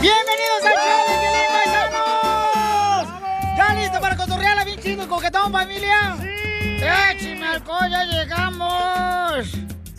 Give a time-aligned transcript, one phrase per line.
[0.00, 3.08] ¡Bienvenidos al show de Piolín, paisanos!
[3.56, 6.16] ¿Ya listo para cotorrearla bien chido y coquetón, familia?
[6.20, 6.82] ¡Sí!
[6.82, 9.48] ¡Échame alcohol, ya llegamos!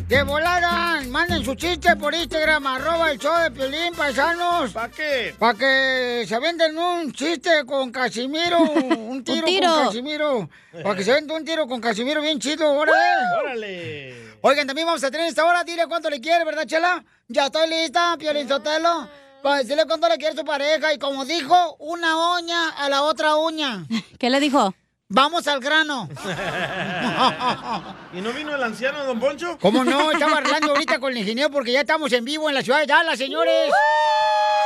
[0.07, 4.71] De volada, manden su chiste por Instagram, arroba el show de Piolín, paisanos.
[4.71, 5.35] ¿Para qué?
[5.37, 9.73] Para que se venden un chiste con Casimiro, un tiro, tiro.
[9.73, 10.49] con Casimiro.
[10.83, 12.97] Para que se venda un tiro con Casimiro bien chido, órale.
[13.39, 14.15] ¡Órale!
[14.41, 17.03] Oigan, también vamos a tener esta hora, dile cuánto le quiere, ¿verdad, Chela?
[17.27, 19.07] Ya estoy lista, Piolín Sotelo.
[19.41, 20.93] Para decirle cuánto le quiere su pareja.
[20.93, 23.85] Y como dijo, una uña a la otra uña.
[24.19, 24.73] ¿Qué le dijo?
[25.13, 26.07] Vamos al grano.
[28.13, 29.57] ¿Y no vino el anciano, don Poncho?
[29.59, 30.09] ¿Cómo no?
[30.13, 32.85] Estaba hablando ahorita con el ingeniero porque ya estamos en vivo en la ciudad de
[32.85, 33.71] Dallas, señores.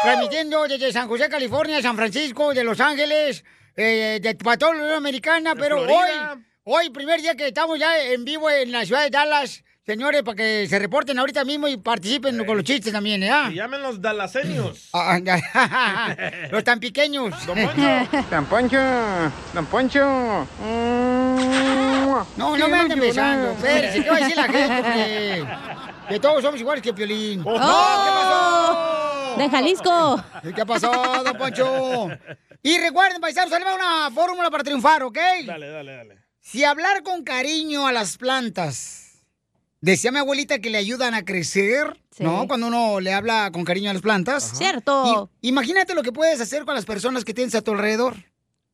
[0.04, 3.44] Transmitiendo desde San José, California, San Francisco, de Los Ángeles,
[3.76, 5.56] eh, de, para toda la Unión Americana.
[5.56, 9.64] Pero hoy, hoy, primer día que estamos ya en vivo en la ciudad de Dallas,
[9.86, 13.32] señores, para que se reporten ahorita mismo y participen con los chistes también, ¿eh?
[13.48, 14.90] Se llamen los dalaseños.
[14.94, 15.20] Ah,
[16.52, 17.34] los tan pequeños.
[17.46, 18.22] Don Poncho.
[18.32, 18.78] Don Poncho,
[19.54, 20.48] Don Poncho.
[22.38, 23.52] No, no me anden besando.
[23.52, 25.48] Espérese, ¿qué va a decir la gente?
[26.10, 27.42] Que todos somos iguales que Piolín.
[27.46, 27.58] ¡Oh!
[27.58, 29.38] No, ¿qué pasó?
[29.38, 30.24] De Jalisco.
[30.56, 32.10] ¿Qué pasó, don Poncho?
[32.64, 35.18] Y recuerden, paisanos, sale una fórmula para triunfar, ¿ok?
[35.46, 36.18] Dale, dale, dale.
[36.42, 39.05] Si hablar con cariño a las plantas,
[39.94, 42.24] decía mi abuelita que le ayudan a crecer, Sí.
[42.24, 42.48] ¿no?
[42.48, 44.52] Cuando uno le habla con cariño a las plantas.
[44.58, 45.30] Cierto.
[45.42, 48.16] Y- imagínate lo que puedes hacer con las personas que tienes a tu alrededor.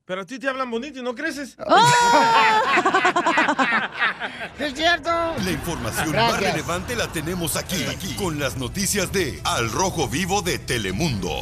[0.05, 1.55] Pero a ti te hablan bonito y no creces.
[4.59, 5.09] ¿Es cierto?
[5.43, 6.41] La información Gracias.
[6.41, 11.39] más relevante la tenemos aquí, aquí, con las noticias de Al Rojo Vivo de Telemundo.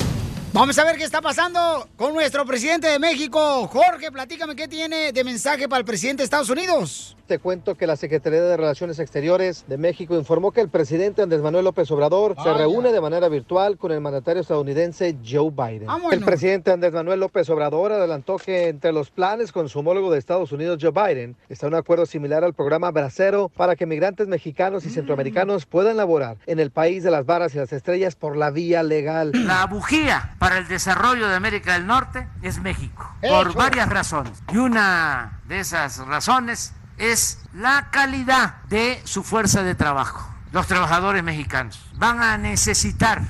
[0.51, 3.67] Vamos a ver qué está pasando con nuestro presidente de México.
[3.67, 7.15] Jorge, platícame qué tiene de mensaje para el presidente de Estados Unidos.
[7.27, 11.41] Te cuento que la Secretaría de Relaciones Exteriores de México informó que el presidente Andrés
[11.43, 15.85] Manuel López Obrador se Ah, reúne de manera virtual con el mandatario estadounidense Joe Biden.
[15.85, 16.13] Vámonos.
[16.13, 20.17] El presidente Andrés Manuel López Obrador adelantó que entre los planes con su homólogo de
[20.17, 24.83] Estados Unidos, Joe Biden, está un acuerdo similar al programa Bracero para que migrantes mexicanos
[24.87, 28.49] y centroamericanos puedan laborar en el país de las varas y las estrellas por la
[28.49, 29.33] vía legal.
[29.35, 34.41] La bujía para el desarrollo de América del Norte es México, por varias razones.
[34.51, 40.33] Y una de esas razones es la calidad de su fuerza de trabajo.
[40.51, 43.21] Los trabajadores mexicanos van a necesitar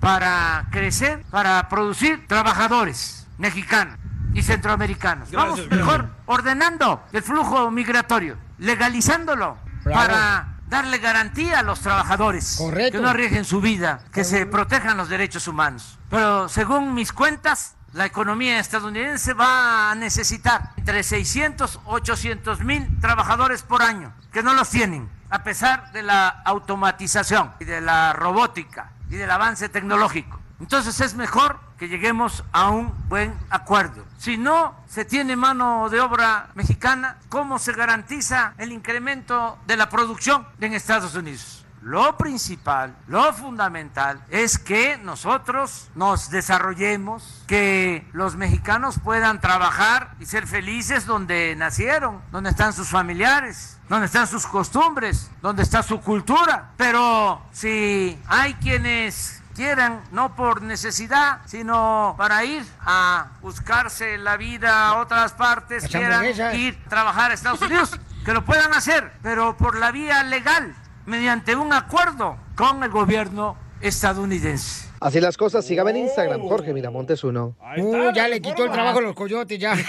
[0.00, 3.96] para crecer, para producir trabajadores mexicanos
[4.34, 5.30] y centroamericanos.
[5.30, 10.00] Vamos mejor ordenando el flujo migratorio, legalizándolo Bravo.
[10.00, 12.98] para darle garantía a los trabajadores Correcto.
[12.98, 15.98] que no arriesguen su vida, que se protejan los derechos humanos.
[16.10, 23.62] Pero según mis cuentas, la economía estadounidense va a necesitar entre 600 800 mil trabajadores
[23.62, 28.92] por año, que no los tienen, a pesar de la automatización y de la robótica
[29.08, 30.40] y del avance tecnológico.
[30.60, 34.04] Entonces es mejor que lleguemos a un buen acuerdo.
[34.18, 39.88] Si no se tiene mano de obra mexicana, ¿cómo se garantiza el incremento de la
[39.88, 41.66] producción en Estados Unidos?
[41.86, 50.26] Lo principal, lo fundamental es que nosotros nos desarrollemos, que los mexicanos puedan trabajar y
[50.26, 56.00] ser felices donde nacieron, donde están sus familiares, donde están sus costumbres, donde está su
[56.00, 56.72] cultura.
[56.76, 64.88] Pero si hay quienes quieran, no por necesidad, sino para ir a buscarse la vida
[64.88, 69.10] a otras partes, Las quieran ir a trabajar a Estados Unidos, que lo puedan hacer,
[69.22, 70.74] pero por la vía legal,
[71.06, 74.86] mediante un acuerdo con el gobierno estadounidense.
[75.00, 77.54] Así las cosas, sígame en Instagram, Jorge Miramontes uno.
[77.78, 79.74] Uh, ya le quitó el trabajo a los coyotes, ya.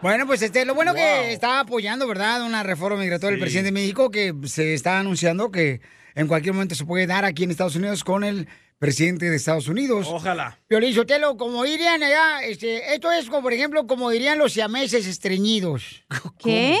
[0.00, 2.42] Bueno, pues este, lo bueno que está apoyando, ¿verdad?
[2.42, 3.42] Una reforma migratoria del Sí.
[3.42, 5.80] presidente de México que se está anunciando que
[6.14, 9.68] en cualquier momento se puede dar aquí en Estados Unidos con el presidente de Estados
[9.68, 10.06] Unidos.
[10.08, 10.58] Ojalá.
[10.68, 15.06] Piolín Sotelo, como dirían allá, este, esto es como, por ejemplo, como dirían los siameses
[15.06, 16.04] estreñidos.
[16.38, 16.78] ¿Qué?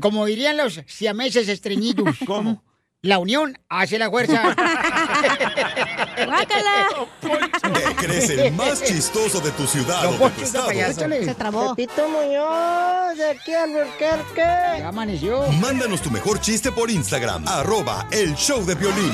[0.00, 2.16] Como dirían los siameses estreñidos.
[2.26, 2.64] ¿Cómo?
[3.02, 4.42] La unión hace la fuerza.
[6.24, 6.88] ¡Guácala!
[8.02, 10.66] ¿Te crees el más chistoso de tu ciudad Don o de tu es estado?
[10.66, 11.00] payaso.
[11.08, 11.74] Se trabó.
[11.76, 13.70] Pepito Muñoz, de aquí al
[14.76, 15.46] Ya amaneció.
[15.52, 19.12] Mándanos tu mejor chiste por Instagram, arroba el show de violín.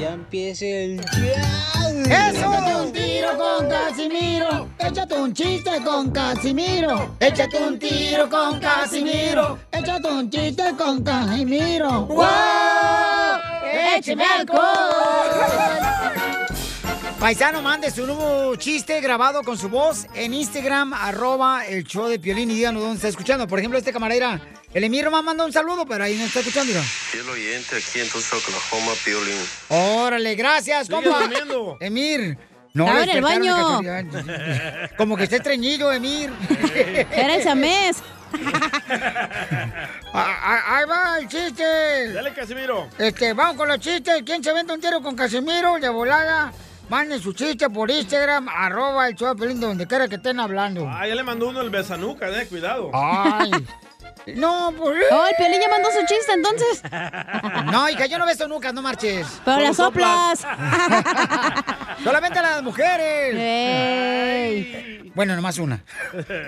[0.00, 4.68] Ya empiece el Échate un tiro con Casimiro.
[4.78, 7.16] Échate un chiste con Casimiro.
[7.20, 9.58] Échate un tiro con Casimiro.
[9.70, 12.06] Échate un chiste con Casimiro.
[12.06, 12.24] ¡Wow!
[13.98, 16.45] ¡Échame alcohol!
[17.20, 22.18] Paisano, mande su nuevo chiste grabado con su voz en Instagram, arroba el show de
[22.18, 23.48] Piolín y díganos dónde está escuchando.
[23.48, 24.38] Por ejemplo, este camarera,
[24.74, 26.72] el Emir me manda un saludo, pero ahí no está escuchando.
[26.72, 26.82] mira.
[26.84, 29.38] Fiel oyente aquí en Tulsa, Oklahoma, Piolín.
[29.68, 31.28] Órale, gracias, compa.
[31.80, 32.36] Emir.
[32.74, 33.80] No, en el baño.
[34.98, 36.30] Como que está estreñido, Emir.
[37.10, 37.96] Era el samés.
[40.18, 42.12] Ah, ah, Ahí va el chiste.
[42.12, 42.88] Dale, Casimiro.
[42.98, 44.22] Este, vamos con los chistes.
[44.24, 46.50] ¿Quién se vende un tiro con Casimiro de volada?
[46.88, 50.88] Manden su chiste por Instagram, arroba el show de donde quiera que estén hablando.
[50.88, 52.90] Ah, ya le mandó uno el besanuca, eh, cuidado.
[52.94, 53.50] Ay.
[54.34, 55.04] No, pues.
[55.12, 56.82] Oh, el Piolín ya mandó su chiste, entonces.
[57.70, 59.24] No, hija, yo no beso nunca, no marches.
[59.44, 60.40] Pero las soplas.
[62.02, 63.34] Solamente a las mujeres.
[63.36, 65.12] Ey.
[65.14, 65.80] Bueno, nomás una.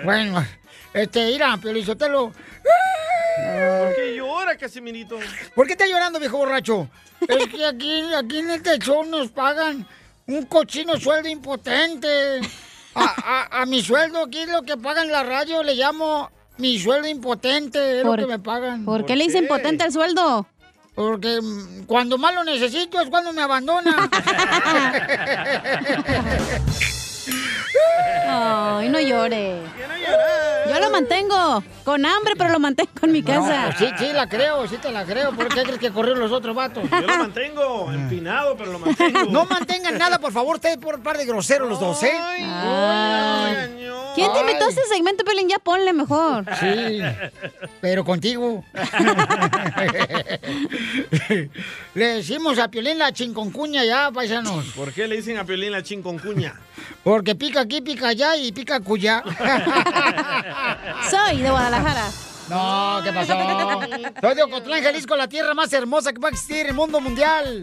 [0.03, 0.45] Bueno,
[0.93, 2.33] este, mira, Piolizotelo.
[2.33, 5.19] ¿Por qué llora, Casimirito?
[5.55, 6.89] ¿Por qué estás llorando, viejo borracho?
[7.29, 9.87] Es que aquí, aquí en este show nos pagan
[10.29, 12.41] un cochino sueldo impotente.
[12.95, 13.15] A,
[13.51, 17.07] a- a mi sueldo aquí lo que pagan en la radio le llamo mi sueldo
[17.09, 18.85] impotente, es lo Por- que me pagan.
[18.85, 20.47] ¿Por qué le hice impotente el sueldo?
[20.95, 21.39] Porque
[21.87, 24.11] cuando más lo necesito es cuando me abandona.
[28.27, 29.57] Ay, no llore.
[30.69, 31.63] Yo lo mantengo.
[31.85, 33.75] Con hambre, pero lo mantengo en mi casa.
[33.79, 35.33] pues sí, sí, la creo, sí te la creo.
[35.33, 36.85] ¿Por qué crees que corrieron los otros vatos?
[36.91, 39.25] Yo lo mantengo empinado, pero lo mantengo.
[39.31, 42.13] No mantengan nada, por favor, ustedes por par de groseros los dos, ¿eh?
[42.13, 43.55] Ay, Ay.
[43.55, 43.99] regañó.
[44.15, 44.75] ¿Quién te invitó a Ay.
[44.77, 45.49] este segmento, Pelín?
[45.49, 46.45] Ya ponle mejor.
[46.61, 47.01] Sí,
[47.81, 48.65] pero contigo.
[51.95, 54.67] Le decimos a Piolín la chinconcuña ya, paisanos.
[54.77, 56.55] ¿Por qué le dicen a Piolín la chinconcuña?
[57.05, 59.23] Porque pica aquí, pica allá y pica cuya.
[61.11, 62.11] Soy de Guadalajara.
[62.49, 63.35] No, ¿qué pasó?
[64.21, 67.01] Soy de Ocotlán, Jalisco, la tierra más hermosa que va a existir en el mundo
[67.01, 67.63] mundial.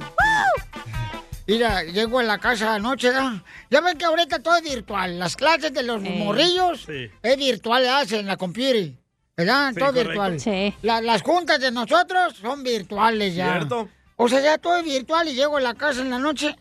[1.48, 3.34] Mira, llego a la casa anoche, ¿verdad?
[3.70, 5.20] Ya ven que ahorita todo es virtual.
[5.20, 6.16] Las clases de los Eh.
[6.24, 7.10] morrillos Sí.
[7.22, 8.94] es virtual, hacen la computer.
[9.38, 9.70] ¿Verdad?
[9.70, 10.10] Sí, todo correcto.
[10.10, 10.40] virtual.
[10.40, 10.74] Sí.
[10.82, 13.52] La- las juntas de nosotros son virtuales ya.
[13.54, 13.90] ¿Cierto?
[14.16, 16.56] O sea, ya todo es virtual y llego a la casa en la noche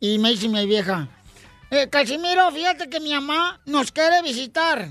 [0.00, 1.08] y me dice mi vieja,
[1.70, 4.88] eh, Casimiro, fíjate que mi mamá nos quiere visitar.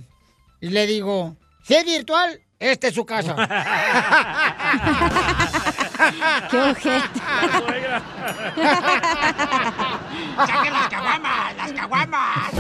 [0.62, 3.36] Y le digo, si es virtual, esta es su casa.
[6.50, 8.02] Qué suegra.
[10.36, 11.56] ¡Saquen las caguamas!
[11.58, 12.54] ¡Las caguamas!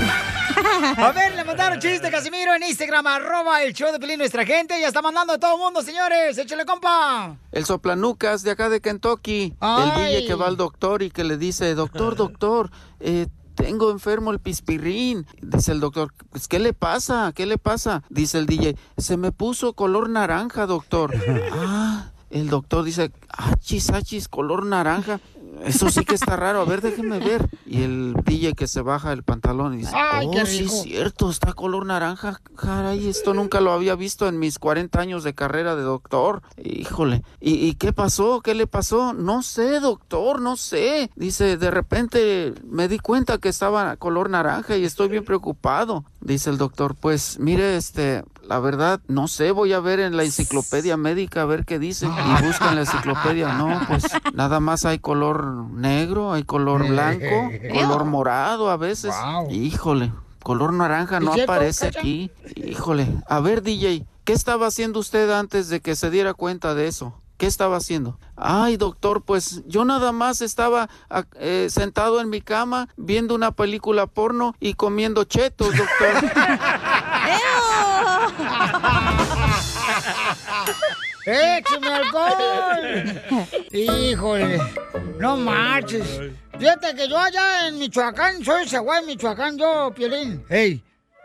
[0.98, 4.80] A ver, le mandaron chiste, Casimiro, en Instagram, arroba el show de Pelín, nuestra gente.
[4.80, 6.38] Ya está mandando a todo el mundo, señores.
[6.38, 7.36] Échale, compa.
[7.51, 9.54] El soplanucas de acá de Kentucky.
[9.60, 9.83] Ay.
[9.83, 14.31] El DJ que va al doctor y que le dice, doctor, doctor, eh, tengo enfermo
[14.31, 15.25] el pispirrín.
[15.41, 17.31] Dice el doctor, pues, ¿qué le pasa?
[17.33, 18.03] ¿Qué le pasa?
[18.10, 21.13] Dice el DJ, se me puso color naranja, doctor.
[21.53, 25.19] ah, el doctor dice, achis, achis, color naranja.
[25.63, 27.50] Eso sí que está raro, a ver, déjeme ver.
[27.65, 31.29] Y el DJ que se baja el pantalón y dice, Ay, oh, sí es cierto,
[31.29, 32.41] está color naranja.
[32.55, 36.41] Caray, esto nunca lo había visto en mis 40 años de carrera de doctor.
[36.62, 38.41] Híjole, ¿y, y qué pasó?
[38.41, 39.13] ¿Qué le pasó?
[39.13, 41.10] No sé, doctor, no sé.
[41.15, 46.03] Dice, de repente me di cuenta que estaba color naranja y estoy bien preocupado.
[46.22, 50.23] Dice el doctor, pues mire, este, la verdad, no sé, voy a ver en la
[50.23, 52.07] enciclopedia médica a ver qué dice.
[52.07, 57.51] Y busca en la enciclopedia, no, pues nada más hay color negro, hay color blanco,
[57.73, 59.13] color morado a veces.
[59.23, 59.51] Wow.
[59.51, 60.12] Híjole,
[60.43, 62.31] color naranja ¿Es no aparece aquí.
[62.55, 66.88] Híjole, a ver DJ, ¿qué estaba haciendo usted antes de que se diera cuenta de
[66.88, 67.19] eso?
[67.38, 68.19] ¿Qué estaba haciendo?
[68.35, 73.51] Ay, doctor, pues yo nada más estaba ah, eh, sentado en mi cama viendo una
[73.51, 76.31] película porno y comiendo chetos, doctor.
[81.25, 83.48] ¡Écheme alcohol!
[83.72, 84.60] Híjole,
[85.20, 86.06] no marches.
[86.58, 90.44] Fíjate que yo allá en Michoacán, soy Zaguay, Michoacán, yo, Piolín.
[90.50, 90.84] ¡Ey!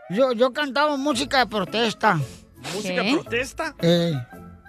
[0.09, 2.19] Yo, yo cantaba música de protesta.
[2.73, 3.11] ¿Música ¿Qué?
[3.13, 3.75] protesta?
[3.81, 4.13] Eh,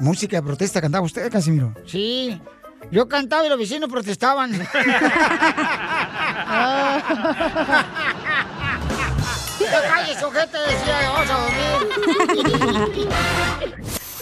[0.01, 1.75] música de protesta cantaba usted, Casimiro.
[1.87, 2.41] Sí.
[2.91, 4.51] Yo cantaba y los vecinos protestaban.
[9.61, 10.59] ¡Ya cállese, ojete!
[10.59, 11.35] Decía, vamos a
[12.75, 13.09] dormir.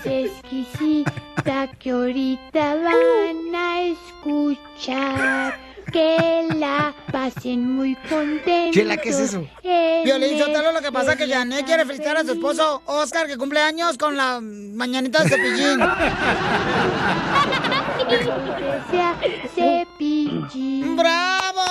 [0.00, 5.58] más exquisita que ahorita van a escuchar.
[5.92, 8.72] Que la pasen muy contentos.
[8.72, 9.44] Chela, ¿qué es eso?
[10.04, 13.36] Violín Sotelo, lo que pasa es que Janet quiere felicitar a su esposo Oscar, que
[13.36, 15.80] cumple años con la mañanita de cepillín.
[18.92, 19.16] sea
[19.52, 20.96] cepillín.
[20.96, 21.64] ¡Bravo!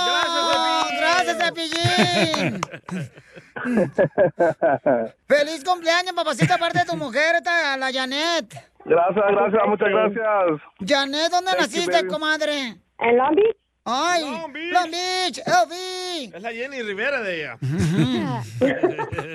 [1.00, 2.60] ¡Gracias, Cepillín!
[5.28, 8.54] ¡Feliz cumpleaños, papacita, aparte de tu mujer, esta, la Janet!
[8.86, 10.62] Gracias, gracias, muchas gracias.
[10.86, 12.76] Janet, ¿dónde Thank you, naciste, comadre?
[13.00, 13.58] ¿En Long Beach?
[13.86, 14.22] ¡Ay!
[14.24, 14.74] Long Beach.
[14.74, 16.36] Long Beach, LB.
[16.36, 17.58] Es la Jenny Rivera de ella.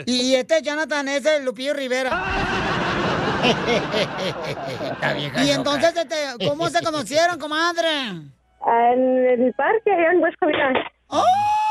[0.06, 2.10] Y este Jonathan es el Lupillo Rivera.
[5.38, 7.88] y entonces, este, ¿cómo se conocieron, comadre?
[8.66, 10.72] En el parque, allá en West Covina.
[11.10, 11.63] ¡Ay!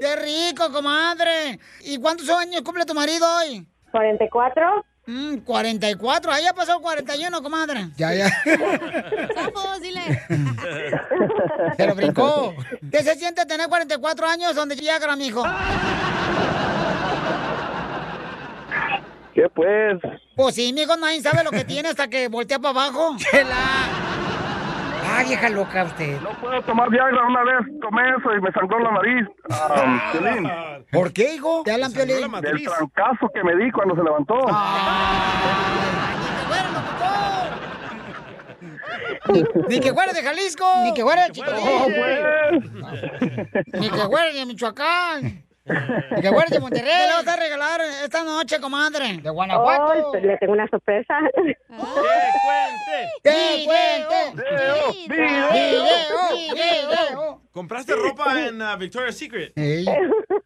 [0.00, 1.58] ¡Qué rico, comadre!
[1.80, 3.66] ¿Y cuántos años cumple tu marido hoy?
[3.90, 4.84] 44.
[5.06, 6.32] Mm, 44.
[6.32, 7.88] Ahí ya pasó el 41, comadre.
[7.96, 8.28] Ya, ya.
[9.34, 10.02] ¡Sapos, dile!
[11.76, 12.54] Se lo brincó.
[12.90, 15.42] ¿Qué se siente tener 44 años donde llega, mijo?
[19.34, 19.98] ¿Qué pues?
[20.36, 23.16] Pues sí, mijo, nadie sabe lo que tiene hasta que voltea para abajo.
[23.30, 23.56] ¡Chela!
[25.18, 26.20] Ah, vieja loca usted.
[26.20, 29.26] No puedo tomar Viagra una vez, tomé eso y me sangró la nariz.
[29.50, 30.50] Ah, Piolín,
[30.92, 31.62] ¿Por qué, hijo?
[31.64, 32.30] ¿Te hablan, Piolín?
[32.40, 34.38] del trancazo que me di cuando se levantó.
[39.68, 40.64] Ni que fuera de Jalisco.
[40.84, 41.64] Ni que fuera de Chicotín.
[41.94, 43.64] pues.
[43.80, 45.44] Ni que fuera de Michoacán.
[45.68, 46.90] Que fuera de Monterrey.
[46.90, 49.18] ¿Qué le vas a regalar esta noche, comadre?
[49.18, 50.10] De Guanajuato.
[50.10, 51.18] Oh, le tengo una sorpresa.
[53.22, 54.42] ¡Que cuente!
[54.42, 55.50] Video, ¡Video!
[56.54, 57.42] ¡Video!
[57.52, 59.52] ¿Compraste ropa en uh, Victoria's Secret?
[59.56, 59.84] Ey.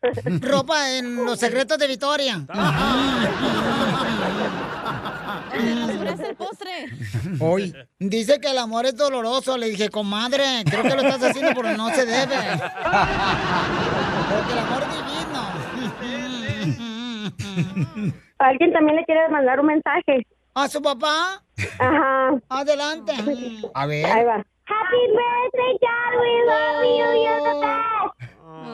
[0.41, 2.45] Ropa en los secretos de Victoria.
[5.53, 6.89] ¡Basuraste el postre!
[7.39, 9.57] Hoy dice que el amor es doloroso.
[9.59, 12.37] Le dije, comadre, creo que lo estás haciendo porque no se debe.
[14.33, 15.12] Porque el amor divino.
[18.39, 20.27] Alguien también le quiere mandar un mensaje.
[20.55, 21.43] ¿A su papá?
[21.79, 22.31] Ajá.
[22.49, 23.13] Adelante.
[23.75, 24.05] A ver.
[24.07, 24.45] Ahí va.
[24.65, 26.13] Happy birthday, Dad.
[26.21, 27.09] We love you.
[27.25, 27.93] You're the best.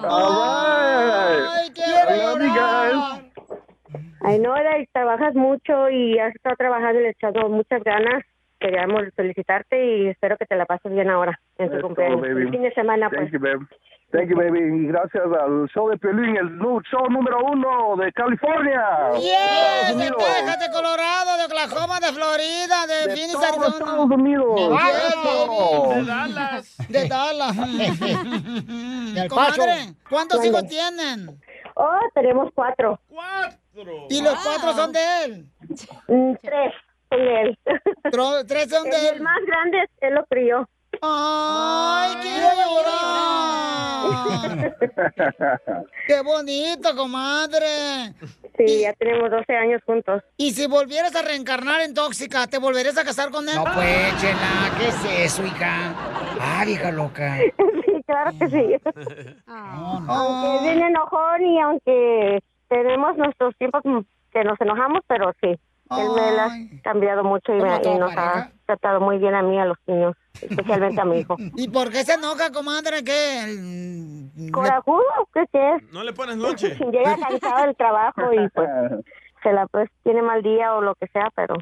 [0.04, 3.24] Ay, quiero llorar.
[4.22, 7.82] Ay, no, Eda, y trabajas mucho y has estado trabajando y le has echado muchas
[7.84, 8.24] ganas.
[8.60, 12.20] Queríamos felicitarte y espero que te la pases bien ahora en tu cumpleaños.
[12.20, 12.42] baby.
[12.42, 13.30] El fin de semana, pues.
[13.30, 13.66] Thank you, baby.
[14.10, 14.58] Thank you, baby.
[14.60, 16.56] Y gracias al show de Piolín, el
[16.90, 18.82] show número uno de California.
[19.18, 20.10] Yes, de.
[20.10, 23.66] Texas, de Colorado, de Oklahoma, de Florida, de, De Phoenix, Arizona.
[23.68, 24.60] Estados Unidos.
[24.60, 24.74] Eso.
[24.74, 25.94] baby.
[25.94, 26.76] De Dallas.
[26.88, 27.56] De Dallas.
[29.14, 29.94] Del Comadre.
[30.08, 31.38] ¿cuántos hijos tienen?
[31.74, 32.98] Oh, tenemos cuatro.
[33.08, 33.58] ¡Cuatro!
[34.08, 35.46] ¿Y los cuatro son de él?
[36.08, 36.72] Mm, Tres
[37.10, 37.58] son de él.
[38.48, 39.22] ¿Tres son de El, él?
[39.22, 40.66] más grande, él lo crió.
[41.02, 43.08] ¡Ay, quiero llorar!
[46.06, 48.12] ¡Qué bonito, comadre!
[48.56, 50.22] Sí, ya tenemos 12 años juntos.
[50.36, 53.54] Y si volvieras a reencarnar en tóxica, ¿te volverías a casar con él?
[53.54, 55.94] No, pues, chela, ¿qué es eso, hija?
[56.40, 57.38] Ah, vieja loca.
[57.88, 58.76] Sí, claro que sí.
[59.46, 63.82] Aunque es bien enojón y aunque tenemos nuestros tiempos
[64.30, 65.58] que nos enojamos, pero sí.
[65.90, 68.38] Él me la ha cambiado mucho y, me- y nos pareja.
[68.38, 71.36] ha tratado muy bien a mí, a los niños, especialmente a mi hijo.
[71.56, 73.02] ¿Y por qué se enoja, comadre?
[73.04, 73.44] ¿Qué?
[73.44, 75.02] El- Corajudo,
[75.34, 75.92] ¿qué es?
[75.92, 76.74] ¿No le pones lonche?
[76.92, 78.68] Llega cansado del trabajo y pues
[79.42, 81.54] se la pues tiene mal día o lo que sea, pero...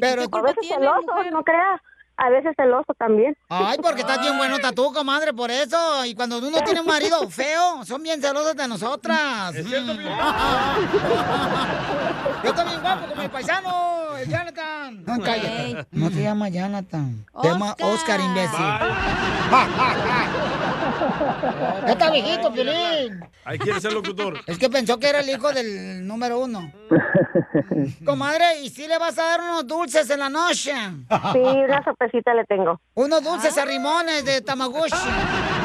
[0.00, 1.80] Pero a veces celoso, no creas.
[2.16, 3.36] A veces celoso también.
[3.48, 6.04] Ay, porque estás bien bueno tú, comadre, por eso.
[6.04, 9.54] Y cuando uno tiene un marido feo, son bien celosos de nosotras.
[9.54, 9.98] ¿Es cierto, Mm.
[12.44, 14.16] Yo también guapo como el paisano.
[14.18, 15.04] el Jonathan.
[15.06, 15.86] No, cállate.
[15.92, 17.24] No te llama Jonathan.
[17.42, 18.64] Te llama Oscar, imbécil.
[21.86, 23.20] Ya está viejito, Piolín.
[23.44, 24.40] Ahí quiere ser locutor.
[24.46, 26.70] Es que pensó que era el hijo del número uno.
[28.04, 30.72] Comadre, ¿y si le vas a dar unos dulces en la noche?
[31.32, 32.80] Sí, una sopecita le tengo.
[32.94, 34.94] Unos dulces a rimones de Tamaguchi.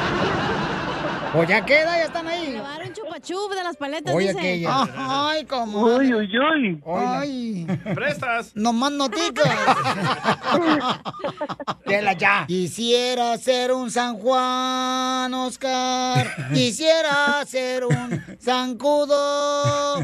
[1.34, 2.54] Pues ya queda, ya están ahí.
[2.54, 4.40] Llevar un chupachup de las paletas, Oye, dice.
[4.40, 4.88] aquella.
[5.30, 6.08] Ay, comadre.
[6.08, 6.82] Uy, uy, uy.
[6.98, 7.68] Ay.
[7.94, 8.52] Prestas.
[8.56, 9.48] No más noticas.
[11.86, 12.46] Dela ya.
[12.48, 16.50] Quisiera ser un San Juan, Oscar.
[16.54, 20.00] Quisiera ser un zancudo.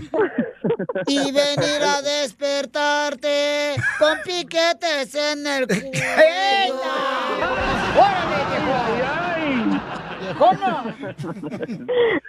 [1.08, 6.82] Y venir a despertarte con piquetes en el cuello.
[7.98, 9.35] ¡Órale, viejo!
[10.39, 10.96] ¡Viejona!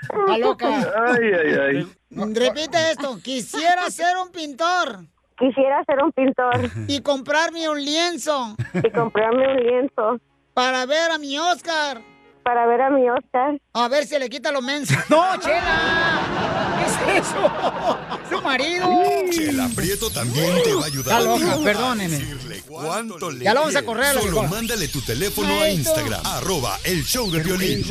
[0.03, 0.69] Está loca.
[1.09, 1.93] Ay, ay, ay.
[2.35, 3.19] Repite esto.
[3.23, 5.05] Quisiera ser un pintor.
[5.39, 8.57] Quisiera ser un pintor Y comprarme un lienzo.
[8.83, 10.19] y comprarme un lienzo
[10.55, 12.01] Para ver a mi Oscar.
[12.47, 13.61] Para ver a mi Oscar.
[13.73, 14.95] A ver si le quita lo menso.
[15.09, 16.77] ¡No, Chela!
[16.79, 17.99] ¿Qué es eso?
[18.31, 18.89] ¡Su marido!
[19.33, 21.23] Chela Prieto también te va a ayudar.
[21.23, 22.37] Está loca,
[22.69, 25.71] cuánto le Ya la vamos a correr a la Solo mándale tu teléfono a.
[25.71, 27.85] Instagram, arroba el show de Piolín.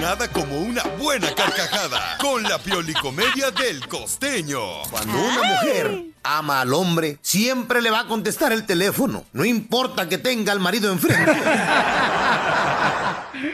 [0.00, 4.60] Nada como una buena carcajada con la piolicomedia del costeño.
[4.90, 9.24] Cuando una mujer ama al hombre, siempre le va a contestar el teléfono.
[9.34, 11.30] No importa que tenga al marido enfrente.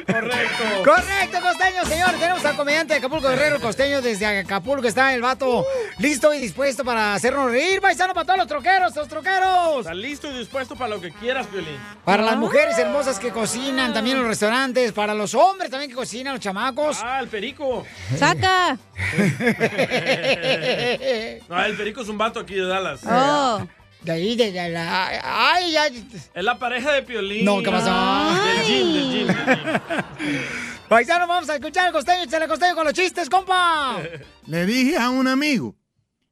[0.07, 0.65] Correcto.
[0.85, 2.11] Correcto, costeño, señor.
[2.13, 4.87] Tenemos al comediante de Acapulco Guerrero, el costeño desde Acapulco.
[4.87, 5.65] Está el vato
[5.99, 7.81] listo y dispuesto para hacernos reír.
[7.81, 9.79] Paisano para todos los troqueros, los troqueros.
[9.81, 11.79] Está listo y dispuesto para lo que quieras, Piolín.
[12.05, 14.93] Para las mujeres hermosas que cocinan también en los restaurantes.
[14.93, 16.99] Para los hombres también que cocinan, los chamacos.
[17.03, 17.85] Ah, el perico.
[18.19, 18.77] ¡Saca!
[21.49, 23.01] No, el perico es un vato aquí de Dallas.
[23.07, 23.67] Oh.
[24.05, 25.53] De ahí, de, de la...
[25.53, 25.87] ¡Ay, ya!
[25.87, 27.45] Es la pareja de Piolín.
[27.45, 28.45] No, ¿qué pasó?
[28.45, 30.43] Del gym, del gym, del gym.
[30.89, 32.25] Paisano, vamos a escuchar al costeño.
[32.25, 33.97] Échale costeño con los chistes, compa.
[34.47, 35.75] Le dije a un amigo,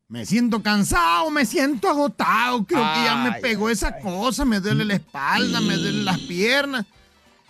[0.09, 4.61] me siento cansado, me siento agotado, creo que ya me Ay, pegó esa cosa, me
[4.61, 6.85] duele la espalda, me duelen las piernas.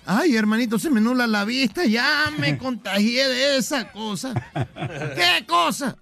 [0.06, 4.32] Ay, hermanito, se me nula la vista, ya me contagié de esa cosa.
[5.16, 5.96] ¿Qué cosa?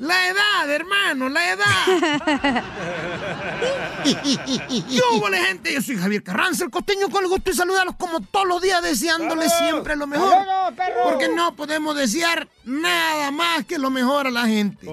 [0.00, 2.64] La edad, hermano, la edad.
[4.02, 5.74] ¿Qué hubo, la gente?
[5.74, 8.82] Yo soy Javier Carranza, el costeño con el gusto de saludarlos como todos los días,
[8.82, 10.30] deseándoles siempre lo mejor.
[10.30, 11.02] ¡Saludos, perro!
[11.04, 14.88] Porque no podemos desear nada más que lo mejor a la gente.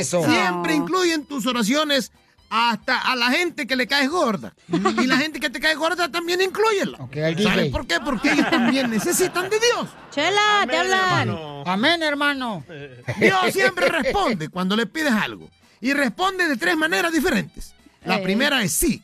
[0.00, 0.24] Eso.
[0.24, 2.10] Siempre incluye en tus oraciones
[2.50, 4.54] hasta a la gente que le caes gorda.
[4.68, 6.98] Y la gente que te cae gorda también incluyela.
[7.10, 7.42] DJ.
[7.42, 8.00] ¿Sabes por qué?
[8.00, 9.88] Porque ellos también necesitan de Dios.
[10.10, 11.36] Chela, te hablan.
[11.66, 12.64] Amén, hermano.
[13.20, 15.48] Dios siempre responde cuando le pides algo.
[15.80, 17.74] Y responde de tres maneras diferentes.
[18.04, 18.24] La Ey.
[18.24, 19.02] primera es sí.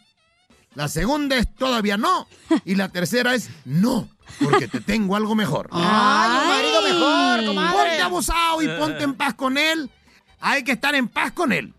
[0.75, 2.27] La segunda es todavía no.
[2.65, 4.09] Y la tercera es no.
[4.41, 5.69] Porque te tengo algo mejor.
[5.71, 7.79] ¡Ay, un marido mejor, comadre!
[7.79, 9.89] Ponte abusado y ponte en paz con él.
[10.41, 11.73] Hay que estar en paz con él.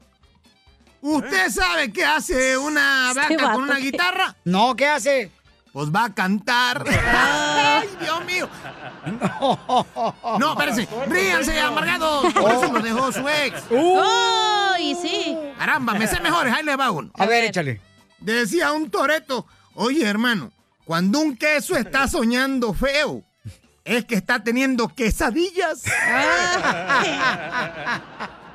[1.08, 4.36] ¿Usted sabe qué hace una vaca con una que- guitarra?
[4.44, 5.32] No, ¿qué hace?
[5.72, 6.84] Pues va a cantar.
[7.08, 8.50] ¡Ay, Dios mío!
[10.40, 10.88] No, espérense.
[11.08, 12.34] Ríanse, amargados.
[12.34, 13.62] Por eso lo dejó su ex.
[13.72, 14.74] ¡Oh!
[14.80, 15.38] Y sí.
[15.60, 16.54] Caramba, me sé mejores.
[16.54, 17.12] Ahí le va uno.
[17.16, 17.82] A ver, échale.
[18.20, 20.52] Decía un toreto, oye hermano,
[20.86, 23.24] cuando un queso está soñando feo,
[23.84, 25.84] es que está teniendo quesadillas.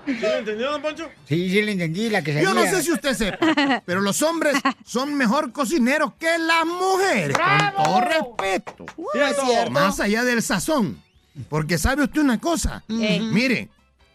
[0.07, 1.09] ¿Sí lo entendió, don Poncho?
[1.29, 4.57] Sí, sí, le entendí la que Yo no sé si usted sepa, pero los hombres
[4.85, 8.87] son mejor cocineros que las mujeres, con todo respeto.
[9.13, 9.71] Cierto.
[9.71, 11.03] Más allá del sazón.
[11.49, 12.83] Porque sabe usted una cosa.
[12.89, 13.21] ¿Qué?
[13.21, 13.69] Mire,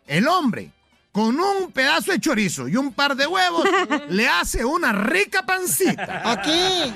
[0.05, 0.71] el hombre
[1.15, 3.63] con un pedazo de chorizo y un par de huevos
[4.09, 6.29] le hace una rica pancita.
[6.29, 6.51] Aquí.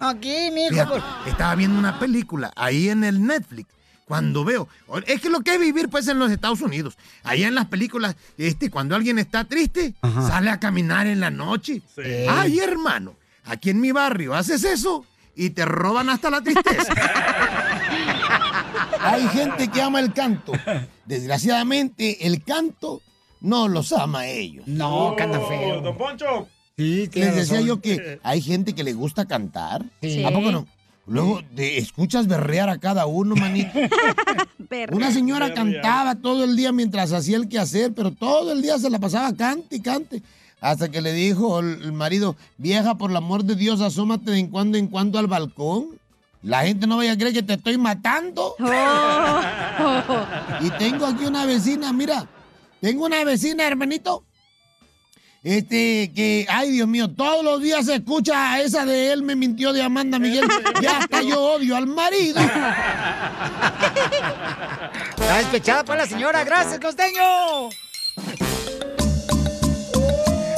[0.00, 0.68] Aquí, mijo.
[0.68, 3.70] Fíjate, estaba viendo una película ahí en el Netflix.
[4.06, 4.68] Cuando veo,
[5.06, 8.14] es que lo que es vivir pues en los Estados Unidos, allá en las películas,
[8.38, 9.94] este, cuando alguien está triste,
[10.28, 11.82] sale a caminar en la noche.
[12.28, 16.94] Ay, hermano, aquí en mi barrio haces eso y te roban hasta la tristeza.
[19.00, 20.52] Hay gente que ama el canto.
[21.04, 23.02] Desgraciadamente, el canto
[23.40, 24.66] no los ama a ellos.
[24.66, 25.80] No, canta feo.
[25.80, 26.48] Don Poncho.
[26.76, 27.66] Sí, Les decía razón.
[27.66, 29.84] yo que hay gente que le gusta cantar.
[30.02, 30.24] Sí.
[30.24, 30.66] ¿A poco no?
[31.06, 33.70] Luego te escuchas berrear a cada uno, manito.
[34.92, 38.90] Una señora cantaba todo el día mientras hacía el quehacer, pero todo el día se
[38.90, 40.22] la pasaba cante y cante.
[40.60, 44.48] Hasta que le dijo el marido, vieja, por el amor de Dios, asómate de en
[44.48, 45.90] cuando en cuando al balcón.
[46.42, 48.54] La gente no vaya a creer que te estoy matando.
[50.60, 52.26] Y tengo aquí una vecina, mira.
[52.80, 54.24] Tengo una vecina, hermanito,
[55.48, 59.36] este, que, ay Dios mío, todos los días se escucha a esa de él me
[59.36, 60.44] mintió de Amanda Miguel.
[60.82, 62.40] Ya hasta yo odio al marido.
[65.10, 66.42] Está despechada para la señora.
[66.42, 67.22] Gracias, costeño.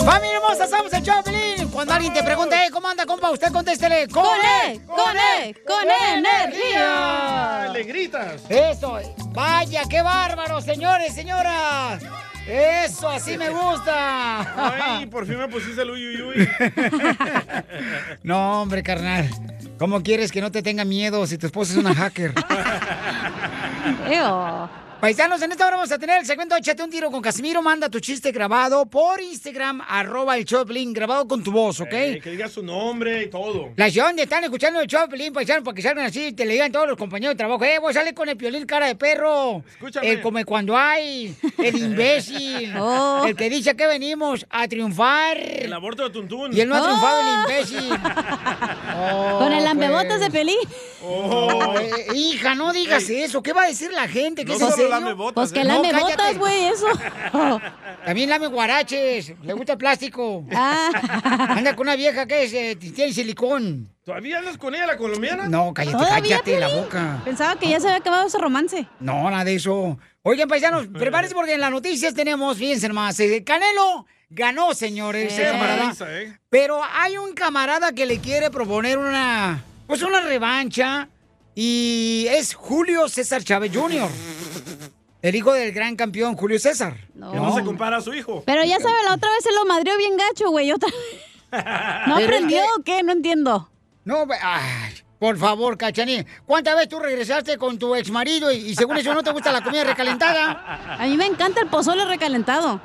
[0.07, 1.69] Familia hermosa, somos el Choplin.
[1.69, 3.31] Cuando alguien te pregunte, "Eh, ¿cómo anda, compa?
[3.31, 4.81] Usted contéstele, ¡con E!
[4.87, 5.55] ¡Con E!
[5.67, 7.69] ¡Con energía!
[7.75, 8.41] Le gritas.
[8.49, 8.99] Eso.
[9.33, 12.03] Vaya, qué bárbaro, señores, señoras.
[12.49, 14.99] Eso, así me gusta.
[14.99, 16.49] Ay, por fin me pusiste el uyuyuy.
[18.23, 19.29] No, hombre, carnal.
[19.79, 22.35] ¿Cómo quieres que no te tenga miedo si tu esposa es una hacker?
[25.01, 27.63] Paisanos, en esta hora vamos a tener el segmento Échate un tiro con Casimiro.
[27.63, 31.93] Manda tu chiste grabado por Instagram, arroba el Choplin, grabado con tu voz, ¿ok?
[31.93, 33.71] Eh, que diga su nombre y todo.
[33.77, 36.55] La ciudad donde están escuchando el Choplin, paisanos, para que salgan así y te le
[36.55, 37.63] digan todos los compañeros de trabajo.
[37.65, 39.63] Eh, vos sale con el piolín cara de perro.
[39.71, 40.11] Escúchame.
[40.11, 41.33] El come cuando hay.
[41.59, 42.75] El imbécil.
[42.77, 43.23] Oh.
[43.25, 45.37] El que dice que venimos a triunfar.
[45.39, 46.53] El aborto de Tuntún.
[46.57, 47.23] Y él no ha triunfado, Oh.
[47.23, 47.89] el imbécil.
[49.39, 50.21] Con el Oh, lambebotas pues.
[50.23, 50.59] de pelín.
[51.05, 51.75] Oh.
[51.79, 53.41] Eh, hija, no digas eso.
[53.45, 54.45] ¿Qué va a decir la gente?
[54.45, 55.01] ¿Qué No es serio?
[55.07, 55.65] lamebotas, Pues que ¿eh?
[55.65, 56.11] lame cállate.
[56.11, 56.87] botas, güey, eso.
[58.05, 59.33] También lame guaraches.
[59.43, 60.45] Le gusta el plástico.
[60.55, 60.91] Ah.
[61.57, 63.89] Anda con una vieja que es, eh, tiene silicón.
[64.05, 65.49] ¿Todavía andas con ella, la colombiana?
[65.49, 67.21] No, cállate, cállate la boca.
[67.25, 68.87] Pensaba que ya se había acabado ese romance.
[69.01, 69.99] No, nada de eso.
[70.23, 75.43] Oigan, paisanos, prepárense porque en las noticias tenemos, fíjense más, eh, Canelo ganó, señores, Sí.
[75.43, 75.95] camarada.
[76.09, 76.39] ¿eh?
[76.49, 81.09] Pero hay un camarada que le quiere proponer una, pues una revancha
[81.55, 84.09] y es Julio César Chávez Jr.,
[85.23, 86.97] el hijo del gran campeón Julio César.
[87.15, 87.33] No.
[87.33, 88.43] Que no se compara a su hijo.
[88.47, 90.73] Pero ya sabe, la otra vez se lo madrió bien gacho, güey.
[90.73, 90.89] Otra...
[92.07, 93.03] ¿No aprendió o qué?
[93.03, 93.71] No entiendo.
[94.05, 96.25] No, ay, por favor, Cachanía.
[96.47, 99.53] ¿Cuántas veces tú regresaste con tu ex marido y, y según eso no te gusta
[99.53, 100.97] la comida recalentada?
[100.99, 102.81] A mí me encanta el pozole recalentado.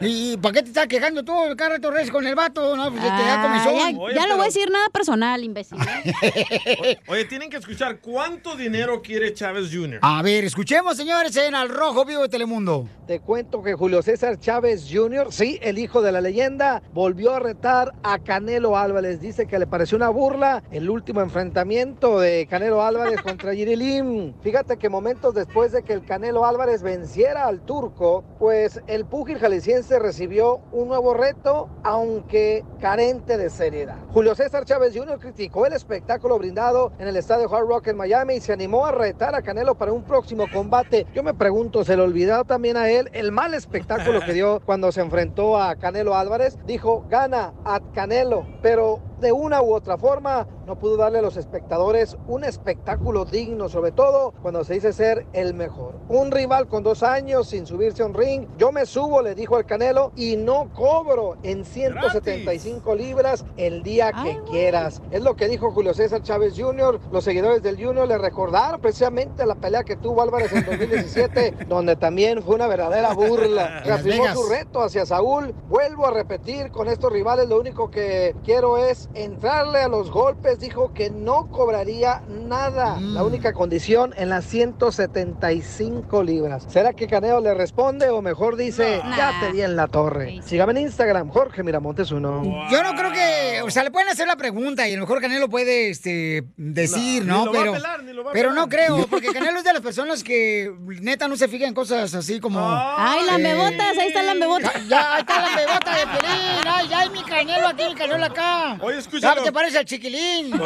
[0.00, 1.32] ¿Y para qué te estás quejando tú?
[1.56, 2.90] Cada rato regresas con el vato, ¿no?
[2.90, 3.94] Pues te da Ah, comezón.
[3.94, 5.78] ya Oye, ya no pero- voy a decir nada personal, imbécil.
[5.80, 6.98] ¿eh?
[7.08, 10.00] Oye, tienen que escuchar cuánto dinero quiere Chávez Jr.
[10.02, 12.86] A ver, escuchemos, señores, en Al Rojo Vivo de Telemundo.
[13.06, 17.40] Te cuento que Julio César Chávez Jr., sí, el hijo de la leyenda, volvió a
[17.40, 19.20] retar a Canelo Álvarez.
[19.20, 24.34] Dice que le pareció una burla el último enfrentamiento de Canelo Álvarez contra Yirilim.
[24.42, 29.38] Fíjate que momentos después de que el Canelo Álvarez venciera al turco, pues el púgil
[29.38, 33.96] jalisciense recibió un nuevo reto, aunque carente de seriedad.
[34.12, 35.18] Julio César Chávez Jr.
[35.18, 38.92] criticó el espectáculo brindado en el estadio Hard Rock en Miami y se animó a
[38.92, 41.06] retar a Canelo para un próximo combate.
[41.14, 44.92] Yo me pregunto, ¿se le olvidó también a él el mal espectáculo que dio cuando
[44.92, 46.58] se enfrentó a Canelo Álvarez?
[46.66, 51.36] Dijo, gana a Canelo, pero de una u otra forma no pudo darle a los
[51.36, 55.94] espectadores un espectáculo digno, sobre todo cuando se dice ser el mejor.
[56.08, 59.56] Un rival con dos años sin subirse a un ring, yo me subo, le dijo
[59.56, 65.00] al Canelo, y no cobro en 175 libras el día que quieras.
[65.12, 66.98] Es lo que dijo Julio César Chávez Jr.
[67.12, 71.94] Los seguidores del Junior le recordaron precisamente la pelea que tuvo Álvarez en 2017, donde
[71.94, 73.82] también fue una verdadera burla.
[73.84, 75.54] Reafirmó su reto hacia Saúl.
[75.68, 80.58] Vuelvo a repetir con estos rivales, lo único que quiero es entrarle a los golpes.
[80.60, 82.98] Dijo que no cobraría nada.
[83.00, 86.66] La única condición en las 175 libras.
[86.68, 90.40] ¿Será que Caneo le responde o mejor dice, ya te di en la torre?
[90.44, 92.42] Sígame en Instagram, Jorge Miramontes uno.
[92.70, 95.20] Yo no creo que, o sea, le pueden hacer la pregunta y a lo mejor
[95.20, 97.52] Canelo puede este, decir, No, ¿no?
[97.52, 99.58] ni lo va a pero pelar, ni lo va a pero no creo, porque Canelo
[99.58, 102.60] es de las personas que neta no se fijan en cosas así como...
[102.60, 104.88] Ay, lambebotas, ahí está el lambebotas.
[104.88, 106.66] Ya, ahí está la bebota de Pelín.
[106.66, 108.78] Ay, ya hay mi Canelo aquí, mi Canelo acá.
[108.80, 109.40] Oye, escúchalo.
[109.40, 110.52] Ya te parece al chiquilín.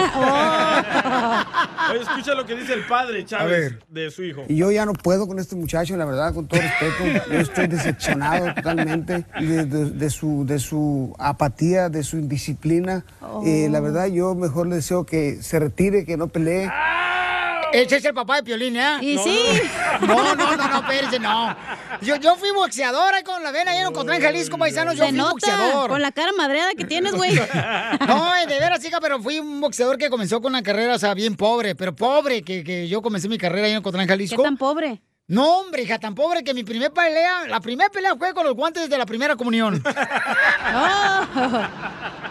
[1.90, 4.44] Oye, escucha lo que dice el padre Chávez de su hijo.
[4.48, 7.04] Y yo ya no puedo con este muchacho, la verdad, con todo respeto.
[7.32, 13.04] Yo estoy decepcionado totalmente de, de- de su, de su apatía, de su indisciplina.
[13.44, 16.70] Eh, la verdad, yo mejor le deseo que se retire, que no pelee.
[17.72, 18.98] Ese es el papá de Piolín, ¿eh?
[19.00, 19.38] Y sí.
[20.02, 21.56] No, no, no, no, espérense, no.
[22.02, 24.94] Yo, yo fui boxeador ahí con la vena, ahí en Ocotlán, en Jalisco, paisanos.
[24.96, 25.90] Yo Se fui nota boxeador.
[25.90, 27.30] con la cara madreada que tienes, güey.
[28.06, 30.98] No, eh, de veras, hija, pero fui un boxeador que comenzó con una carrera, o
[30.98, 34.12] sea, bien pobre, pero pobre, que, que yo comencé mi carrera ahí en Ocotlán, ¿Qué
[34.12, 34.42] Jalisco.
[34.42, 35.00] tan pobre?
[35.28, 38.54] No, hombre, hija, tan pobre que mi primer pelea, la primera pelea fue con los
[38.54, 39.80] guantes de la primera comunión.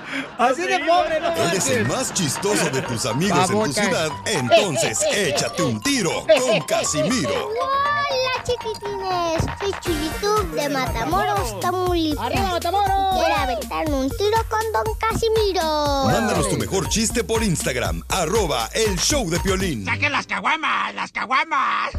[0.37, 4.99] Así de pobre, no Eres el más chistoso de tus amigos en tu ciudad, entonces
[5.13, 6.11] échate un tiro
[6.47, 7.49] con Casimiro.
[7.49, 12.25] Hola chiquitines, soy Chuyitub de Matamoros, Tamaulipas.
[12.25, 13.19] ¡Arriba, Matamoros!
[13.19, 16.05] Quiero aventarme un tiro con Don Casimiro.
[16.05, 19.85] Mándanos tu mejor chiste por Instagram, arroba el show de Piolín.
[19.85, 21.91] ¡Saquen las caguamas, las caguamas!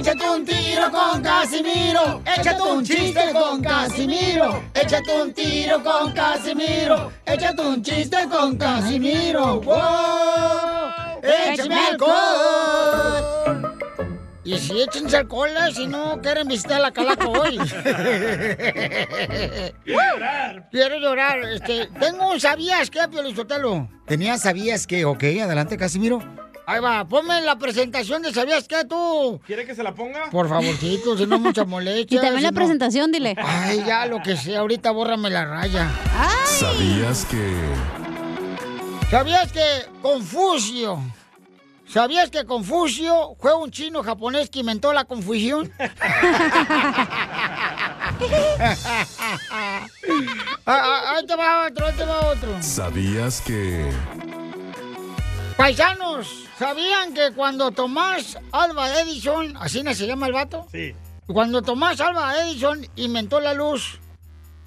[0.00, 2.22] Échate un tiro con Casimiro.
[2.24, 4.62] Échate un chiste con Casimiro.
[4.72, 7.12] Échate un tiro con Casimiro.
[7.26, 9.60] Échate un chiste con Casimiro.
[9.60, 9.76] ¡Wow!
[11.22, 13.76] ¡Échame alcohol!
[14.42, 17.58] Y si échense alcohol, eh, si no quieren visitar la calaca hoy.
[19.84, 20.68] Quiero llorar.
[20.70, 21.44] Quiero llorar.
[21.44, 23.86] Este, tengo un sabías qué, Piolizotelo.
[24.06, 25.04] ¿Tenía sabías qué?
[25.04, 26.22] Ok, adelante, Casimiro.
[26.70, 29.40] Ahí va, ponme la presentación de sabías qué tú.
[29.44, 30.30] ¿Quiere que se la ponga?
[30.30, 32.16] Por favorcito, si no mucha molestia.
[32.20, 33.34] Y también la no- presentación, dile.
[33.44, 34.60] Ay, ya, lo que sea.
[34.60, 35.90] Ahorita bórrame la raya.
[36.46, 37.56] ¿Sabías que...
[39.10, 39.64] ¿Sabías que
[40.00, 41.00] Confucio?
[41.88, 45.72] ¿Sabías que Confucio fue un chino japonés que inventó la confusión?
[50.66, 52.62] Ah, ah, ahí te va otro, ahí te va otro.
[52.62, 53.90] ¿Sabías que...
[55.56, 60.66] Paisanos, ¿sabían que cuando Tomás Alba Edison, así se llama el vato?
[60.70, 60.94] Sí.
[61.26, 63.98] Cuando Tomás Alba Edison inventó la luz,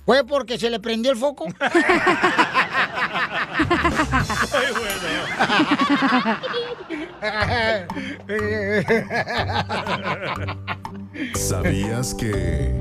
[0.03, 1.45] ¿fue porque se le prendió el foco?
[11.35, 12.73] ¿Sabías que...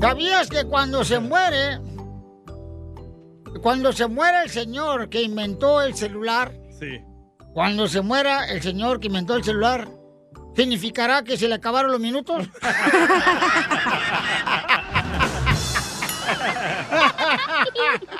[0.00, 1.80] ¿Sabías que cuando se muere,
[3.60, 7.00] cuando se muere el señor que inventó el celular, Sí.
[7.54, 9.88] Cuando se muera el señor que inventó el celular,
[10.56, 12.48] significará que se le acabaron los minutos?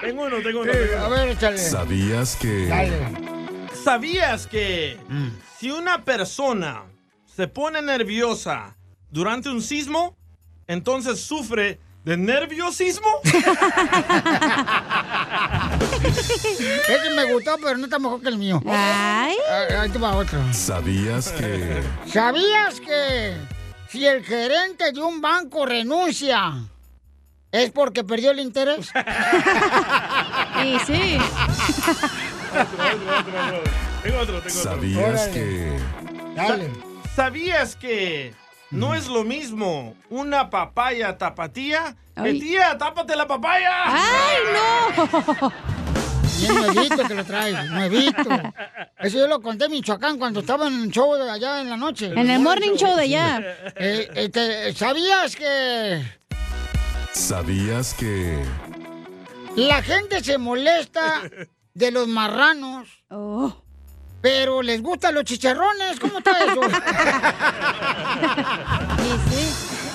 [0.01, 0.73] Tengo uno, tengo uno.
[0.73, 1.05] Sí, tengo uno.
[1.05, 1.59] a ver, échale.
[1.59, 2.69] ¿Sabías que...
[3.83, 4.99] ¿Sabías que
[5.59, 6.83] si una persona
[7.25, 8.77] se pone nerviosa
[9.11, 10.17] durante un sismo,
[10.67, 13.09] entonces sufre de nerviosismo?
[16.17, 18.63] Ese me gustó, pero no está mejor que el mío.
[18.67, 19.37] Ay.
[19.51, 20.39] Ah, Ahí te va otro.
[20.53, 21.83] ¿Sabías que...
[22.13, 23.35] ¿Sabías que
[23.91, 26.55] si el gerente de un banco renuncia,
[27.53, 28.91] es porque perdió el interés?
[30.65, 31.19] Y sí.
[34.03, 34.63] Tengo otro, tengo otro.
[34.63, 35.79] ¿Sabías que...
[36.37, 36.71] Dale.
[37.17, 38.35] ¿Sabías que
[38.71, 43.71] no es lo mismo una papaya tapatía que tía, tápate la papaya?
[43.87, 45.53] ¡Ay, no!
[46.41, 48.23] Bien nuevito que lo traes, nuevito.
[49.01, 51.77] Eso yo lo conté en Michoacán cuando estaba en el show de allá en la
[51.77, 52.13] noche.
[52.15, 53.41] En el morning show de allá.
[53.77, 56.03] Eh, este, ¿Sabías que
[57.13, 58.43] ¿Sabías que...
[59.57, 61.23] la gente se molesta
[61.75, 63.55] de los marranos, Oh.
[64.21, 66.01] pero les gustan los chicharrones?
[66.01, 66.61] ¿Cómo está eso?
[68.99, 69.53] Y sí.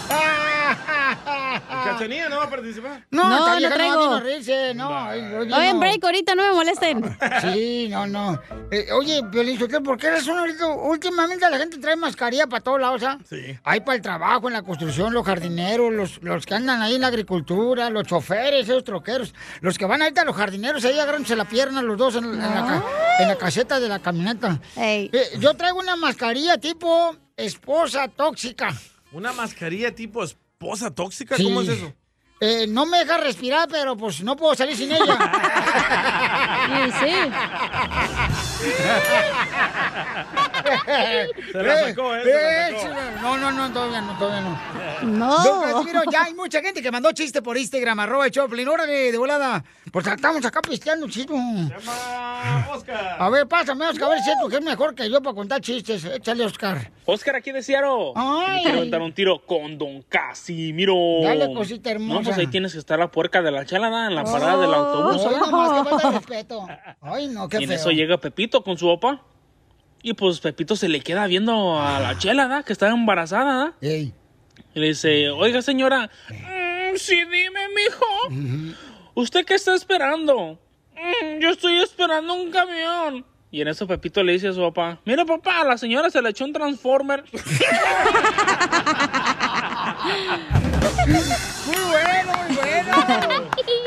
[1.69, 3.06] ¿Cachanilla no va a participar?
[3.12, 4.06] No, No, no traigo.
[4.10, 4.89] No, reírse, no.
[5.10, 5.80] oye, Oye, en no.
[5.80, 7.17] break, ahorita no me molesten.
[7.41, 8.39] Sí, no, no.
[8.72, 10.67] Eh, oye, Piolín ¿por qué eres uno ahorita?
[10.67, 13.17] Últimamente la gente trae mascarilla para todos lados, ¿ah?
[13.28, 13.58] Sí.
[13.63, 17.02] Hay para el trabajo, en la construcción, los jardineros, los, los que andan ahí en
[17.02, 21.45] la agricultura, los choferes, esos troqueros, los que van ahorita, los jardineros, ahí agarrándose la
[21.45, 22.84] pierna los dos en, en la,
[23.19, 24.60] en la caseta de la camioneta.
[24.76, 25.10] Ey.
[25.13, 28.69] Eh, yo traigo una mascarilla tipo esposa tóxica.
[29.12, 31.36] ¿Una mascarilla tipo esposa tóxica?
[31.36, 31.43] Sí.
[31.43, 31.93] ¿Cómo es eso?
[32.41, 35.17] Eh, no me deja respirar, pero pues no puedo salir sin ella.
[36.88, 37.13] Y sí.
[41.52, 42.24] Se la sacó, ¿eh?
[42.24, 43.00] Se la sacó.
[43.00, 44.60] Eh, No, no, no, todavía no, todavía no.
[45.04, 45.43] No.
[45.43, 48.67] Don Casimiro, ya hay mucha gente que mandó chiste por Instagram, arroba el Choplin.
[48.67, 49.63] Órale, de volada.
[49.91, 51.36] Pues estamos acá pisteando chido.
[51.36, 53.15] Llama Oscar.
[53.17, 55.62] A ver, pásame, Oscar, a ver si tú que es mejor que yo para contar
[55.62, 56.04] chistes.
[56.06, 56.91] Échale, Oscar.
[57.06, 58.12] Oscar aquí de Seattle.
[58.15, 58.63] Ay.
[58.63, 60.95] Quiero dar un tiro con Don Casimiro.
[61.24, 62.19] Dale, cosita hermosa.
[62.19, 64.74] No, pues ahí tienes que estar la puerca de la chalada en la parada del
[64.74, 65.22] autobús.
[65.26, 65.48] Ay, ¿verdad?
[65.48, 66.67] nomás, que falta de respeto.
[67.02, 67.78] Ay, no, qué y en feo.
[67.78, 69.22] eso llega Pepito con su papá.
[70.02, 72.64] Y pues Pepito se le queda viendo a la chela, ¿da?
[72.64, 73.74] Que está embarazada, ¿da?
[73.82, 74.14] Ey.
[74.74, 78.06] Y le dice, oiga señora, "Mm, sí dime, mijo,
[79.16, 80.58] ¿usted qué está esperando?
[80.96, 83.26] "Mm, yo estoy esperando un camión.
[83.52, 86.22] Y en eso Pepito le dice a su papá, mira papá, a la señora se
[86.22, 87.24] le echó un transformer.
[91.66, 93.29] Muy bueno, muy bueno.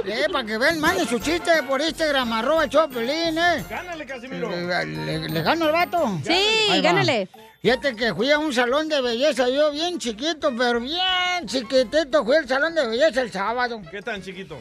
[0.05, 3.65] Eh, para que vean, manden su chiste por Instagram, arroba Choplin, eh.
[3.69, 4.51] Gánale, Casimiro.
[4.51, 6.19] ¿Le, le- le gano el vato?
[6.27, 7.29] Sí, gánale.
[7.63, 12.25] Fíjate que fui a un salón de belleza, yo bien chiquito, pero bien chiquitito.
[12.25, 13.81] Fui al salón de belleza el sábado.
[13.91, 14.59] ¿Qué tan chiquito?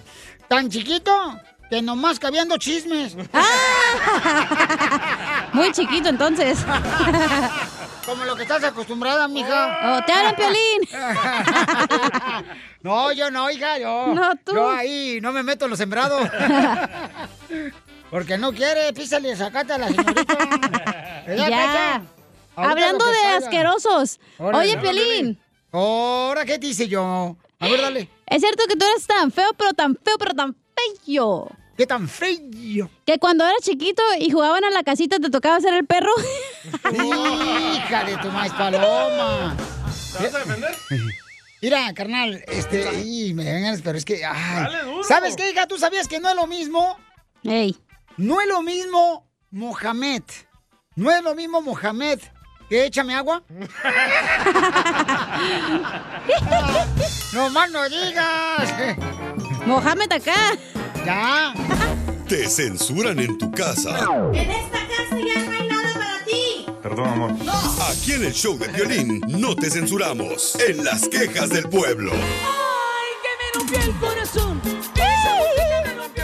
[0.47, 1.11] Tan chiquito
[1.69, 3.15] que nomás cabían dos chismes.
[5.53, 6.59] Muy chiquito, entonces.
[8.05, 9.97] Como lo que estás acostumbrada, mija.
[9.99, 10.81] Oh, te hablan, Piolín.
[12.83, 14.07] No, yo no, hija, yo.
[14.07, 14.53] No, tú.
[14.55, 16.27] Yo ahí no me meto en los sembrados.
[18.09, 20.35] Porque no quiere, písale, sacate a la señorita.
[21.27, 22.01] ¿Verdad, Ya.
[22.55, 23.37] Ahorita Hablando de salga.
[23.37, 24.19] asquerosos.
[24.39, 24.63] Órale.
[24.71, 25.39] Oye, Piolín.
[25.71, 27.37] ¿Ahora qué te hice yo?
[27.59, 28.09] A ver, dale.
[28.25, 30.55] Es cierto que tú eres tan feo, pero tan feo, pero tan
[31.05, 31.49] feo.
[31.81, 32.91] ¿Qué tan feo?
[33.07, 36.11] Que cuando eras chiquito y jugaban a la casita te tocaba ser el perro.
[36.93, 39.57] Hija de tu maíz paloma.
[40.15, 40.75] ¿Te vas a defender?
[41.59, 44.63] Mira, carnal, este, y me dan ganas, pero es que, ay.
[44.63, 45.03] Dale duro.
[45.03, 45.65] ¿Sabes qué, hija?
[45.65, 46.99] ¿Tú sabías que no es lo mismo?
[47.43, 47.75] Ey.
[48.15, 50.21] No es lo mismo Mohamed.
[50.95, 52.19] No es lo mismo Mohamed
[52.69, 53.41] que échame agua.
[57.33, 58.71] no más no digas.
[59.65, 60.55] Mohamed acá.
[61.05, 61.53] Ya.
[62.27, 63.99] Te censuran en tu casa.
[64.33, 66.65] En esta casa ya no hay nada para ti.
[66.81, 67.31] Perdón, amor.
[67.89, 70.55] Aquí en el show de violín no te censuramos.
[70.67, 72.11] En las quejas del pueblo.
[72.13, 72.19] Ay,
[73.21, 74.61] que me rompió el corazón.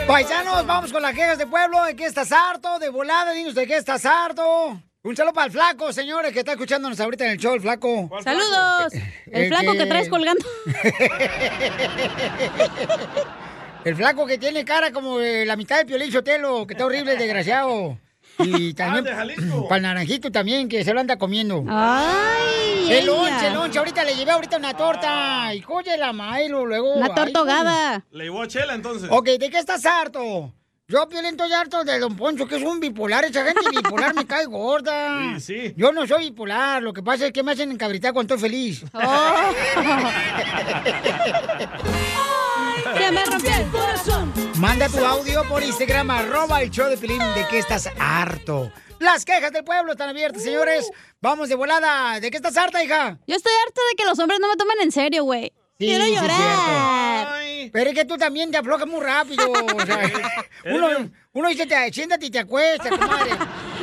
[0.08, 1.84] Paisanos, vamos con las quejas de pueblo.
[1.84, 2.80] ¿De qué estás harto?
[2.80, 4.82] De volada, dinos de qué estás harto.
[5.04, 8.10] Un saludo para el flaco, señores, que está escuchándonos ahorita en el show, el flaco.
[8.24, 8.94] Saludos.
[8.94, 9.02] El
[9.44, 10.46] El flaco que que- traes colgando.
[13.88, 17.16] El flaco que tiene cara como de la mitad de Piolín Sotelo, que está horrible,
[17.16, 17.98] desgraciado.
[18.40, 19.68] Y también Ah, de Jalisco.
[19.70, 21.64] para el naranjito también, que se lo anda comiendo.
[21.70, 23.80] Ay, El lonche, el lonche.
[23.80, 25.56] Ahorita le llevé ahorita una torta.
[25.56, 26.96] Y coye la mailo, luego.
[26.96, 28.04] Una ahogada.
[28.12, 29.08] Le llevó a Chela entonces.
[29.10, 30.54] Ok, ¿de qué estás harto?
[30.90, 33.24] Yo, Piolín, estoy harto de Don Poncho, que es un bipolar.
[33.24, 35.40] Esa gente bipolar me cae gorda.
[35.40, 35.74] Sí, sí.
[35.78, 36.84] Yo no soy bipolar.
[36.84, 38.84] Lo que pasa es que me hacen encabritar cuando estoy feliz.
[38.94, 39.00] Oh.
[42.96, 44.34] Que me rompió el corazón.
[44.58, 48.72] Manda tu audio por Instagram, arroba el show de Pilín, de que estás harto.
[49.00, 50.90] Las quejas del pueblo están abiertas, señores.
[51.22, 52.20] Vamos de volada.
[52.20, 53.20] ¿De qué estás harta, hija?
[53.28, 55.54] Yo estoy harta de que los hombres no me tomen en serio, güey.
[55.78, 57.40] Quiero sí, llorar.
[57.72, 59.52] Pero es que tú también te aflojas muy rápido.
[59.52, 60.12] o sea,
[60.66, 63.32] uno, uno dice, te, siéntate y te acuestas, comadre.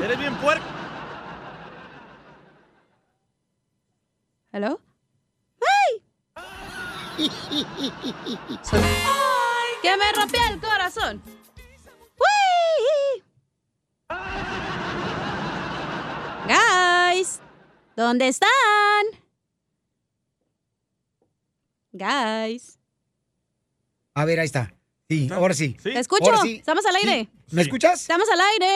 [0.03, 0.65] Eres bien puerco.
[4.53, 4.81] ¿Hello?
[5.61, 6.04] ¡Ay!
[9.83, 11.23] Que me rompió el corazón.
[12.19, 13.23] ¡Uy!
[16.47, 17.41] Guys,
[17.97, 18.51] ¿dónde están?
[21.93, 22.79] Guys.
[24.15, 24.75] A ver, ahí está.
[25.09, 25.77] Sí, ahora sí.
[25.83, 26.25] ¿Te escucho?
[26.27, 26.57] Ahora sí.
[26.57, 27.29] Estamos al aire.
[27.51, 28.01] ¿Me escuchas?
[28.03, 28.73] Estamos al aire.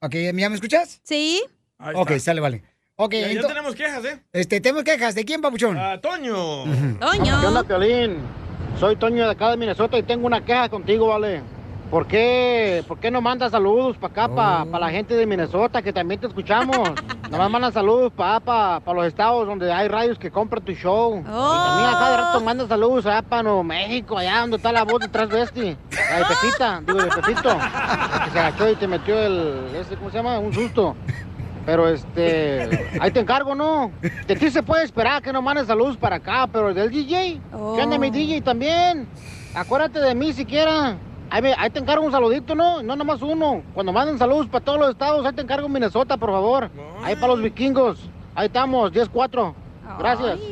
[0.00, 1.00] Ok, ¿ya me escuchas?
[1.02, 1.42] Sí.
[1.78, 2.24] Ahí Ok, está.
[2.26, 2.64] sale, vale.
[2.96, 4.22] Ok, Ya, ya tenemos quejas, ¿eh?
[4.32, 5.14] este, tenemos quejas.
[5.14, 5.78] ¿De quién, papuchón?
[5.78, 6.64] Ah, Toño.
[7.00, 7.40] Toño.
[7.40, 8.18] ¿Qué onda, Piolín?
[8.78, 11.42] Soy Toño de acá de Minnesota y tengo una queja contigo, ¿vale?
[11.90, 15.92] ¿Por qué, por qué no mandas saludos para acá, para la gente de Minnesota, que
[15.92, 16.76] también te escuchamos?
[17.30, 21.18] Nomás mandas saludos para para los estados donde hay radios que compran tu show.
[21.18, 24.84] Y también acá de rato mandas saludos allá para Nuevo México, allá donde está la
[24.84, 25.76] voz detrás de este.
[26.10, 27.58] La de Pepita, digo de Pepito.
[28.24, 30.38] que se agachó y te metió el, ese, ¿cómo se llama?
[30.38, 30.94] Un susto.
[31.64, 33.92] Pero este, ahí te encargo, ¿no?
[34.26, 37.40] De ti se puede esperar que no mandes saludos para acá, pero del DJ,
[37.76, 39.06] ¿qué onda mi DJ también?
[39.54, 40.96] Acuérdate de mí siquiera.
[41.30, 42.82] Ahí, me- ahí te encargo un saludito, ¿no?
[42.82, 43.62] No nomás uno.
[43.74, 46.70] Cuando manden saludos para todos los estados, ahí te encargo Minnesota, por favor.
[47.04, 48.00] Ahí para los vikingos.
[48.34, 49.54] Ahí estamos, 10-4.
[49.98, 50.38] Gracias.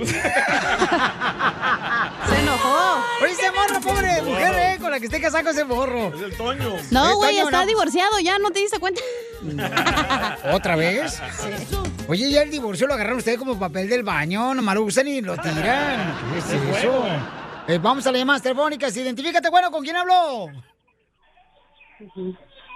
[2.28, 3.04] Se enojó.
[3.22, 6.08] Oye, ese morro, pobre mujer, eh, con la que esté casado ese morro.
[6.14, 6.76] Es el Toño.
[6.90, 7.66] No, güey, está no.
[7.66, 9.00] divorciado, ya no te diste cuenta.
[10.52, 11.20] ¿Otra vez?
[12.08, 15.20] Oye, ya el divorcio lo agarraron ustedes como papel del baño, nomás lo usan y
[15.20, 16.14] lo tiran.
[16.32, 16.90] ¿Qué es Es eso?
[16.90, 17.06] juego.
[17.68, 18.96] Eh, vamos a las llamadas telefónicas.
[18.96, 20.48] Identifícate, bueno, ¿con quién habló?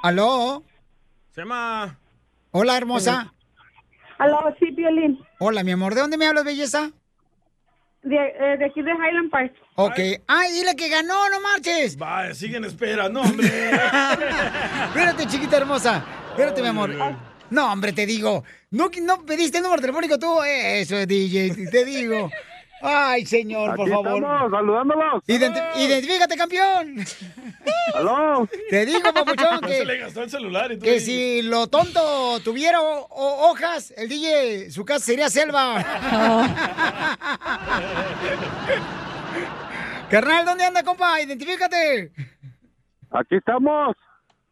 [0.02, 0.62] ¿Aló?
[1.34, 1.98] Se llama...
[2.52, 3.32] Hola, hermosa.
[4.18, 5.23] Aló, sí, Violín.
[5.38, 5.94] Hola, mi amor.
[5.94, 6.90] ¿De dónde me hablas, belleza?
[8.02, 9.52] De, eh, de aquí de Highland Park.
[9.76, 9.98] Ok.
[10.26, 11.96] Ay, dile que ganó, no marches.
[11.96, 13.08] Vaya, sigue en espera.
[13.08, 13.46] No, hombre.
[14.88, 16.04] Espérate, chiquita hermosa.
[16.30, 16.90] Espérate, mi amor.
[17.50, 18.44] No, hombre, te digo.
[18.70, 20.42] No, no pediste el número telefónico tú.
[20.42, 22.30] Eso es DJ, te digo.
[22.86, 24.16] Ay, señor, por favor.
[24.18, 25.24] estamos, saludándolos.
[25.26, 26.96] Identi- identifícate, campeón.
[27.94, 28.46] ¿Aló?
[28.68, 30.84] Te digo, papuchón, No se le que, gastó el celular y todo.
[30.84, 35.82] que si lo tonto tuviera ho- ho- hojas, el DJ, su casa sería selva.
[40.10, 41.20] Carnal, ¿dónde anda, compa?
[41.20, 42.12] Identifícate.
[43.10, 43.96] Aquí estamos.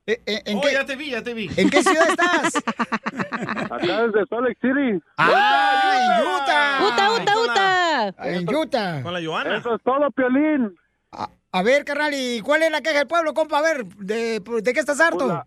[0.06, 1.48] Eh, eh, ¿En, Oh, qué, ya te vi, ya te vi.
[1.56, 2.56] ¿En qué ciudad estás?
[3.70, 5.00] Acá desde Salt Lake City.
[5.16, 6.86] ¡Ah, en Utah!
[6.88, 8.28] Uta, uta, uta.
[8.28, 9.02] En Utah.
[9.02, 9.56] Con la Joana.
[9.58, 10.74] Eso es todo, Piolín.
[11.12, 13.58] A, a ver, carnal, ¿y cuál es la queja del pueblo, compa?
[13.58, 15.18] A ver, ¿de, de qué estás harto?
[15.18, 15.46] Pues la-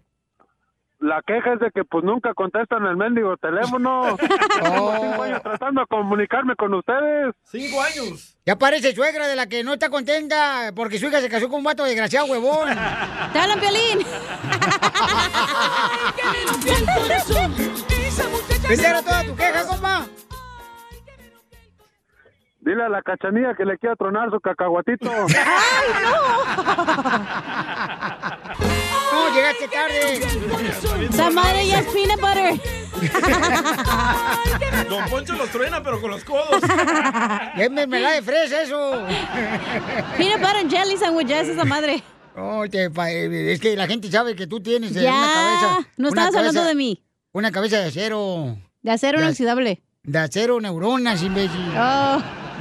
[1.06, 4.18] La queja es de que pues nunca contestan el mendigo teléfono.
[4.64, 7.36] Tengo cinco años tratando de comunicarme con ustedes.
[7.44, 8.36] Cinco años.
[8.44, 11.60] Ya parece suegra de la que no está contenta porque su hija se casó con
[11.60, 12.70] un vato desgraciado, huevón.
[13.34, 14.00] Te hablan, Piolín.
[18.68, 20.08] Esa era toda tu queja, compa.
[22.66, 25.10] Dile a la cachanilla que le quiera tronar su cacahuatito.
[29.16, 31.08] No, llegaste tarde.
[31.10, 32.60] Esa madre ya es peanut butter.
[34.90, 36.62] Don Poncho los truena, pero con los codos.
[37.58, 39.06] Es mermelada de fresa eso.
[40.18, 42.04] Peanut butter and jelly sandwich, ya es esa madre.
[42.36, 45.90] Oh, te eh, es que la gente sabe que tú tienes eh, Ya, una cabeza.
[45.98, 47.02] no estabas hablando de mí.
[47.32, 48.58] Una cabeza de acero.
[48.82, 49.82] De acero De inoxidable.
[50.04, 51.74] De acero, neuronas, imbécil.
[51.78, 52.22] Oh.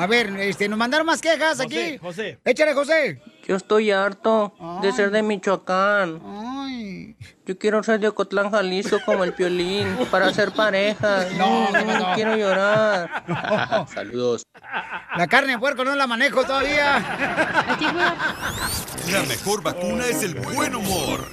[0.00, 1.98] A ver, este, nos mandaron más quejas José, aquí.
[1.98, 2.38] José.
[2.44, 3.20] Échale, José.
[3.46, 6.20] Yo estoy harto de ser de Michoacán.
[7.44, 11.26] Yo quiero ser de Ocotlán, Jalisco como el Piolín para ser pareja.
[11.36, 12.14] No, No, no, no.
[12.14, 13.24] quiero llorar.
[13.92, 14.44] Saludos.
[15.16, 16.98] La carne de puerco no la manejo todavía.
[19.10, 21.26] La mejor vacuna es el buen humor.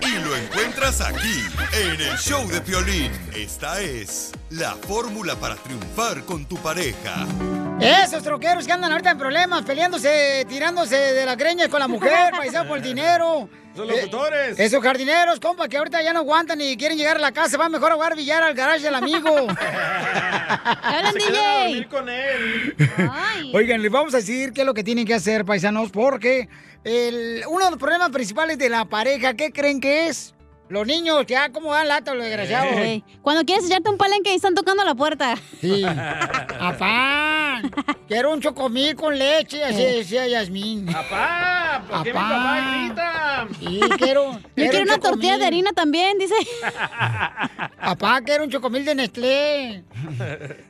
[0.00, 1.44] Y lo encuentras aquí,
[1.74, 3.12] en el show de Piolín.
[3.34, 7.26] Esta es la fórmula para triunfar con tu pareja.
[7.80, 12.32] Esos troqueros que andan ahorita en problemas, peleándose, tirándose de la greña con la mujer,
[12.36, 13.48] paisano por el dinero.
[13.72, 14.58] Esos locutores.
[14.58, 17.56] Eh, esos jardineros, compa, que ahorita ya no aguantan y quieren llegar a la casa,
[17.56, 19.28] van mejor a jugar billar al garage del amigo.
[20.82, 22.74] ¡Hablan, quedan a dormir con él.
[23.54, 26.48] Oigan, les vamos a decir qué es lo que tienen que hacer, paisanos, porque
[26.84, 30.34] el- uno de los problemas principales de la pareja, ¿qué creen que es?
[30.70, 32.76] Los niños, ya cómo dan lata los desgraciados.
[32.76, 35.34] Ey, Cuando quieres echarte un palenque y están tocando la puerta.
[35.60, 35.82] Sí.
[36.58, 37.60] Papá,
[38.06, 39.96] quiero un chocomil con leche, así Eh.
[39.96, 40.86] decía Yasmín.
[40.86, 42.60] Papá, ¿por qué mi Papá.
[42.84, 43.48] grita?
[43.58, 44.32] Sí, quiero.
[44.56, 46.34] Yo quiero un una tortilla de harina también, dice.
[47.80, 49.84] Papá, quiero un chocomil de Nestlé.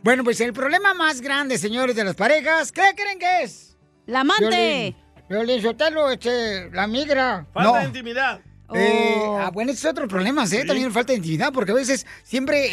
[0.02, 3.76] Bueno, pues el problema más grande, señores, de las parejas, ¿qué creen que es?
[4.06, 4.96] La amante.
[5.28, 7.46] Violín Sotelo, este, la migra.
[7.52, 7.76] Falta No.
[7.78, 8.40] de intimidad.
[8.74, 9.38] Eh, Oh.
[9.38, 10.64] ah, bueno, ese es otro problema, ¿eh?
[10.64, 12.68] También falta de intimidad, porque a veces siempre.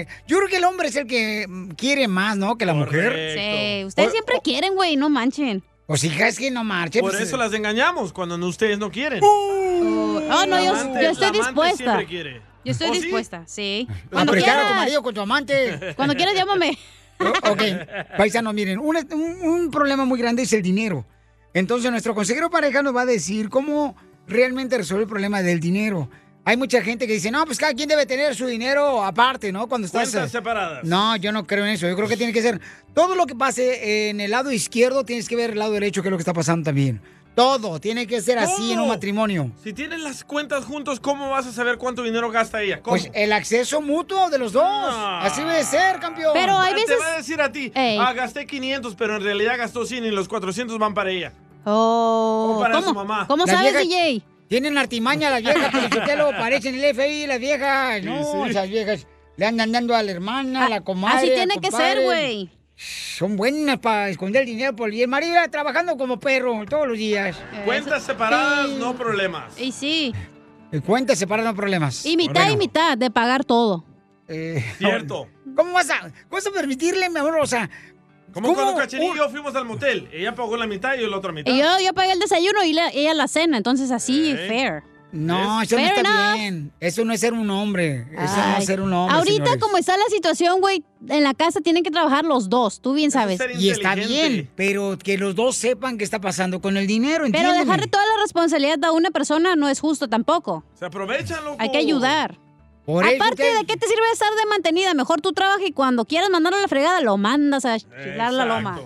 [0.00, 2.56] eh, yo creo que el hombre es el que mm, quiere más, ¿no?
[2.56, 3.12] Que la mujer.
[3.36, 5.62] Sí, ustedes O- siempre quieren, güey, no manchen.
[5.86, 7.00] Pues hija, es que no marche.
[7.00, 9.20] Por pues, eso eh, las engañamos cuando no- ustedes no quieren.
[9.22, 12.02] Oh, no, yo, amante- yo estoy dispuesta.
[12.64, 13.00] Yo estoy ¿Oh, sí?
[13.02, 13.88] dispuesta, sí.
[14.10, 14.76] Cuando a tu quieras.
[14.76, 15.92] marido con tu amante.
[15.96, 16.78] Cuando quieras, llámame.
[17.20, 17.62] Oh, Ok,
[18.16, 21.04] paisanos, miren, un, un- un problema muy grande es el dinero.
[21.54, 23.94] Entonces, nuestro consejero pareja nos va a decir cómo
[24.26, 26.08] realmente resolver el problema del dinero.
[26.44, 29.68] Hay mucha gente que dice, no, pues cada quien debe tener su dinero aparte, ¿no?
[29.68, 30.10] Cuando estás...
[30.10, 30.82] Cuentas eh, separadas.
[30.84, 31.86] No, yo no creo en eso.
[31.88, 32.60] Yo creo que tiene que ser
[32.94, 36.08] todo lo que pase en el lado izquierdo, tienes que ver el lado derecho, que
[36.08, 37.00] es lo que está pasando también.
[37.36, 39.52] Todo tiene que ser así en un matrimonio.
[39.62, 42.82] Si tienen las cuentas juntos, ¿cómo vas a saber cuánto dinero gasta ella?
[42.82, 42.96] ¿Cómo?
[42.96, 44.64] Pues el acceso mutuo de los dos.
[44.66, 46.32] Así debe ser, campeón.
[46.34, 46.96] Pero hay Ah, Te veces.
[47.00, 47.96] va a decir a ti, Ey.
[47.98, 51.32] ah, gasté 500, pero en realidad gastó 100 y los 400 van para ella.
[51.64, 53.26] Oh, O para ¿cómo, su mamá.
[53.26, 54.22] ¿Cómo Las sabes, viejas- DJ?
[54.48, 55.72] Tienen artimaña las viejas,
[56.06, 58.02] pero lo parecen el FBI, las viejas.
[58.02, 58.50] No, sí.
[58.50, 59.06] esas viejas
[59.38, 61.18] le andan dando a la hermana, a la comadre.
[61.18, 62.50] Así tiene que ser, güey.
[62.76, 64.76] Son buenas para esconder el dinero.
[64.76, 64.92] Por...
[64.92, 67.36] Y el marido era trabajando como perro todos los días.
[67.64, 69.58] Cuentas separadas, no problemas.
[69.58, 70.12] Y sí.
[70.70, 72.04] Y cuentas separadas, no problemas.
[72.04, 73.84] Y mitad y mitad de pagar todo.
[74.28, 75.28] eh, Cierto.
[75.56, 77.38] ¿Cómo vas a, cómo vas a permitirle, mi amor?
[77.40, 77.70] O sea,
[78.32, 80.08] Como ¿cómo cuando Cachanilla y un- yo fuimos al motel.
[80.12, 81.52] Ella pagó la mitad y yo la otra mitad.
[81.52, 84.48] Y yo, yo pagué el desayuno y la- ella la cena, entonces así, Ey.
[84.48, 84.82] fair.
[85.14, 86.00] No, eso no Fair está
[86.30, 86.38] enough.
[86.40, 86.72] bien.
[86.80, 88.06] Eso no es ser un hombre.
[88.18, 89.14] Eso no es ser un hombre.
[89.14, 89.62] Ahorita, señores.
[89.62, 93.10] como está la situación, güey, en la casa tienen que trabajar los dos, tú bien
[93.10, 93.38] sabes.
[93.58, 97.52] Y está bien, pero que los dos sepan qué está pasando con el dinero, Pero
[97.52, 100.64] dejarle toda la responsabilidad a una persona no es justo tampoco.
[100.78, 101.56] Se aprovechan, loco.
[101.58, 102.38] Hay que ayudar.
[102.84, 104.92] Por eso Aparte, ¿de qué te sirve estar de mantenida?
[104.94, 108.44] Mejor tú trabajas y cuando quieras mandarlo a la fregada, lo mandas a chilar la
[108.44, 108.80] loma.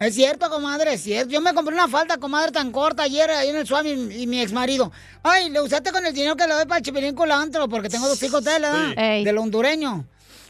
[0.00, 1.30] Es cierto, comadre, es cierto.
[1.30, 4.26] Yo me compré una falda, comadre, tan corta ayer ahí en el suave y, y
[4.26, 4.90] mi ex marido.
[5.22, 8.08] Ay, le usaste con el dinero que le doy para el chipilín culantro, porque tengo
[8.08, 8.94] dos hijos de él, ¿verdad?
[9.18, 9.24] Sí.
[9.24, 10.06] Del hondureño.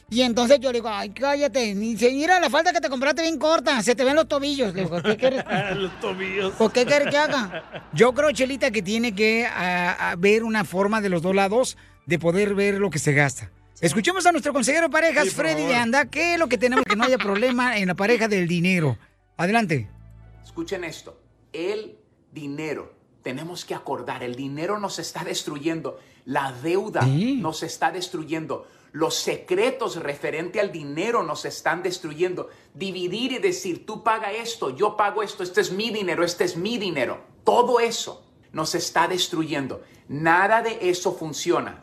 [0.09, 1.67] Y entonces yo le digo, ay, cállate.
[1.67, 4.73] Y dice, mira la falda que te compraste bien corta, se te ven los tobillos.
[4.75, 5.45] Le digo, ¿qué quieres?
[5.77, 6.53] Los tobillos.
[6.55, 7.85] ¿Por qué quieres que haga?
[7.93, 11.77] Yo creo, Chelita, que tiene que a- a ver una forma de los dos lados
[12.07, 13.51] de poder ver lo que se gasta.
[13.81, 16.85] Escuchemos a nuestro consejero de parejas, Sí, Freddy de Anda, qué es lo que tenemos
[16.85, 18.99] que no haya problema en la pareja del dinero.
[19.37, 19.89] Adelante.
[20.45, 21.19] Escuchen esto,
[21.53, 21.97] el
[22.33, 22.93] dinero,
[23.23, 27.37] tenemos que acordar, el dinero nos está destruyendo, la deuda Sí.
[27.37, 32.51] nos está destruyendo, los secretos referente al dinero nos están destruyendo.
[32.75, 36.57] Dividir y decir, tú paga esto, yo pago esto, este es mi dinero, este es
[36.57, 37.25] mi dinero.
[37.45, 39.83] Todo eso nos está destruyendo.
[40.09, 41.83] Nada de eso funciona.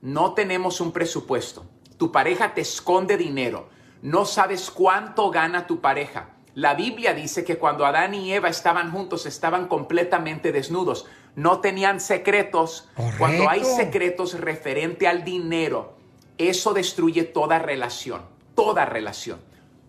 [0.00, 1.64] No tenemos un presupuesto.
[1.96, 3.68] Tu pareja te esconde dinero.
[4.02, 6.30] No sabes cuánto gana tu pareja.
[6.54, 11.06] La Biblia dice que cuando Adán y Eva estaban juntos estaban completamente desnudos.
[11.34, 12.88] No tenían secretos.
[13.18, 15.96] Cuando hay secretos referente al dinero,
[16.38, 18.22] Eso destruye toda relación,
[18.54, 19.40] toda relación.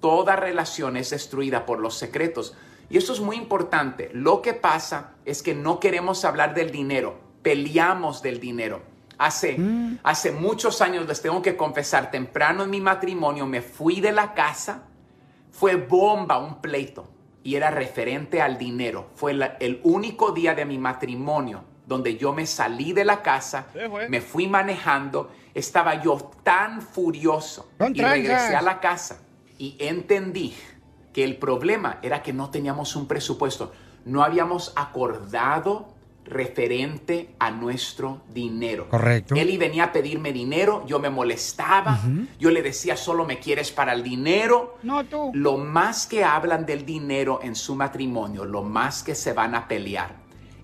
[0.01, 2.55] Toda relación es destruida por los secretos.
[2.89, 4.10] Y eso es muy importante.
[4.14, 8.82] Lo que pasa es que no queremos hablar del dinero, peleamos del dinero.
[9.20, 9.57] Hace,
[10.01, 14.34] hace muchos años, les tengo que confesar, temprano en mi matrimonio me fui de la
[14.34, 14.84] casa,
[15.51, 17.07] fue bomba un pleito
[17.43, 19.09] y era referente al dinero.
[19.15, 23.67] Fue la- el único día de mi matrimonio donde yo me salí de la casa,
[24.09, 29.22] me fui manejando, estaba yo tan furioso y regresé a la casa
[29.57, 30.55] y entendí
[31.11, 33.74] que el problema era que no teníamos un presupuesto,
[34.05, 35.88] no habíamos acordado
[36.30, 38.88] referente a nuestro dinero.
[38.89, 39.36] Correcto.
[39.36, 41.99] Eli venía a pedirme dinero, yo me molestaba,
[42.39, 44.77] yo le decía solo me quieres para el dinero.
[44.84, 45.32] No tú.
[45.34, 49.67] Lo más que hablan del dinero en su matrimonio, lo más que se van a
[49.67, 50.15] pelear.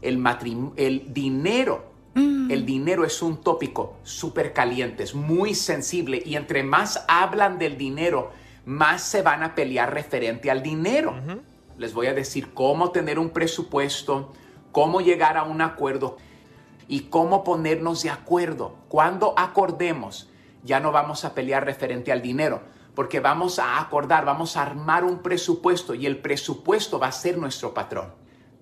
[0.01, 6.35] El, matrim- el dinero, el dinero es un tópico súper caliente, es muy sensible y
[6.35, 8.31] entre más hablan del dinero,
[8.65, 11.13] más se van a pelear referente al dinero.
[11.77, 14.31] Les voy a decir cómo tener un presupuesto,
[14.75, 16.17] cómo llegar a un acuerdo
[16.89, 18.77] y cómo ponernos de acuerdo.
[18.89, 20.27] Cuando acordemos,
[20.63, 22.61] ya no vamos a pelear referente al dinero,
[22.93, 27.37] porque vamos a acordar, vamos a armar un presupuesto y el presupuesto va a ser
[27.37, 28.13] nuestro patrón.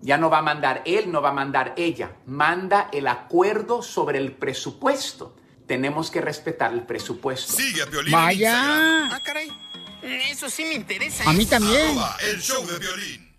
[0.02, 2.12] Ya no va a mandar él, no va a mandar ella.
[2.28, 5.36] Manda el acuerdo sobre el presupuesto.
[5.66, 7.54] Tenemos que respetar el presupuesto.
[7.54, 9.16] Sigue a Piolín Vaya.
[9.16, 9.50] Ah, caray.
[10.04, 11.28] Eso sí me interesa.
[11.28, 11.98] A mí también.
[11.98, 13.33] Arroba el show de violín.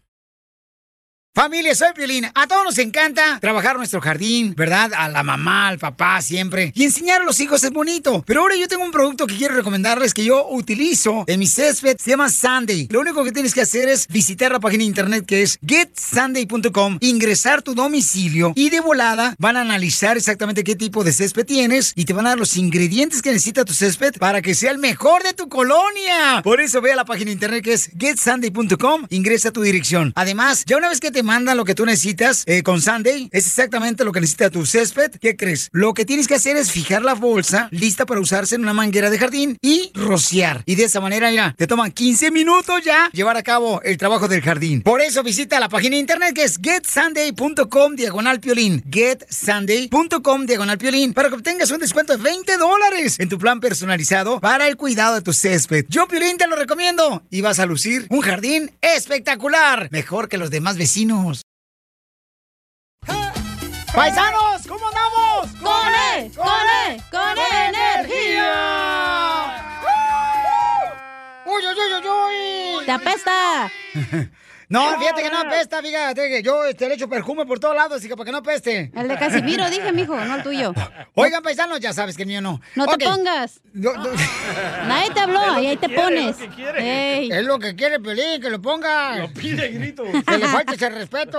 [1.37, 2.27] Familia, soy Piolín.
[2.33, 4.93] A todos nos encanta trabajar nuestro jardín, ¿verdad?
[4.95, 6.71] A la mamá, al papá, siempre.
[6.77, 8.23] Y enseñar a los hijos es bonito.
[8.25, 11.97] Pero ahora yo tengo un producto que quiero recomendarles que yo utilizo en mi césped.
[11.99, 12.87] Se llama Sunday.
[12.89, 16.99] Lo único que tienes que hacer es visitar la página de internet que es getsunday.com,
[17.01, 21.95] ingresar tu domicilio y de volada van a analizar exactamente qué tipo de césped tienes
[21.97, 24.79] y te van a dar los ingredientes que necesita tu césped para que sea el
[24.79, 26.43] mejor de tu colonia.
[26.45, 30.13] Por eso ve a la página de internet que es getsunday.com, ingresa tu dirección.
[30.15, 33.47] Además, ya una vez que te mandan lo que tú necesitas eh, con Sunday, es
[33.47, 35.13] exactamente lo que necesita tu césped.
[35.21, 35.69] ¿Qué crees?
[35.73, 39.11] Lo que tienes que hacer es fijar la bolsa lista para usarse en una manguera
[39.11, 40.63] de jardín y rociar.
[40.67, 44.29] Y de esa manera, mira, te toman 15 minutos ya llevar a cabo el trabajo
[44.29, 44.83] del jardín.
[44.83, 48.85] Por eso visita la página de internet que es getsunday.com diagonal piolín.
[48.91, 54.41] Getsunday.com diagonal piolín para que obtengas un descuento de 20 dólares en tu plan personalizado
[54.41, 55.87] para el cuidado de tu césped.
[55.89, 60.51] Yo, Piolín, te lo recomiendo y vas a lucir un jardín espectacular, mejor que los
[60.51, 61.14] demás vecinos.
[63.95, 64.67] ¡Paisanos!
[64.67, 65.51] ¿Cómo andamos?
[65.61, 66.31] ¡Con E!
[66.35, 66.47] ¡Con
[66.89, 67.01] E!
[67.11, 68.51] ¡Con energía!
[71.47, 72.09] ¡Uy, uy, uy, uy,
[72.79, 72.85] uy!
[72.85, 73.71] ¡Te apesta!
[74.69, 77.99] No, fíjate que no apesta, fíjate que yo este, le echo perfume por todos lados,
[77.99, 78.91] así que para que no apeste.
[78.95, 80.75] El de Casimiro, dije, mijo, no el tuyo.
[81.15, 82.61] Oigan, paisanos, ya sabes que el mío no.
[82.75, 83.61] No te pongas.
[83.73, 84.05] No, no.
[84.89, 86.37] Nadie te habló y ahí te pones.
[86.77, 87.31] Ey.
[87.31, 89.17] Es lo que quiere Pelín, que lo ponga.
[89.19, 90.05] Lo pide grito.
[90.27, 91.39] Que le falte ese respeto.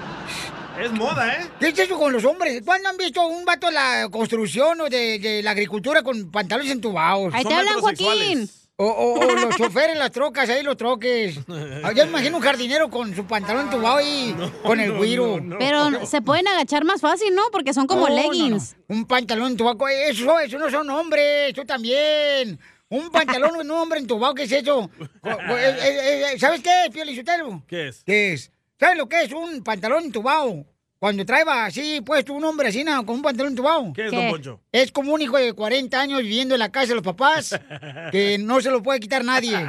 [0.82, 1.46] Es moda, ¿eh?
[1.60, 2.60] ¿Qué es eso con los hombres?
[2.64, 6.72] ¿Cuándo han visto un vato de la construcción o de, de la agricultura con pantalones
[6.72, 7.32] entubados?
[7.32, 7.80] Ahí te hablan.
[7.80, 8.50] Joaquín.
[8.76, 11.38] O, o- o los choferes las trocas, ahí los troques.
[11.84, 15.40] Ah, Yo imagino un jardinero con su pantalón entubado y con el güiro.
[15.60, 17.42] Pero se pueden agachar más fácil, ¿no?
[17.52, 18.74] Porque son como No, no, leggings.
[18.88, 18.96] no.
[18.96, 19.78] Un pantalón entubado.
[19.88, 22.58] Eso, eso no son hombres, eso también.
[22.88, 24.90] Un pantalón un hombre entubado, ¿qué es eso?
[25.24, 27.62] Eh, eh, eh, ¿Sabes qué, Pio Lizotelo?
[27.68, 28.02] ¿Qué es?
[28.04, 28.50] ¿Qué es?
[28.80, 30.64] ¿Sabes lo que es un pantalón entubado?
[31.04, 33.04] Cuando trae así puesto un hombre así, ¿no?
[33.04, 33.92] con un pantalón tubado.
[33.94, 34.62] ¿Qué es, don Poncho?
[34.72, 37.60] Es como un hijo de 40 años viviendo en la casa de los papás
[38.10, 39.52] que no se lo puede quitar nadie.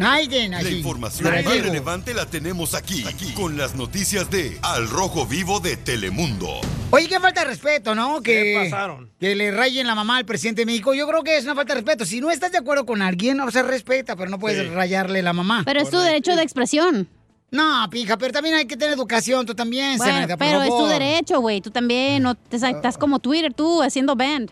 [0.00, 4.88] Naiden, La información más digo, relevante la tenemos aquí, aquí, con las noticias de Al
[4.88, 6.60] Rojo Vivo de Telemundo.
[6.90, 8.20] Oye, qué falta de respeto, ¿no?
[8.20, 9.12] Que, pasaron?
[9.20, 10.92] que le rayen la mamá al presidente de México.
[10.92, 12.04] Yo creo que es una falta de respeto.
[12.04, 14.74] Si no estás de acuerdo con alguien, o sea, respeta, pero no puedes Sí.
[14.74, 15.62] rayarle la mamá.
[15.64, 17.08] Pero es tu derecho de expresión.
[17.54, 20.86] No, pija, pero también hay que tener educación, tú también, Bueno, por pero es tu
[20.86, 21.60] derecho, güey.
[21.60, 22.20] Tú también.
[22.24, 24.50] No te estás como Twitter, tú, haciendo band.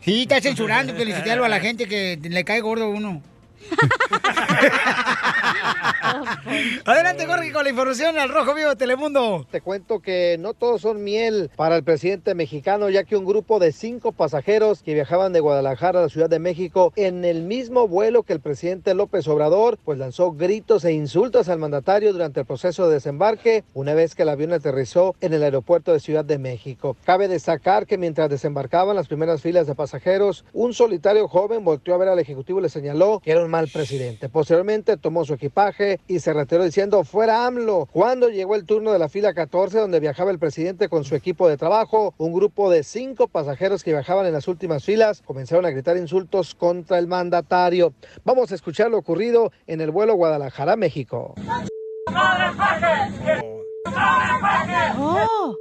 [0.00, 3.22] Sí, estás censurando, felicitarlo a la gente que le cae gordo a uno.
[6.84, 9.46] Adelante, Jorge, con la información al Rojo Vivo Telemundo.
[9.50, 13.58] Te cuento que no todos son miel para el presidente mexicano, ya que un grupo
[13.58, 17.88] de cinco pasajeros que viajaban de Guadalajara a la Ciudad de México en el mismo
[17.88, 22.46] vuelo que el presidente López Obrador, pues lanzó gritos e insultos al mandatario durante el
[22.46, 26.38] proceso de desembarque una vez que el avión aterrizó en el aeropuerto de Ciudad de
[26.38, 26.96] México.
[27.04, 31.98] Cabe destacar que mientras desembarcaban las primeras filas de pasajeros, un solitario joven volteó a
[31.98, 34.28] ver al ejecutivo y le señaló que era un mal presidente.
[34.28, 37.88] Posteriormente tomó su equipaje y se retiró diciendo fuera AMLO.
[37.92, 41.48] Cuando llegó el turno de la fila 14 donde viajaba el presidente con su equipo
[41.48, 45.70] de trabajo, un grupo de cinco pasajeros que viajaban en las últimas filas comenzaron a
[45.70, 47.94] gritar insultos contra el mandatario.
[48.24, 51.36] Vamos a escuchar lo ocurrido en el vuelo Guadalajara-México.
[54.98, 55.56] Oh.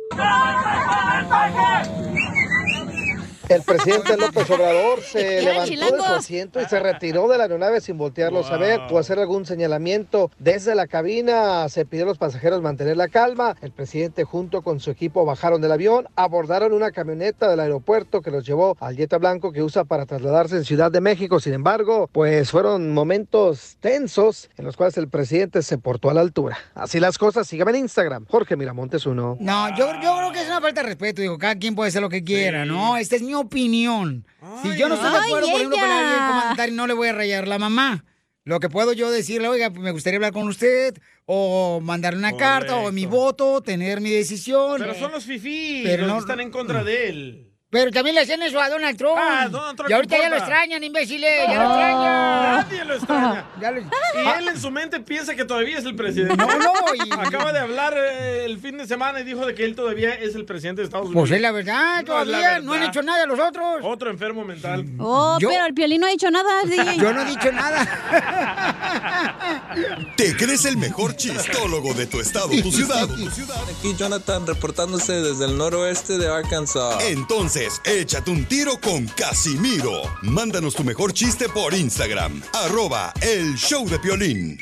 [3.49, 7.81] El presidente López Obrador se levantó de su asiento y se retiró de la aeronave
[7.81, 10.31] sin voltearlos a ver o hacer algún señalamiento.
[10.39, 13.55] Desde la cabina se pidió a los pasajeros mantener la calma.
[13.61, 18.31] El presidente junto con su equipo bajaron del avión, abordaron una camioneta del aeropuerto que
[18.31, 21.39] los llevó al Jetta Blanco que usa para trasladarse en Ciudad de México.
[21.39, 26.21] Sin embargo, pues fueron momentos tensos en los cuales el presidente se portó a la
[26.21, 26.57] altura.
[26.75, 29.37] Así las cosas, sígame en Instagram, Jorge Miramontes uno.
[29.39, 31.21] No, yo, yo creo que es una falta de respeto.
[31.21, 32.95] Digo, cada quien puede hacer lo que quiera, ¿no?
[32.97, 34.25] Esta es mi opinión.
[34.61, 37.13] si yo no estoy de acuerdo, por ejemplo, con alguien comandatario, no le voy a
[37.13, 38.05] rayar la mamá.
[38.45, 42.75] Lo que puedo yo decirle, oiga, me gustaría hablar con usted, o mandarle una carta,
[42.75, 44.75] o mi voto, tener mi decisión.
[44.79, 47.52] Pero son los fifís, Pero los no- que están en contra de él.
[47.73, 49.17] Pero también le hacen eso a Donald Trump.
[49.19, 52.53] Ah, Donald Trump, y ahorita ¿qué ya lo extrañan, imbéciles, ya lo extrañan.
[52.53, 53.45] Nadie lo extraña.
[53.59, 56.35] Ya lo- Y él en su mente piensa que todavía es el presidente.
[56.37, 59.65] No, no, y- Acaba de hablar eh, el fin de semana y dijo de que
[59.65, 61.21] él todavía es el presidente de Estados Unidos.
[61.21, 63.79] Pues es la verdad, No la todavía no han hecho nada los otros.
[63.81, 64.85] Otro enfermo mental.
[64.99, 66.97] Oh, Yo- pero el piolín no ha dicho nada, DJ.
[67.01, 67.87] Yo no he dicho nada.
[70.17, 73.03] ¿Te crees el mejor chistólogo de tu estado, tu ciudad?
[73.03, 73.57] o tu ciudad?
[73.69, 77.03] Aquí Jonathan reportándose desde el noroeste de Arkansas.
[77.05, 80.01] Entonces, échate un tiro con Casimiro.
[80.21, 84.57] Mándanos tu mejor chiste por Instagram, arroba el show de Piolín.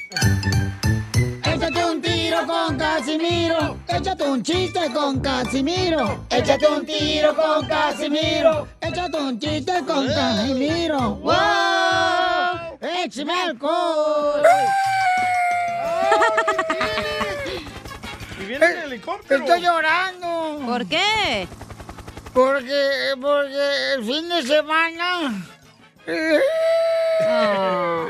[1.43, 3.77] Échate un tiro con Casimiro.
[3.87, 6.25] Échate un chiste con Casimiro.
[6.29, 8.67] Échate un tiro con Casimiro.
[8.81, 11.15] Échate un chiste con Casimiro.
[11.15, 12.77] ¡Wow!
[13.03, 14.43] ¡Échame alcohol!
[18.39, 19.43] Y viene en helicóptero.
[19.43, 20.61] Estoy llorando.
[20.65, 21.47] ¿Por qué?
[22.33, 25.45] Porque, porque el fin de semana
[27.27, 28.07] Ah.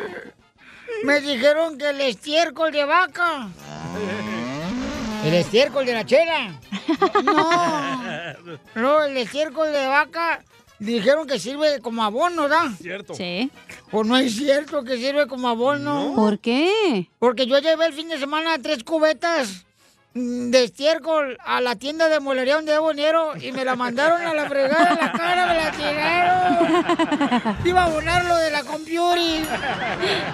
[1.03, 3.49] me dijeron que el estiércol de vaca.
[5.25, 6.59] El estiércol de la chela.
[7.23, 8.13] No,
[8.75, 10.43] no, el estiércol de vaca
[10.79, 12.67] dijeron que sirve como abono, ¿verdad?
[12.81, 13.13] Cierto.
[13.13, 13.51] Sí.
[13.91, 16.13] Pues no es cierto que sirve como abono.
[16.15, 17.09] ¿Por qué?
[17.19, 19.65] Porque yo llevé el fin de semana tres cubetas
[20.13, 24.33] de estiércol a la tienda de molería donde debo dinero y me la mandaron a
[24.33, 27.65] la fregada en la cara, me la tiraron.
[27.65, 29.45] Iba a abonar lo de la computer.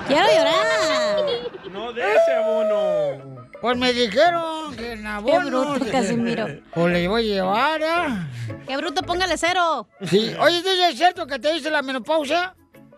[0.08, 1.26] Quiero llorar.
[1.72, 3.48] No de ese abono.
[3.62, 5.76] Pues me dijeron que en abono.
[5.76, 6.48] bruto, Casimiro.
[6.74, 8.28] Pues le voy a llevar, ¿ah?
[8.68, 9.88] Qué bruto, póngale cero.
[10.06, 10.34] Sí.
[10.40, 12.56] Oye, ¿es cierto que te dice la menopausia?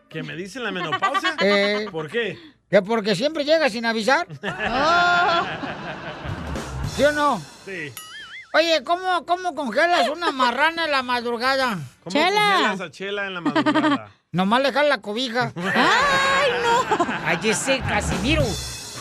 [0.09, 1.35] ¿Que me dicen la menopausia?
[1.41, 1.87] Eh.
[1.91, 2.37] ¿Por qué?
[2.69, 4.27] Que porque siempre llega sin avisar.
[4.43, 5.41] Oh.
[6.99, 7.41] ¿Sí o no?
[7.63, 7.93] Sí.
[8.53, 11.79] Oye, ¿cómo, cómo congelas una marrana en la madrugada?
[12.03, 14.11] ¿Cómo congelas a Chela en la madrugada?
[14.33, 15.53] Nomás le la cobija.
[15.55, 17.05] ¡Ay, no!
[17.23, 18.43] ¡Ay, ese Casimiro!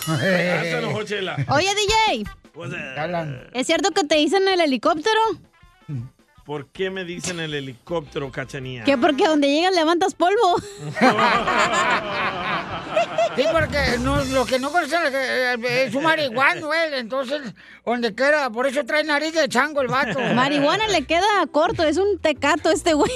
[0.06, 1.44] Ya se enojó Chela.
[1.48, 3.50] Oye, DJ, Pues, eh.
[3.52, 5.20] ¿es cierto que te dicen el helicóptero?
[6.48, 8.82] ¿Por qué me dicen el helicóptero, cachanía?
[8.84, 10.56] Que porque donde llegas levantas polvo.
[13.36, 17.54] Sí, porque no, lo que no conocen es, que, eh, es un marihuano él, entonces,
[17.84, 20.18] donde quiera, por eso trae nariz de chango el vato.
[20.34, 23.12] Marihuana le queda corto, es un tecato este güey.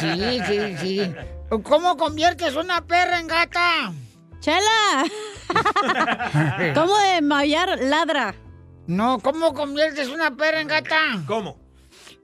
[0.00, 1.14] Sí, sí, sí.
[1.62, 3.92] ¿Cómo conviertes una perra en gata?
[4.40, 5.04] ¡Chela!
[6.74, 8.34] ¿Cómo de maullar ladra?
[8.86, 11.22] No, ¿cómo conviertes una perra en gata?
[11.26, 11.63] ¿Cómo?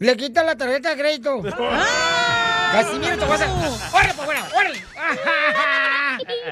[0.00, 1.40] Le quitas la tarjeta de crédito.
[1.42, 3.46] Casimiro, te vas a...
[3.92, 4.78] ¡Órale, pues, bueno, órale!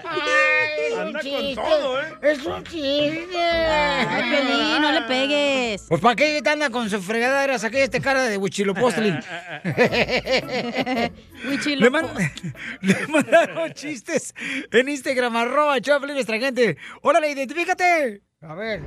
[0.05, 1.55] Ay, es un Anda con chiste.
[1.62, 2.05] todo, ¿eh?
[2.22, 3.38] Es un chiste.
[3.38, 5.84] Ay, Piolín, no le pegues.
[5.88, 7.59] Pues ¿para qué te anda con su fregadera?
[7.59, 9.11] Saqué este cara de huichilopostli.
[11.76, 12.11] le, man-
[12.82, 14.34] le mandaron chistes
[14.72, 16.76] en Instagram, arroba Choplin, nuestra gente.
[17.03, 18.22] Órale, identifícate.
[18.41, 18.80] A ver.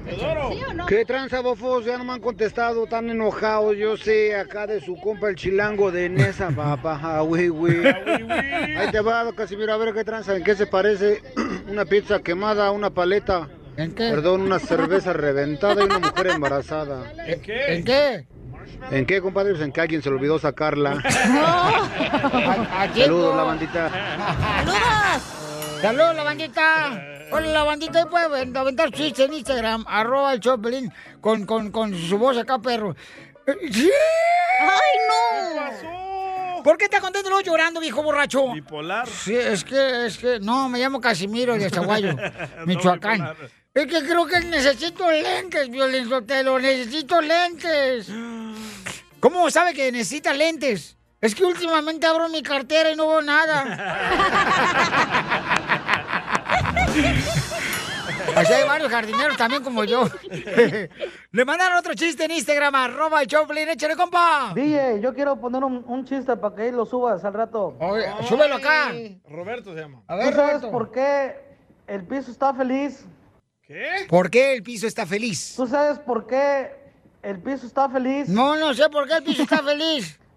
[0.87, 1.83] ¿Qué tranza, bofos?
[1.83, 3.75] Ya no me han contestado, tan enojados.
[3.75, 6.97] Yo sé, acá de su compa el chilango de Nesa, papá.
[7.03, 7.85] Ah, güey, güey.
[7.85, 10.37] Ahí te va, Casimiro, a ver qué tranza.
[10.37, 11.21] ¿En qué se parece
[11.69, 13.49] una pizza quemada una paleta?
[13.75, 14.09] ¿En qué?
[14.09, 17.11] Perdón, una cerveza reventada y una mujer embarazada.
[17.25, 17.75] ¿En qué?
[17.75, 18.27] ¿En qué?
[18.89, 19.51] ¿En qué, compadre?
[19.51, 21.03] Pues en que alguien se le olvidó sacarla.
[21.03, 23.35] ¿A, a quién, Saludos, no?
[23.37, 23.89] la bandita.
[23.89, 25.41] ¡Saludos!
[25.81, 27.03] ¡Saludos, la bandita!
[27.31, 31.71] Hola, la bandita, ahí puede aven- aventar chistes en Instagram, arroba el Choplin, con, con,
[31.71, 32.95] con su voz acá, perro.
[33.47, 33.89] Eh, ¡Sí!
[34.59, 34.97] ¡Ay,
[36.53, 36.61] no!
[36.63, 38.51] ¿Por qué está contento y luego llorando, viejo borracho?
[38.51, 39.07] Bipolar.
[39.07, 42.15] Sí, es que, es que, no, me llamo Casimiro de Zaguayo,
[42.65, 43.33] Michoacán.
[43.73, 48.07] es que creo que necesito lentes, Violín Sotelo, necesito lentes.
[49.19, 50.97] ¿Cómo sabe que necesita lentes?
[51.21, 53.77] Es que últimamente abro mi cartera y no veo nada.
[58.35, 60.07] Así hay varios jardineros también como yo.
[61.31, 64.51] Le mandaron otro chiste en Instagram, arroba el Choplin, échale, compa.
[64.55, 67.77] DJ, yo quiero poner un, un chiste para que ahí lo subas al rato.
[68.27, 68.91] súbelo acá.
[69.29, 70.01] Roberto se llama.
[70.07, 70.71] A ¿Tú sabes Roberto.
[70.71, 71.35] por qué
[71.87, 73.05] el piso está feliz?
[73.63, 74.05] ¿Qué?
[74.09, 75.53] ¿Por qué el piso está feliz?
[75.55, 76.71] ¿Tú sabes por qué
[77.23, 78.27] el piso está feliz?
[78.29, 80.17] No, no sé por qué el piso está feliz.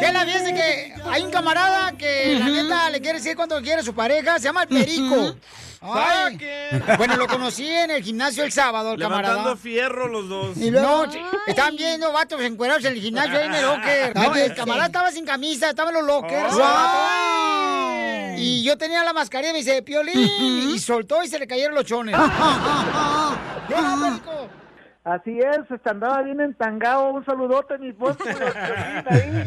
[0.00, 3.84] Chela, fíjese que hay un camarada que la neta le quiere decir cuando quiere a
[3.84, 5.36] su pareja, se llama el Perico.
[5.80, 6.38] Ay.
[6.96, 9.56] Bueno, lo conocí en el gimnasio el sábado, el Levantando camarada.
[9.56, 10.56] fierro los dos.
[10.56, 14.16] Y luego, ch- estaban viendo vatos encuerados en el gimnasio ahí en el locker.
[14.16, 16.52] No, el camarada estaba sin camisa, estaba en los lockers.
[16.52, 18.38] el vato.
[18.38, 20.18] Y yo tenía la mascarilla y me dice, Piolín.
[20.74, 22.16] Y soltó y se le cayeron los chones.
[23.68, 24.48] Llega, Perico.
[25.08, 27.10] Así es, este, andaba bien entangado.
[27.10, 28.12] Un saludote, mi Piolín,
[29.06, 29.46] ahí.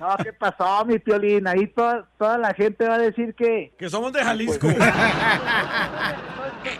[0.00, 1.46] No, ¿qué pasó, mi Piolín?
[1.46, 3.72] Ahí toda, toda la gente va a decir que...
[3.78, 4.66] Que somos de Jalisco.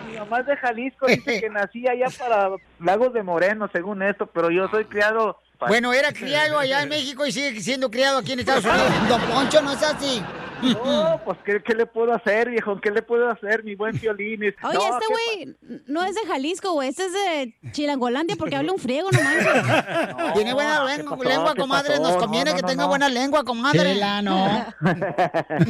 [0.08, 2.50] Mi mamá es de Jalisco, dice que nací allá para
[2.80, 5.38] Lagos de Moreno, según esto, pero yo soy criado...
[5.68, 8.92] Bueno, era criado allá en México y sigue siendo criado aquí en Estados Unidos.
[9.08, 10.22] Don Poncho, no es así.
[10.62, 12.78] No, pues ¿qué, qué le puedo hacer, viejo?
[12.82, 14.42] ¿Qué le puedo hacer, mi buen Piolín?
[14.42, 16.90] Oye, No, este ¿qué güey no es de Jalisco, güey.
[16.90, 19.46] Este es de Chilangolandia porque habla un friego, no manches.
[20.34, 21.98] Tiene buena lengua, lengua, ¿Qué comadre.
[21.98, 22.88] Nos No, conviene no, que no, tenga no.
[22.90, 23.78] buena lengua, comadre.
[23.94, 24.66] Chela, no.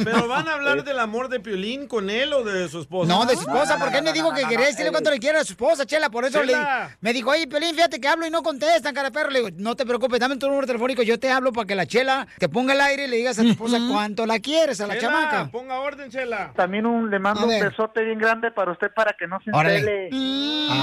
[0.03, 3.07] Pero van a hablar del amor de Piolín con él o de su esposa.
[3.13, 5.45] No, de su esposa, porque él me dijo que quería decirle cuánto le quiere a
[5.45, 6.97] su esposa, Chela, por eso le Chela.
[6.99, 9.29] me dijo, oye, Piolín, fíjate que hablo y no contestan, cara perro.
[9.29, 11.85] Le digo, no te preocupes, dame tu número telefónico, yo te hablo para que la
[11.85, 14.87] Chela te ponga al aire y le digas a tu esposa cuánto la quieres, a
[14.87, 15.49] la Chela, chamaca.
[15.51, 16.51] ponga orden, Chela.
[16.55, 17.69] También un, le mando A un ver.
[17.69, 19.77] besote bien grande para usted para que no se Órale.
[19.77, 20.09] entele.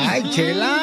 [0.08, 0.78] Ay, Chela.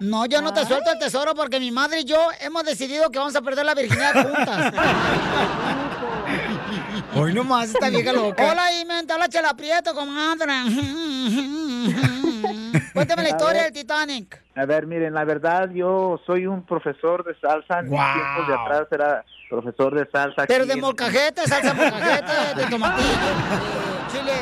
[0.00, 3.18] No, yo no te suelto el tesoro porque mi madre y yo hemos decidido que
[3.18, 4.72] vamos a perder la virginidad juntas.
[7.14, 8.50] Hoy nomás esta vieja loca.
[8.50, 10.52] Hola, Imenta, hola, Chela Prieto, comadre.
[12.92, 13.72] Cuéntame la A historia ver.
[13.72, 14.42] del Titanic.
[14.56, 17.78] A ver, miren, la verdad, yo soy un profesor de salsa.
[17.80, 18.14] En mis Guau.
[18.14, 20.44] tiempos de atrás era profesor de salsa.
[20.46, 24.32] Pero de en- molcajete, salsa molcajete, de tomatillo, de chile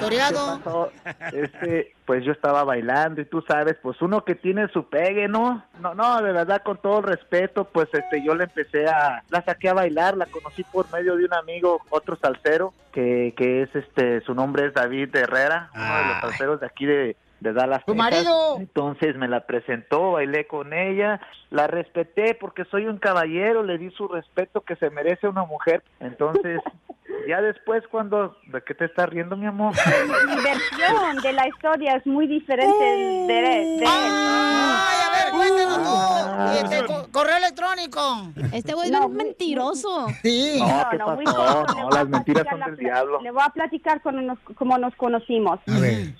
[0.00, 0.90] toreado.
[1.32, 5.64] Este, pues yo estaba bailando y tú sabes, pues uno que tiene su pegue, ¿no?
[5.80, 9.44] No, no, de verdad, con todo el respeto, pues este, yo le empecé a, la
[9.44, 13.74] saqué a bailar, la conocí por medio de un amigo, otro salsero, que, que es
[13.76, 17.84] este, su nombre es David Herrera, uno de los salseros de aquí de, de Dallas.
[17.84, 18.56] ¡Tu marido!
[18.58, 21.20] Entonces me la presentó, bailé con ella,
[21.50, 25.82] la respeté porque soy un caballero, le di su respeto que se merece una mujer.
[26.00, 26.60] Entonces,
[27.28, 29.74] ya después cuando, ¿de qué te estás riendo, mi amor?
[30.26, 33.38] Mi versión de la historia es muy diferente de, de
[33.78, 33.84] él.
[33.86, 36.56] Ay, a ver, cuéntanos Ah.
[36.60, 36.64] tú.
[36.66, 38.00] Este, co- correo electrónico.
[38.52, 40.06] Este güey No, es mentiroso.
[40.22, 40.58] Sí.
[40.60, 41.64] No, ¿qué no, pasó?
[41.76, 43.20] No, las mentiras son del diablo.
[43.20, 45.58] Le voy a platicar cómo nos, cómo nos conocimos.
[45.68, 46.14] A ver.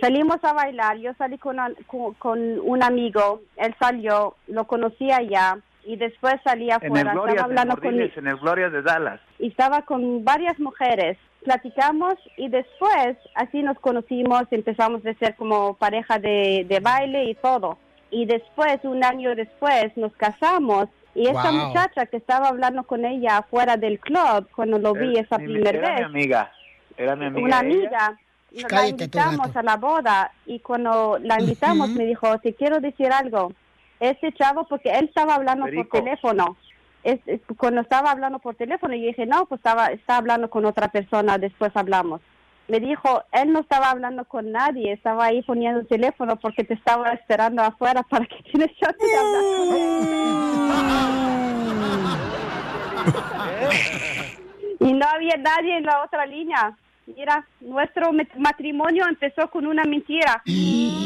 [0.00, 5.58] Salimos a bailar, yo salí con, con, con un amigo, él salió, lo conocí allá
[5.84, 9.20] y después salí En el afuera, estaba hablando con en el Glorias de Dallas.
[9.38, 11.16] y estaba con varias mujeres.
[11.44, 17.34] Platicamos y después así nos conocimos, empezamos a ser como pareja de, de baile y
[17.36, 17.78] todo.
[18.10, 21.68] Y después, un año después, nos casamos y esta Wow.
[21.68, 25.70] muchacha que estaba hablando con ella afuera del club, cuando lo vi Era- esa primera
[25.78, 26.52] era mi vez, amiga.
[26.96, 27.46] Era mi amiga.
[27.46, 27.68] una ella.
[28.06, 28.18] amiga,
[28.52, 33.12] nos la invitamos a la boda y cuando la invitamos me dijo, te quiero decir
[33.12, 33.52] algo.
[34.00, 35.88] Este chavo, porque él estaba hablando Perico.
[35.88, 36.56] por teléfono.
[37.02, 40.64] Es- es- cuando estaba hablando por teléfono, yo dije, no, pues estaba, estaba hablando con
[40.64, 42.20] otra persona, después hablamos.
[42.68, 46.74] Me dijo, él no estaba hablando con nadie, estaba ahí poniendo el teléfono porque te
[46.74, 50.06] estaba esperando afuera para que tienes chance de hablar con él.
[54.80, 56.76] y no había nadie en la otra línea.
[57.06, 60.42] Mira, nuestro matrimonio empezó con una mentira.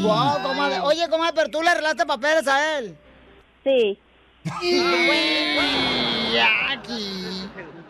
[0.01, 0.79] Wow, comadre.
[0.83, 2.95] Oye, comadre, pero tú le arreglaste papeles a él.
[3.63, 3.99] Sí.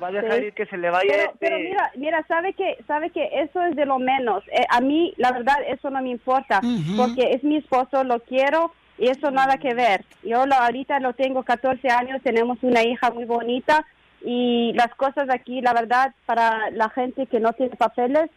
[0.04, 0.46] Va a dejar Sí.
[0.46, 1.38] ir que se le vaya Pero, este...
[1.40, 4.44] pero mira, mira, sabe que, sabe que eso es de lo menos.
[4.52, 6.60] Eh, a mí, la verdad, eso no me importa,
[6.98, 10.04] porque es mi esposo, lo quiero y eso nada que ver.
[10.24, 13.86] Yo lo, ahorita lo tengo 14 años, tenemos una hija muy bonita
[14.24, 18.30] y las cosas aquí, la verdad, para la gente que no tiene papeles,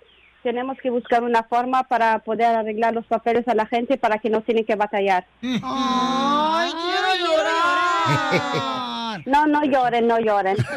[0.42, 4.30] tenemos que buscar una forma para poder arreglar los papeles a la gente para que
[4.30, 5.26] no tienen que batallar.
[5.42, 8.90] Ay, quiero llorar.
[9.26, 10.56] No, no lloren, no lloren.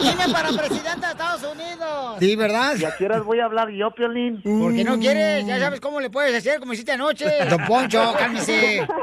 [0.00, 2.16] Dime para presidente de Estados Unidos.
[2.18, 2.76] Sí, ¿verdad?
[2.76, 4.42] ¿Y a qué horas voy a hablar yo, Piolín?
[4.42, 7.26] Porque no quieres, ya sabes cómo le puedes hacer, como hiciste anoche.
[7.50, 8.86] Don Poncho, cálmese.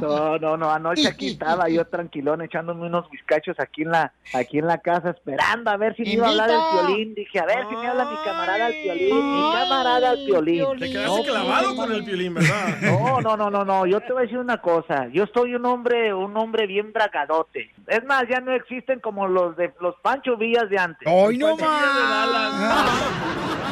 [0.00, 4.58] No, no, no, anoche aquí estaba yo tranquilón echándome unos bizcachos aquí en la aquí
[4.58, 6.56] en la casa esperando a ver si me iba a hablar el.
[6.72, 7.14] Piolín.
[7.14, 10.64] Dije, a ver si me habla mi camarada el Piolín, mi camarada el Piolín.
[10.78, 12.76] Te quedaste clavado con el Piolín, ¿verdad?
[12.82, 14.67] No, no, no, no, no, yo te voy a decir una cosa,
[15.12, 17.70] yo soy un hombre, un hombre bien bragadote.
[17.86, 21.08] Es más, ya no existen como los de los Pancho Villas de antes.
[21.10, 21.68] ¡Hoy no Villas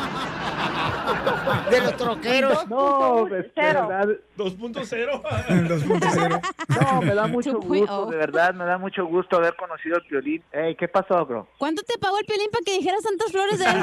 [1.71, 2.69] de los troqueros.
[2.69, 5.23] No, de verdad, 2.0.
[5.23, 6.41] 2.0.
[6.93, 10.43] No, me da mucho gusto, de verdad, me da mucho gusto haber conocido al Piolín.
[10.53, 11.49] Ey, ¿qué pasó, bro?
[11.59, 13.81] ¿Cuánto te pagó el Piolín para que dijeras tantas flores de él,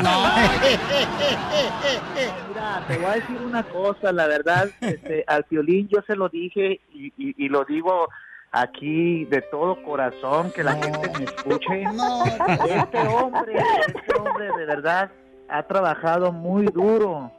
[2.49, 6.29] Mira, te voy a decir una cosa, la verdad, este, al Piolín yo se lo
[6.29, 8.07] dije y, y- y lo digo
[8.51, 11.83] aquí de todo corazón, que la gente me escuche.
[11.83, 13.53] Este hombre,
[13.87, 15.09] este hombre de verdad
[15.49, 17.31] ha trabajado muy duro.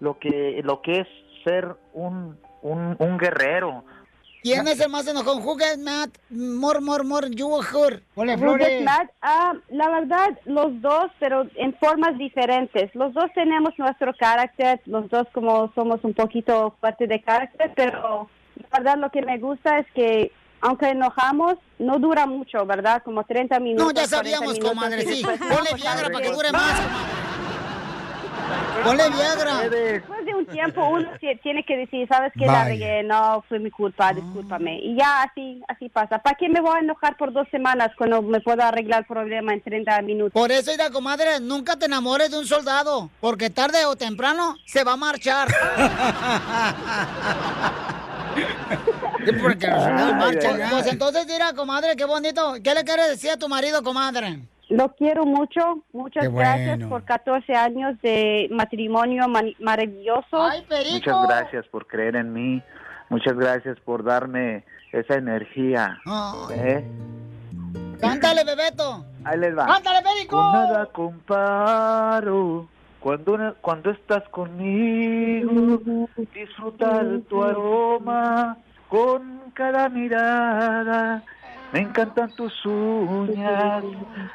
[0.00, 1.08] lo que lo que es
[1.44, 3.84] ser un un, un guerrero.
[4.42, 5.42] ¿Quién es el más enojón?
[5.42, 6.08] Who gets mad?
[6.30, 8.02] More, more, more, you or her?
[8.14, 8.84] Hola, Who gets Flores.
[8.84, 9.06] mad?
[9.20, 12.94] Ah, la verdad, los dos, pero en formas diferentes.
[12.94, 18.28] Los dos tenemos nuestro carácter, los dos como somos un poquito fuerte de carácter, pero
[18.56, 20.30] la verdad lo que me gusta es que
[20.60, 23.02] aunque enojamos, no dura mucho, ¿verdad?
[23.04, 23.84] Como 30 minutos.
[23.86, 25.22] No, ya 40 sabíamos, comadre, sí.
[25.24, 26.80] Ponle Viagra para que dure más,
[28.84, 29.68] Ponle Viagra.
[29.68, 32.46] Después de un tiempo uno ti- tiene que decir, ¿sabes qué?
[32.46, 34.78] La regué, no, fue mi culpa, discúlpame.
[34.80, 36.18] Y ya así, así pasa.
[36.18, 39.52] ¿Para qué me voy a enojar por dos semanas cuando me puedo arreglar el problema
[39.54, 40.32] en 30 minutos?
[40.32, 44.84] Por eso, mira, comadre, nunca te enamores de un soldado, porque tarde o temprano se
[44.84, 45.48] va a marchar.
[49.42, 50.54] Porque los soldados Ay, marchan.
[50.56, 50.68] ay, ay.
[50.70, 52.54] Pues entonces, mira, comadre, qué bonito.
[52.62, 54.38] ¿Qué le quieres decir a tu marido, comadre?
[54.68, 55.82] Lo quiero mucho.
[55.92, 56.88] Muchas Qué gracias bueno.
[56.88, 59.26] por 14 años de matrimonio
[59.60, 60.48] maravilloso.
[60.92, 62.62] Muchas gracias por creer en mí.
[63.08, 65.98] Muchas gracias por darme esa energía.
[66.50, 66.84] ¿eh?
[68.00, 69.04] Cántale, Bebeto.
[69.24, 69.66] Ahí les va.
[69.66, 70.36] Cántale, Perico.
[70.36, 72.68] Con nada comparo
[73.06, 78.56] cuando, cuando estás conmigo, disfrutar tu aroma
[78.88, 81.22] con cada mirada.
[81.76, 83.84] Me encantan tus uñas,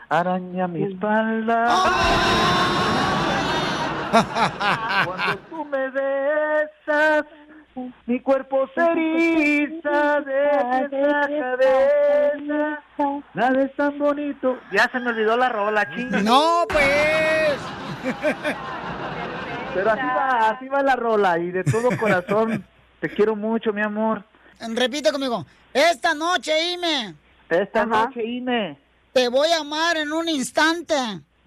[0.09, 1.65] araña mi espalda.
[5.05, 7.25] Cuando tú me besas,
[8.05, 12.83] mi cuerpo se eriza de pies a cabeza.
[13.33, 14.59] Nada es tan bonito.
[14.71, 16.23] Ya se me olvidó la rola, ching.
[16.23, 17.59] No, pues.
[19.73, 22.63] Pero así va, así va la rola y de todo corazón.
[22.99, 24.23] Te quiero mucho, mi amor.
[24.59, 25.43] Repite conmigo.
[25.73, 27.15] Esta noche, Ime.
[27.51, 28.77] Esta noche, Ime.
[29.11, 30.95] Te voy a amar en un instante.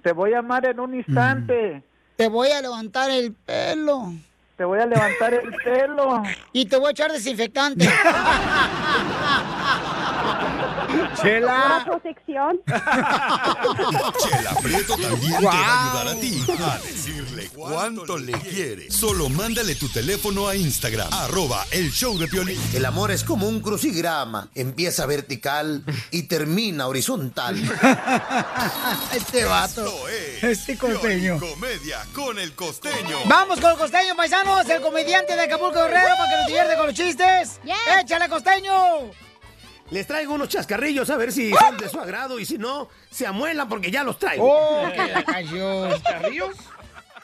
[0.02, 1.82] Te voy a amar en un instante.
[2.16, 4.12] Te voy a levantar el pelo.
[4.58, 6.22] Te voy a levantar el pelo.
[6.52, 7.88] Y te voy a echar desinfectante.
[11.24, 12.60] Una protección.
[12.66, 18.90] Chela Prieto también te va a ayudar a ti a decirle cuánto le quiere.
[18.90, 22.60] Solo mándale tu teléfono a Instagram, arroba el show de Piolín.
[22.74, 24.48] El amor es como un crucigrama.
[24.54, 27.56] Empieza vertical y termina horizontal.
[29.14, 29.92] este vato.
[30.42, 31.38] Este costeño.
[31.40, 33.18] Comedia con el costeño.
[33.26, 36.86] Vamos con el costeño, paisanos, el comediante de Acapulco Guerrero para que nos divierte con
[36.86, 37.60] los chistes.
[38.00, 39.10] ¡Échale, costeño!
[39.90, 43.26] Les traigo unos chascarrillos a ver si son de su agrado y si no, se
[43.26, 44.46] amuelan porque ya los traigo.
[44.48, 45.24] ¡Oh, la!
[45.24, 46.56] ¿Chascarrillos?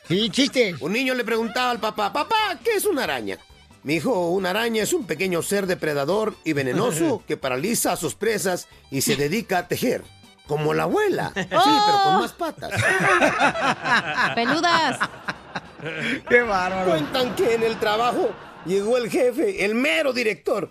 [0.06, 0.80] Sí, chistes.
[0.80, 3.38] Un niño le preguntaba al papá, papá, ¿qué es una araña?
[3.82, 8.14] Mi hijo, una araña es un pequeño ser depredador y venenoso que paraliza a sus
[8.14, 10.02] presas y se dedica a tejer.
[10.46, 11.30] Como la abuela.
[11.36, 12.72] Sí, pero con más patas.
[14.34, 14.98] Peludas.
[16.28, 16.90] ¡Qué bárbaro!
[16.90, 18.30] Cuentan que en el trabajo
[18.66, 20.70] llegó el jefe, el mero director,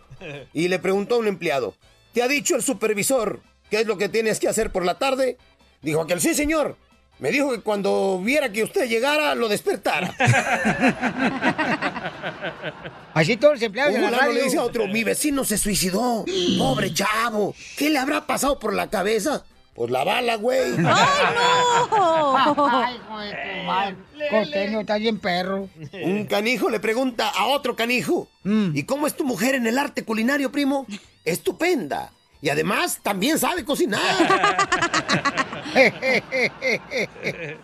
[0.54, 1.76] y le preguntó a un empleado,
[2.14, 5.38] ¿te ha dicho el supervisor qué es lo que tienes que hacer por la tarde?
[5.82, 6.76] Dijo aquel, sí, señor.
[7.20, 10.16] Me dijo que cuando viera que usted llegara, lo despertara.
[13.14, 14.32] Así todos los empleados de la radio.
[14.32, 16.24] le dice a otro, mi vecino se suicidó.
[16.58, 17.54] Pobre chavo.
[17.78, 19.44] ¿Qué le habrá pasado por la cabeza?
[19.80, 20.60] Pues la bala, güey.
[20.78, 22.68] ¡Ay, no!
[22.84, 23.96] Ay, hijo de tu madre.
[24.30, 25.70] Costeño, está bien perro.
[26.04, 30.04] Un canijo le pregunta a otro canijo, ¿y cómo es tu mujer en el arte
[30.04, 30.86] culinario, primo?
[31.24, 32.12] Estupenda.
[32.42, 34.02] Y además también sabe cocinar.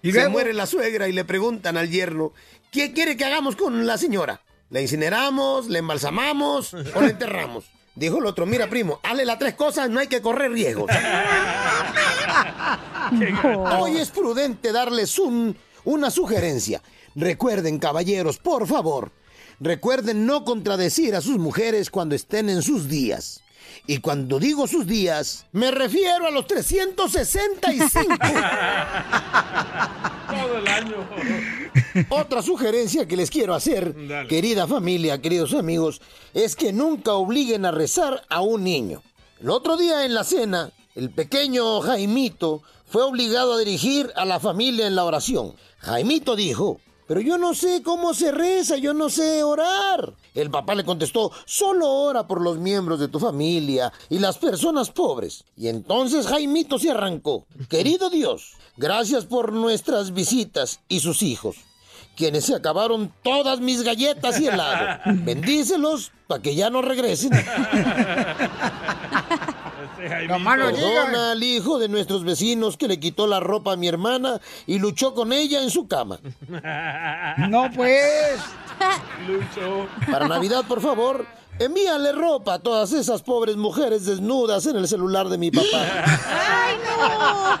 [0.00, 2.32] ¿Y Se muere la suegra y le preguntan al yerno,
[2.72, 4.40] ¿qué quiere que hagamos con la señora?
[4.70, 7.66] ¿La incineramos, la embalsamamos o la enterramos?
[7.94, 10.90] Dijo el otro, mira primo, hazle las tres cosas, no hay que correr riesgos.
[13.78, 16.82] Hoy es prudente darles un, una sugerencia.
[17.14, 19.12] Recuerden, caballeros, por favor,
[19.60, 23.43] recuerden no contradecir a sus mujeres cuando estén en sus días.
[23.86, 28.16] Y cuando digo sus días, me refiero a los 365.
[30.28, 30.96] Todo el año.
[32.08, 34.26] Otra sugerencia que les quiero hacer, Dale.
[34.28, 36.00] querida familia, queridos amigos,
[36.32, 39.02] es que nunca obliguen a rezar a un niño.
[39.40, 44.40] El otro día en la cena, el pequeño Jaimito fue obligado a dirigir a la
[44.40, 45.54] familia en la oración.
[45.78, 50.14] Jaimito dijo, pero yo no sé cómo se reza, yo no sé orar.
[50.34, 54.90] El papá le contestó, solo ora por los miembros de tu familia y las personas
[54.90, 55.44] pobres.
[55.56, 57.46] Y entonces Jaimito se arrancó.
[57.68, 61.56] Querido Dios, gracias por nuestras visitas y sus hijos
[62.16, 65.00] quienes se acabaron todas mis galletas y helado.
[65.24, 67.32] Bendícelos para que ya no regresen.
[70.28, 70.82] No más no digas.
[70.82, 74.78] Perdona al hijo de nuestros vecinos que le quitó la ropa a mi hermana y
[74.78, 76.18] luchó con ella en su cama.
[77.48, 78.38] No, pues.
[79.26, 79.86] Lucho.
[80.10, 81.26] Para Navidad, por favor,
[81.58, 86.04] envíale ropa a todas esas pobres mujeres desnudas en el celular de mi papá.
[86.06, 87.58] ¡Ay, no!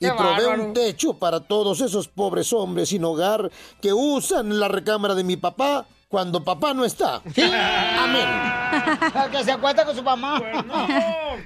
[0.00, 0.64] Y bárbaro.
[0.64, 3.50] un techo para todos esos pobres hombres sin hogar
[3.80, 7.22] que usan la recámara de mi papá cuando papá no está.
[7.98, 9.30] Amén.
[9.30, 10.40] que se acuesta con su mamá.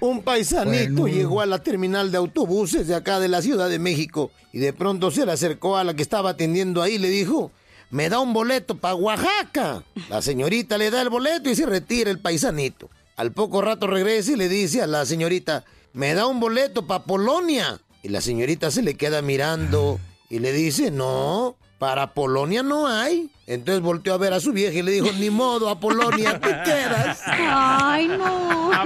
[0.01, 4.31] Un paisanito llegó a la terminal de autobuses de acá de la Ciudad de México
[4.53, 7.51] y de pronto se le acercó a la que estaba atendiendo ahí y le dijo,
[7.91, 9.83] me da un boleto para Oaxaca.
[10.09, 12.91] La señorita le da el boleto y se retira el paisanito.
[13.17, 17.05] Al poco rato regresa y le dice a la señorita, me da un boleto para
[17.05, 17.81] Polonia.
[18.03, 19.99] Y la señorita se le queda mirando
[20.31, 23.31] y le dice, no, para Polonia no hay.
[23.47, 26.49] Entonces volteó a ver a su vieja y le dijo, ni modo, a Polonia te
[26.65, 27.21] quedas.
[27.27, 28.71] Ay, no.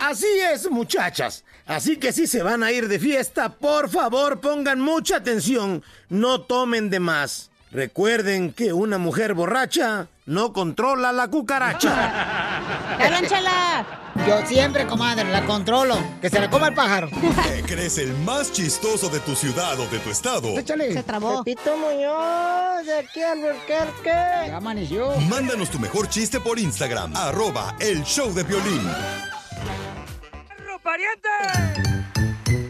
[0.00, 1.44] Así es, muchachas.
[1.66, 5.82] Así que si se van a ir de fiesta, por favor pongan mucha atención.
[6.08, 7.49] No tomen de más.
[7.70, 12.96] Recuerden que una mujer borracha no controla la cucaracha.
[12.98, 13.86] ¡Cálánchela!
[14.26, 15.96] Yo siempre, comadre, la controlo.
[16.20, 17.08] Que se la coma el pájaro.
[17.44, 20.58] ¿Te crees el más chistoso de tu ciudad o de tu estado?
[20.58, 20.92] Échale.
[20.92, 21.44] Se trabó.
[21.44, 24.48] Pepito Muñoz, de aquí al Burquerque.
[24.48, 25.12] Ya amaneció.
[25.28, 28.82] Mándanos tu mejor chiste por Instagram, arroba el show de violín.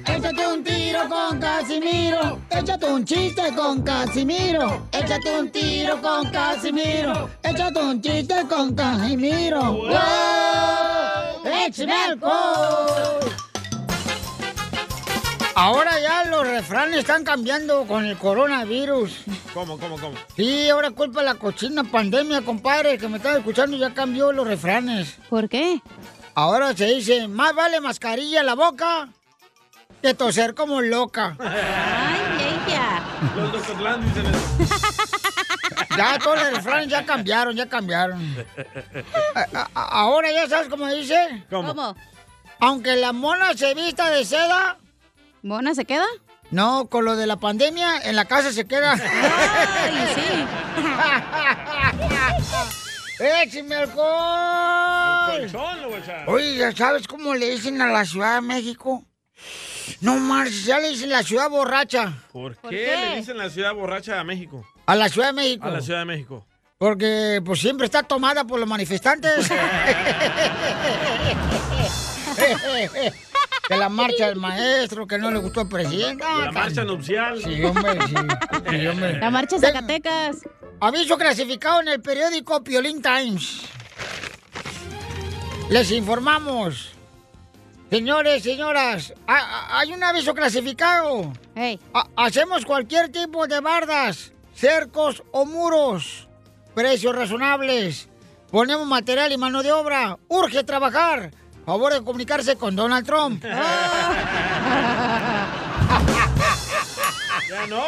[0.07, 2.41] Échate un tiro con Casimiro.
[2.51, 4.87] Échate un chiste con Casimiro.
[4.93, 7.31] Échate un tiro con Casimiro.
[7.43, 9.61] Échate un chiste con Casimiro.
[9.61, 9.93] ¡Wow!
[11.45, 13.21] ¡Échame alcohol!
[15.55, 19.25] Ahora ya los refranes están cambiando con el coronavirus.
[19.53, 20.15] ¿Cómo, cómo, cómo?
[20.35, 24.47] Sí, ahora culpa de la cochina pandemia, compadre, que me estaba escuchando ya cambió los
[24.47, 25.19] refranes.
[25.29, 25.83] ¿Por qué?
[26.35, 29.11] Ahora se dice, más vale mascarilla en la boca
[30.03, 31.37] que toser como loca.
[31.39, 33.01] Ay, ella.
[33.37, 33.59] Los de
[34.05, 34.41] dicen eso.
[35.97, 38.47] Ya todos los refranes ya cambiaron, ya cambiaron.
[39.35, 41.45] A- a- ahora ya sabes cómo dice.
[41.51, 41.95] ¿Cómo?
[42.61, 44.79] Aunque la mona se vista de seda.
[45.43, 46.07] ¿Mona se queda?
[46.51, 48.93] No, con lo de la pandemia, en la casa se queda.
[48.93, 50.45] Ay, sí.
[53.43, 55.41] ¡Écheme alcohol!
[55.41, 56.29] Colchón, lo voy a echar.
[56.29, 59.05] Oye, ¿ya sabes cómo le dicen a la Ciudad de México?
[60.01, 62.13] No marches, ya le dicen la ciudad borracha.
[62.33, 62.97] ¿Por qué, ¿Por qué?
[63.11, 64.67] le dicen la ciudad borracha a México?
[64.87, 65.67] A la Ciudad de México.
[65.67, 66.47] A la Ciudad de México.
[66.79, 69.49] Porque pues siempre está tomada por los manifestantes.
[73.69, 76.25] que la marcha del maestro, que no le gustó al presidente.
[76.27, 77.41] Ah, La marcha nupcial.
[77.43, 78.15] Sí, hombre, sí.
[78.71, 79.19] Sí, hombre.
[79.19, 80.39] La marcha de Zacatecas.
[80.81, 83.63] Aviso clasificado en el periódico Piolín Times.
[85.69, 86.93] Les informamos.
[87.91, 91.33] Señores, señoras, ha- ha- hay un aviso clasificado.
[91.93, 96.29] Ha- hacemos cualquier tipo de bardas, cercos o muros.
[96.75, 98.09] Precios razonables.
[98.53, 100.19] Ponemos material y mano de obra.
[100.29, 101.33] Urge trabajar.
[101.67, 103.45] Favor de comunicarse con Donald Trump.
[107.49, 107.83] ¡Ya no!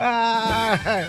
[0.00, 1.08] Ah,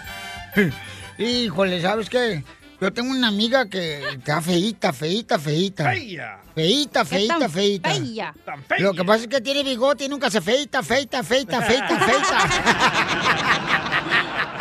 [1.18, 2.44] Híjole, ¿sabes qué?
[2.82, 5.92] Yo tengo una amiga que está feíta, feíta, feíta.
[5.92, 6.40] ¡Feya!
[6.56, 7.92] Feíta, ¿Qué feíta, tan feíta.
[7.92, 8.34] fea?
[8.44, 8.80] ¡Tan fea!
[8.80, 12.50] Lo que pasa es que tiene bigote y nunca se feita, feita, feita, feita, feita.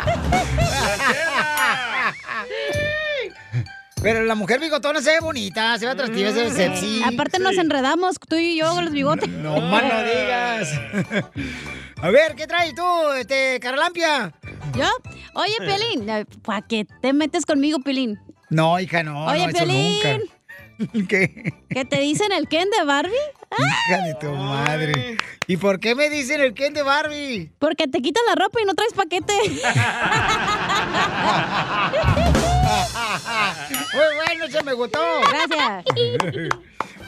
[4.01, 7.03] Pero la mujer bigotona se ve bonita, se ve atractiva, se ve sexy.
[7.03, 9.29] Aparte nos enredamos, tú y yo con los bigotes.
[9.29, 10.79] No más no digas.
[12.01, 14.33] A ver, ¿qué traes tú, este, Carlampia?
[14.75, 14.87] ¿Yo?
[15.35, 16.07] Oye, Pelín,
[16.41, 18.19] ¿para qué te metes conmigo, Pelín?
[18.49, 19.93] No, hija, no, Oye, no, eso Piolín.
[20.79, 21.07] nunca.
[21.07, 21.53] ¿Qué?
[21.69, 23.13] ¿Que te dicen el Ken de Barbie?
[23.57, 25.17] Hija de tu madre.
[25.47, 27.51] ¿Y por qué me dicen el Ken de Barbie?
[27.59, 29.33] Porque te quitan la ropa y no traes paquete.
[33.93, 34.99] Muy bueno, se me gustó.
[35.29, 35.83] Gracias.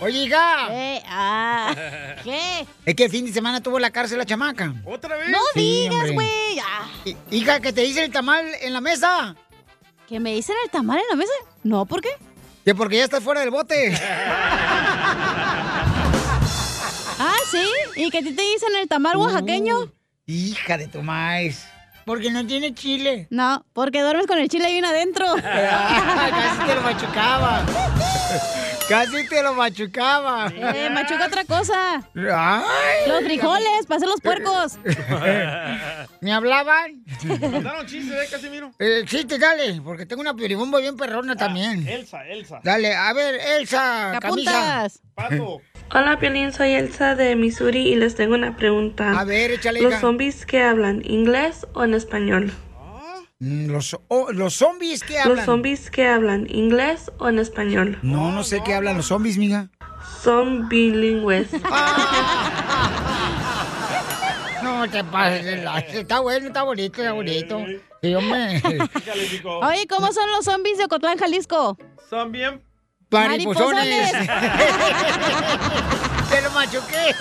[0.02, 0.68] Oye, hija.
[0.72, 1.74] Eh, ah,
[2.24, 2.68] ¿Qué?
[2.86, 4.74] Es que el fin de semana tuvo la cárcel la chamaca.
[4.86, 5.30] ¿Otra vez?
[5.30, 6.60] No Sí, digas, güey.
[6.60, 9.36] Ah, Hi- Hija, que te dicen el tamal en la mesa.
[10.08, 11.32] ¿Que me dicen el tamal en la mesa?
[11.64, 12.10] No, ¿por qué?
[12.66, 13.98] Que porque ya estás fuera del bote.
[17.56, 17.64] Ah,
[17.96, 18.02] ¿sí?
[18.02, 19.92] ¿Y que a ti te dicen el tamal oaxaqueño?
[20.26, 21.66] Hija de tu maíz.
[22.06, 23.28] Porque no tiene chile.
[23.30, 25.26] No, porque duermes con el chile ahí adentro.
[25.44, 27.66] Ah, Casi te lo machucaba.
[28.90, 30.48] Casi te lo machucaba.
[30.54, 32.04] Eh, machuca otra cosa.
[32.16, 33.08] Ay.
[33.08, 34.78] Los frijoles, para hacer los puercos.
[36.22, 37.04] ¿Me hablaban?
[37.24, 38.72] Mandaron chistes, ¿eh, Casimiro?
[38.80, 41.88] Eh, chiste, dale, porque tengo una piribomba bien perrona también.
[41.88, 42.60] Elsa, Elsa.
[42.64, 44.52] Dale, a ver, Elsa, camisa.
[44.84, 45.00] apuntas?
[45.16, 45.62] Pato.
[45.96, 49.12] Hola, Piolín, soy Elsa de Missouri y les tengo una pregunta.
[49.12, 51.04] A ver, échale, ¿Los zombies qué hablan?
[51.06, 52.52] ¿Inglés o en español?
[53.38, 55.36] Mm, Los, oh, los zombies que hablan.
[55.38, 56.48] ¿Los zombies qué hablan?
[56.50, 58.00] ¿Inglés o en español?
[58.02, 59.70] No, no sé qué hablan los zombies, miga.
[60.24, 61.50] Son bilingües.
[64.64, 67.66] No te pases Está bueno, está bonito, está bonito.
[68.02, 68.62] Sí, hombre.
[69.62, 71.78] Oye, ¿cómo son los zombies de Ocotlán, Jalisco?
[72.10, 72.62] Son bien...
[73.14, 74.12] Mariposones.
[76.30, 77.16] Te lo machuqué.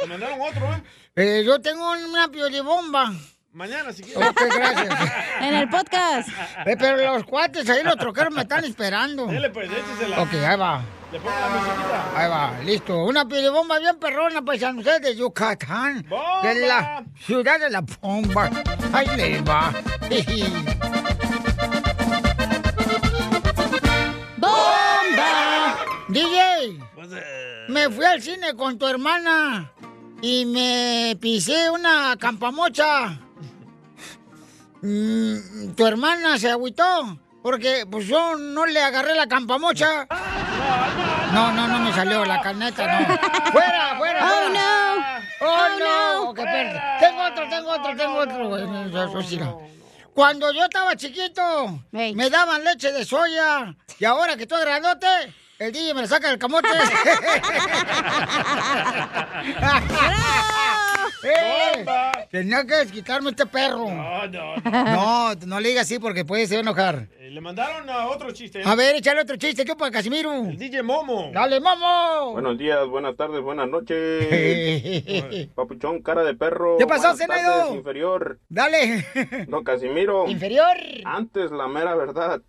[0.00, 0.82] Me mandaron otro, ¿eh?
[1.16, 3.12] Eh, yo tengo una piolibomba.
[3.52, 4.28] Mañana, si quieres.
[4.28, 5.12] Ok, gracias.
[5.40, 6.28] En el podcast.
[6.66, 9.26] Eh, pero los cuates ahí, los troqueros me están esperando.
[9.26, 10.22] Dele, pues, échesela.
[10.22, 10.82] Ok, ahí va.
[11.12, 12.04] Le pongo la musiquita.
[12.16, 13.04] Ahí va, listo.
[13.04, 16.04] Una piolibomba bien perrona, paisanos, ustedes de Yucatán.
[16.42, 18.50] De la ciudad de la bomba.
[18.92, 19.72] Ahí les va.
[26.14, 26.78] DJ,
[27.68, 29.72] me fui al cine con tu hermana
[30.22, 33.18] y me pisé una campamocha.
[34.80, 40.06] Mm, tu hermana se agüitó porque pues yo no le agarré la campamocha.
[41.32, 43.06] No, no, no me salió la caneta, no.
[43.52, 45.46] ¡Fuera, fuera, Oh, no.
[45.46, 46.34] ¡Oh, Oh, no!
[47.00, 48.48] Tengo otro, tengo otro, tengo otro.
[48.48, 48.64] güey.
[48.88, 49.60] Eso sí, no.
[50.14, 53.74] Cuando yo estaba chiquito, me daban leche de soya.
[53.98, 55.06] Y ahora que estoy grandote,
[55.58, 56.68] el DJ me la saca del camote.
[61.24, 61.84] ¡Eh!
[62.30, 63.88] Tenía que desquitarme este perro.
[63.88, 67.08] No, no, No, no le digas así porque puede se va a enojar.
[67.18, 68.60] Eh, Le mandaron a otro chiste.
[68.60, 68.64] ¿eh?
[68.64, 70.32] A ver, échale otro chiste, ¿qué para Casimiro?
[70.34, 71.30] El DJ Momo.
[71.32, 72.32] ¡Dale, Momo!
[72.32, 75.48] Buenos días, buenas tardes, buenas noches.
[75.54, 76.76] Papuchón, cara de perro.
[76.78, 78.38] ¿Qué pasó, tardes, inferior.
[78.48, 79.06] Dale.
[79.48, 80.28] No, Casimiro.
[80.28, 80.76] Inferior.
[81.04, 82.40] Antes, la mera verdad.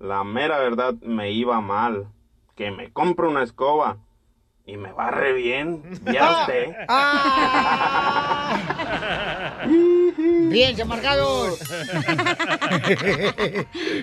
[0.00, 2.06] La mera verdad me iba mal.
[2.58, 3.98] Que me compro una escoba.
[4.66, 5.80] Y me barre bien.
[6.12, 6.74] Ya usted.
[6.88, 8.58] Ah.
[10.50, 11.60] Bien, amargados.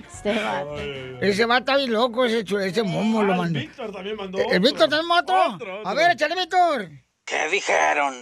[0.08, 0.80] Este vato.
[1.20, 3.60] Ese va a estar bien loco, ese, ese momo lo mandó.
[3.60, 5.60] Víctor también mandó ¿El Víctor también otro?
[5.84, 6.90] A ver, échale, Víctor.
[7.26, 8.16] ¿Qué dijeron?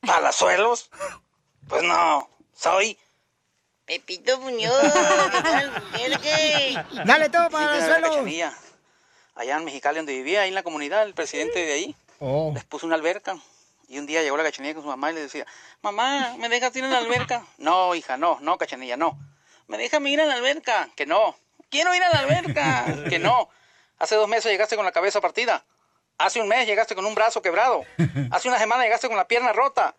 [0.00, 0.90] ¿Palazuelos?
[1.68, 2.96] Pues no, soy
[3.84, 4.72] Pepito Muñoz.
[7.04, 7.76] Dale todo para
[9.34, 12.52] Allá en Mexicali, donde vivía, ahí en la comunidad, el presidente de ahí Oh.
[12.54, 13.36] les puso una alberca.
[13.88, 15.46] Y un día llegó la cachanilla con su mamá y le decía,
[15.82, 17.44] mamá, ¿me dejas ir a la alberca?
[17.58, 19.18] No, hija, no, no, cachanilla, no.
[19.66, 20.88] ¿Me dejas ir a la alberca?
[20.96, 21.36] Que no.
[21.70, 22.84] Quiero ir a la alberca.
[23.08, 23.48] Que no.
[23.98, 25.64] Hace dos meses llegaste con la cabeza partida.
[26.18, 27.84] Hace un mes llegaste con un brazo quebrado.
[28.30, 29.94] Hace una semana llegaste con la pierna rota.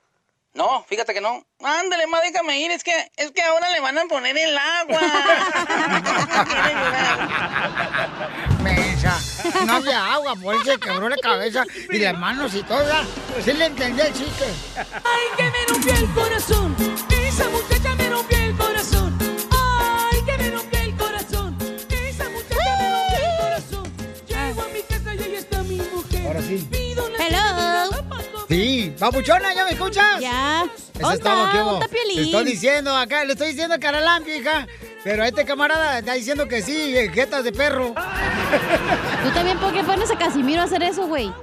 [0.53, 1.43] No, fíjate que no.
[1.63, 4.99] Ándale, más déjame ir, es que, es que ahora le van a poner el agua.
[8.61, 9.19] Mensa.
[9.65, 12.85] No había agua, por eso se quebró la cabeza y las manos y todo.
[12.87, 13.03] ya.
[13.43, 14.45] Sí le entendí el chiste.
[14.77, 16.75] Ay, que me rompió el corazón.
[17.09, 19.17] Esa muchacha me rompió el corazón.
[19.51, 21.57] Ay, que me rompió el corazón.
[21.89, 23.91] Esa muchacha me rompió el corazón.
[24.27, 26.27] Llego a mi casa y ahí está mi mujer.
[26.27, 26.67] Ahora sí.
[28.53, 30.19] Sí, papuchona, ¿ya me escuchas?
[30.19, 30.63] Ya.
[30.99, 31.81] Eso es todo, ¿qué hubo?
[31.81, 34.67] estoy diciendo acá, le estoy diciendo caralampio, hija.
[35.03, 37.95] Pero este camarada está diciendo que sí, jetas de perro.
[39.23, 41.33] Tú también, ¿por qué pones a Casimiro a hacer eso, güey?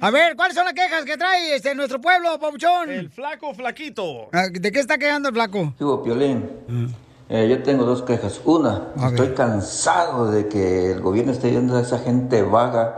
[0.00, 2.90] A ver, ¿cuáles son las quejas que trae este, nuestro pueblo, Pabuchón?
[2.90, 4.28] El flaco flaquito.
[4.32, 5.74] Ah, ¿De qué está quejando el flaco?
[5.78, 6.94] Digo, Piolín,
[7.28, 8.40] eh, yo tengo dos quejas.
[8.44, 12.96] Una, estoy cansado de que el gobierno esté yendo a esa gente vaga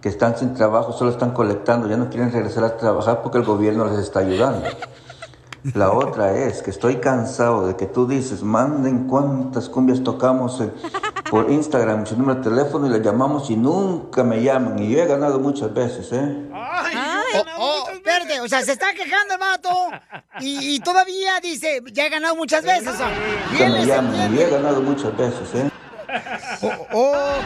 [0.00, 3.44] que están sin trabajo, solo están colectando, ya no quieren regresar a trabajar porque el
[3.44, 4.68] gobierno les está ayudando.
[5.74, 10.62] La otra es que estoy cansado de que tú dices, manden cuántas cumbias tocamos
[11.30, 14.78] por Instagram, su número de teléfono y le llamamos y nunca me llaman.
[14.78, 16.48] Y yo he ganado muchas veces, ¿eh?
[17.34, 19.68] Oh, oh, espérate, o sea, se está quejando el vato
[20.40, 22.88] y, y todavía dice, ya he ganado muchas veces.
[22.88, 23.10] o sea,
[23.68, 25.70] me llaman y yo he ganado muchas veces, ¿eh?
[26.92, 27.38] Oh,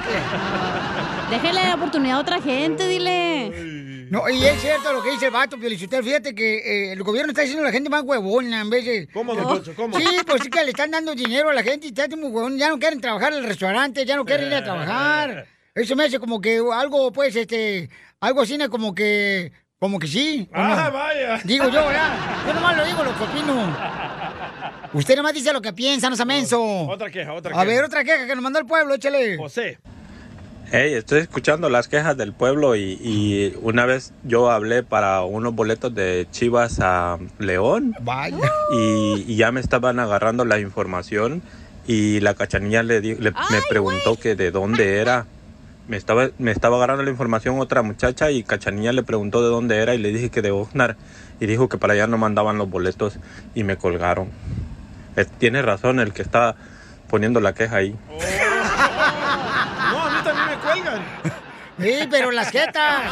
[1.31, 4.09] Déjale la oportunidad a otra gente, dile.
[4.11, 6.05] No, y es cierto lo que dice el vato, Piolichotel.
[6.05, 9.09] Fíjate que eh, el gobierno está haciendo a la gente más huevona en vez de...
[9.09, 9.73] ¿Cómo, don Poncho?
[9.75, 9.97] ¿Cómo?
[9.99, 12.59] Sí, pues sí que le están dando dinero a la gente y está muy huevón.
[12.59, 15.47] Ya no quieren trabajar en el restaurante, ya no quieren ir a trabajar.
[15.75, 17.89] Eso me hace como que algo, pues, este...
[18.21, 19.53] Algo así, como que...
[19.79, 20.49] Como que sí.
[20.53, 21.41] Ah, vaya.
[21.43, 22.15] Digo yo, ¿verdad?
[22.47, 23.77] Yo nomás lo digo, lo que opino.
[24.95, 26.63] Usted nomás dice lo que piensa, no sea menso.
[26.63, 27.65] Otra queja, otra A queja.
[27.65, 29.37] ver, otra queja que nos mandó el pueblo, échale.
[29.39, 29.79] José.
[30.71, 35.55] Hey, estoy escuchando las quejas del pueblo y, y una vez yo hablé para unos
[35.55, 37.95] boletos de Chivas a León.
[38.01, 38.37] Vaya.
[38.73, 41.43] Y, y ya me estaban agarrando la información
[41.87, 45.27] y la cachanilla le, di- le- me preguntó que de dónde era.
[45.89, 49.77] Me estaba, me estaba agarrando la información otra muchacha y cachanilla le preguntó de dónde
[49.79, 50.97] era y le dije que de Oxnard
[51.41, 53.19] y dijo que para allá no mandaban los boletos
[53.55, 54.29] y me colgaron.
[55.39, 56.55] Tiene razón el que está
[57.09, 57.97] poniendo la queja ahí.
[59.93, 61.03] No, a mí también me cuelgan.
[61.81, 63.03] Sí, pero las jetas.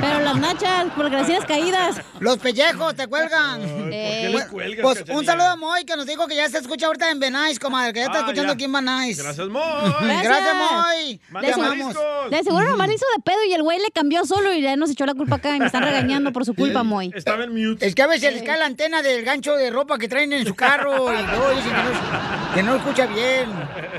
[0.00, 2.00] Pero las nachas, por gracias caídas.
[2.20, 3.60] Los pellejos te cuelgan.
[3.90, 5.18] qué le cuelgas, Pues Cachanilla?
[5.18, 7.92] un saludo a Moy que nos dijo que ya se escucha ahorita en Benais, comadre,
[7.92, 8.54] que ya está Ah, escuchando ya.
[8.54, 9.18] aquí en Benais.
[9.22, 9.62] Gracias, Moy.
[10.00, 11.20] Gracias, Moy.
[11.30, 11.96] Manda Te amamos.
[12.30, 14.90] De seguro nomás hizo de pedo y el güey le cambió solo y ya nos
[14.90, 17.12] echó la culpa acá y me están regañando por su culpa, Moy.
[17.14, 17.86] Estaba en mute.
[17.86, 20.46] Es que a veces les cae la antena del gancho de ropa que traen en
[20.46, 23.50] su carro y luego dicen que no, que no escucha bien.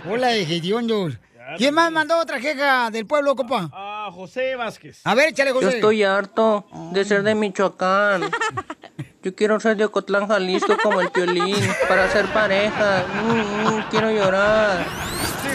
[0.09, 1.13] Hola de hediondos.
[1.57, 3.69] ¿Quién más mandó otra queja del pueblo, compa?
[3.73, 4.99] Ah, José Vázquez.
[5.03, 5.63] A ver, échale, José.
[5.65, 8.29] Yo estoy harto de ser de Michoacán.
[9.23, 11.55] Yo quiero ser de Ocotlán, Jalisco como el Piolín
[11.89, 13.03] para ser pareja.
[13.23, 14.85] Mm, mm, quiero llorar.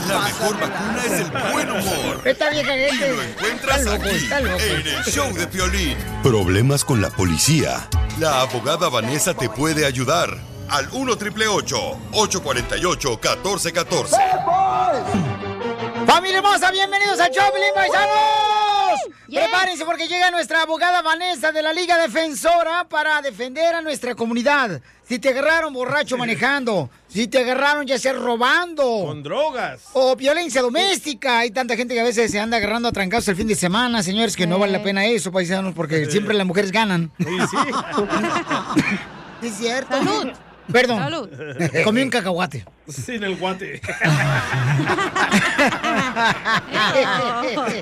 [0.08, 2.20] La mejor vacuna es el buen humor.
[2.24, 3.12] Esta vieja Y gente.
[3.14, 4.58] lo encuentras Está loco, aquí, está loco.
[4.60, 5.96] en el show de Piolín.
[6.22, 7.88] Problemas con la policía.
[8.18, 10.36] La abogada Vanessa te puede ayudar.
[10.68, 14.16] Al 1 triple 848 1414.
[16.12, 16.70] ¡Familia hermosa!
[16.70, 19.00] ¡Bienvenidos al Choplin, paisanos!
[19.26, 24.82] Prepárense porque llega nuestra abogada Vanessa de la Liga Defensora para defender a nuestra comunidad.
[25.08, 28.82] Si te agarraron borracho manejando, si te agarraron ya sea robando.
[29.06, 29.84] Con drogas.
[29.94, 31.38] O violencia doméstica.
[31.38, 34.02] Hay tanta gente que a veces se anda agarrando a trancazos el fin de semana,
[34.02, 37.10] señores, que no vale la pena eso, paisanos, porque siempre las mujeres ganan.
[37.18, 37.56] Sí, sí.
[39.46, 39.96] Es cierto.
[39.96, 40.32] Salud.
[40.72, 40.98] Perdón.
[40.98, 41.28] Salud.
[41.84, 42.64] Comí un cacahuate.
[42.88, 43.80] Sin el guate.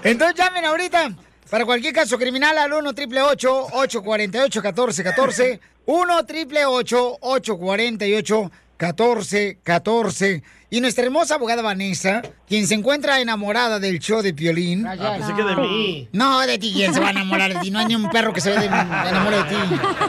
[0.05, 1.13] Entonces llamen ahorita
[1.49, 8.51] para cualquier caso criminal al 1 triple 848 1414 1 triple 848
[8.81, 14.87] 1414 Y nuestra hermosa abogada Vanessa, quien se encuentra enamorada del show de Piolín.
[14.87, 16.09] Ah, pensé que de mí.
[16.13, 17.71] No, de ti, ¿quién se va a enamorar de ti?
[17.73, 19.57] No hay ni un perro que se de- enamore de ti.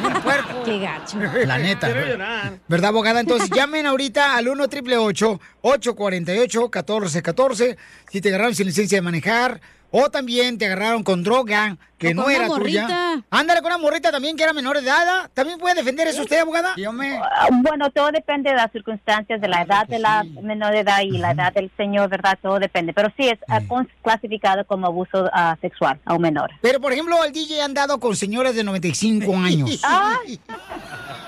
[0.06, 0.64] Un puerco.
[0.64, 1.18] Qué gacho.
[1.48, 1.88] La neta.
[1.92, 2.60] Quiero llorar.
[2.68, 3.20] ¿Verdad, abogada?
[3.22, 7.78] Entonces llamen ahorita al 1 triple 848 1414
[8.12, 9.60] si te agarraron sin licencia de manejar
[9.92, 12.82] o también te agarraron con droga que no con una era tuya.
[12.88, 13.24] morrita.
[13.30, 15.30] Ándale con una morrita también que era menor de edad.
[15.36, 16.74] ¿También puede defender eso usted, abogada?
[16.76, 17.18] Yo me...
[17.18, 21.02] Ah, Bueno, todo depende de las circunstancias, de la edad de la menor de edad
[21.02, 22.40] y la edad del señor, ¿verdad?
[22.42, 22.92] Todo depende.
[22.94, 23.62] Pero sí es ah,
[24.02, 26.50] clasificado como abuso ah, sexual a un menor.
[26.62, 29.82] Pero, por ejemplo, el DJ ha andado con señoras de 95 años.
[29.94, 30.18] Ah,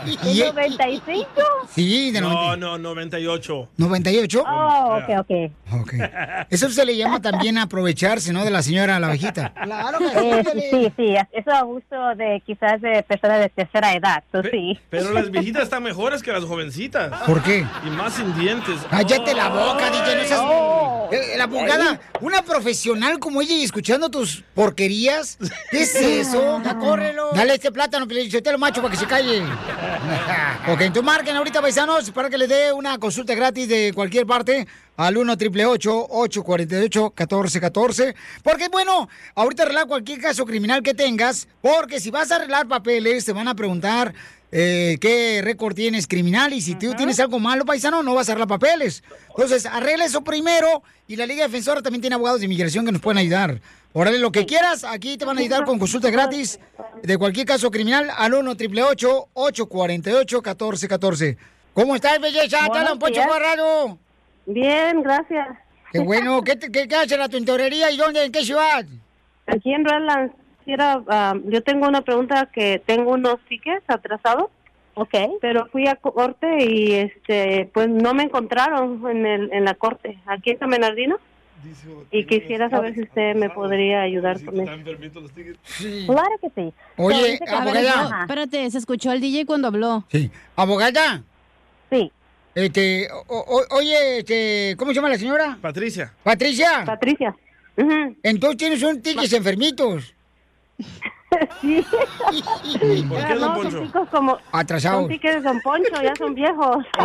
[0.05, 1.25] Y- ¿de 95?
[1.73, 3.69] Sí, de No, no, 98.
[3.77, 4.43] 98.
[4.45, 5.81] Oh, ok, ok.
[5.81, 5.93] Ok.
[6.49, 8.43] Eso se le llama también aprovecharse, ¿no?
[8.43, 9.53] De la señora, la viejita.
[9.63, 14.23] Claro Eh, sí, sí, es- eso es abuso de quizás de personas de tercera edad,
[14.31, 14.79] so, sí.
[14.89, 17.11] Pero las viejitas están mejores que las jovencitas.
[17.23, 17.65] ¿Por qué?
[17.85, 18.79] Y más sin dientes.
[18.89, 20.39] Cállate la boca, DJ, no seas...
[20.43, 21.09] Oh.
[21.11, 25.37] Eh, La abogada, una profesional como ella y escuchando tus porquerías,
[25.69, 26.61] ¿qué es eso?
[26.63, 27.31] Ya córrelo.
[27.33, 29.41] Dale este plátano, lo macho, para que se calle.
[30.67, 34.67] ok, entonces marquen ahorita, paisanos, para que les dé una consulta gratis de cualquier parte
[34.97, 41.99] al 1 triple 848 1414 Porque, bueno, ahorita arreglar cualquier caso criminal que tengas, porque
[41.99, 44.13] si vas a arreglar papeles, te van a preguntar
[44.51, 48.33] eh, qué récord tienes criminal y si tú tienes algo malo, paisano, no vas a
[48.33, 49.03] arreglar papeles.
[49.29, 53.01] Entonces, arregla eso primero y la Liga Defensora también tiene abogados de inmigración que nos
[53.01, 53.61] pueden ayudar.
[53.93, 56.59] Órale, lo que quieras, aquí te van a ayudar con consulta gratis
[57.03, 61.37] de cualquier caso criminal al 1 triple 848 1414
[61.73, 62.59] ¿Cómo estás, belleza?
[62.71, 63.21] Te habla un Poncho.
[63.27, 63.97] Corrado.
[64.45, 65.47] Bien, gracias.
[65.91, 66.41] Qué bueno.
[66.43, 68.25] ¿Qué, te- qué, qué haces en la tintorería y dónde?
[68.25, 68.85] ¿En qué ciudad?
[69.47, 74.49] Aquí en Redlands, quisiera, ah, yo tengo una pregunta que tengo unos tickets atrasados.
[74.95, 75.13] Ok.
[75.41, 80.19] Pero fui a corte y este pues no me encontraron en, el, en la corte,
[80.25, 81.17] aquí en San Bernardino.
[82.11, 84.71] Y quisiera saber si usted me podría ayudar con eso.
[86.05, 86.73] Claro que sí.
[86.97, 88.21] Oye, abogada.
[88.21, 90.03] Espérate, se escuchó el DJ cuando habló.
[90.09, 90.29] Sí.
[90.57, 91.23] ¿Abogada?
[92.55, 95.57] Este, o- o- oye, este, ¿cómo se llama la señora?
[95.61, 96.13] Patricia.
[96.23, 96.83] Patricia.
[96.85, 97.35] Patricia.
[98.21, 100.13] Entonces tienes un tickets enfermitos.
[101.61, 101.83] sí.
[103.09, 103.71] ¿Por qué, no, Poncho?
[103.71, 104.37] son chicos como...
[104.51, 105.01] Atrasados.
[105.01, 106.85] Son tickets de Don Poncho, ya son viejos.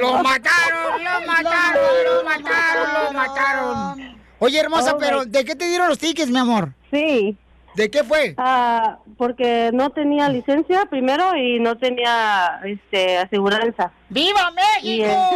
[0.00, 1.04] ¡Lo mataron!
[1.04, 2.04] ¡Lo mataron!
[2.04, 3.04] ¡Lo mataron!
[3.04, 4.20] ¡Lo mataron!
[4.38, 6.72] Oye, hermosa, Oh, pero ¿de qué te dieron los tickets, mi amor?
[6.90, 7.36] Sí.
[7.74, 8.34] ¿De qué fue?
[8.36, 13.92] Ah, porque no tenía licencia primero y no tenía este aseguranza.
[14.08, 14.50] ¡Viva
[14.82, 15.30] Y, México!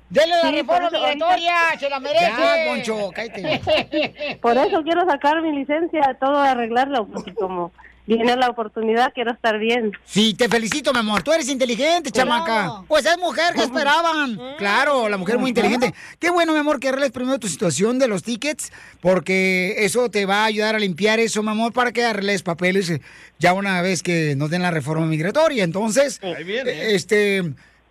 [0.08, 1.58] ¡Dele la Sí, reforma migratoria!
[1.68, 2.24] ahorita- ¡Se la merece!
[2.38, 4.38] Ya, Poncho, cállate.
[4.42, 7.72] Por eso quiero sacar mi licencia, todo arreglarlo, porque como
[8.06, 9.92] viene la oportunidad, quiero estar bien.
[10.04, 11.22] Sí, te felicito, mi amor.
[11.22, 12.82] Tú eres inteligente, chamaca.
[12.88, 14.38] Pues es mujer, ¿qué esperaban?
[14.58, 15.92] Claro, la mujer muy inteligente.
[16.18, 20.26] Qué bueno, mi amor, que arregles primero tu situación de los tickets, porque eso te
[20.26, 23.00] va a ayudar a limpiar eso, mi amor, para que arregles papeles eh,
[23.38, 25.64] ya una vez que nos den la reforma migratoria.
[25.64, 26.70] Entonces, Ahí viene.
[26.70, 27.38] eh, este,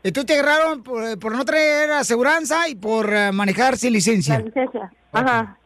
[0.03, 4.39] eh, tú te agarraron por, por no traer aseguranza y por eh, manejar sin licencia.
[4.39, 4.91] La licencia.
[5.11, 5.57] Ajá.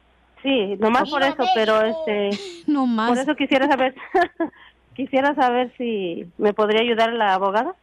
[0.41, 2.29] Sí, nomás por eso, pero este...
[2.67, 3.09] No más.
[3.09, 3.95] Por eso quisiera saber...
[4.95, 7.73] quisiera saber si me podría ayudar la abogada.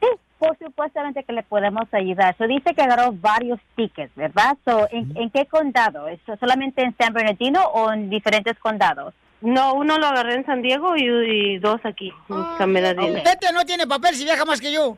[0.00, 0.06] Sí,
[0.38, 2.36] por supuestamente que le podemos ayudar.
[2.36, 4.56] So, dice que agarró varios tickets, ¿verdad?
[4.64, 6.08] So, ¿en, en qué condado?
[6.08, 9.14] ¿Eso ¿Solamente en San Bernardino o en diferentes condados?
[9.40, 13.18] No, uno lo agarré en San Diego y, y dos aquí, en San Bernardino.
[13.18, 14.96] Este no tiene papel si viaja más que yo.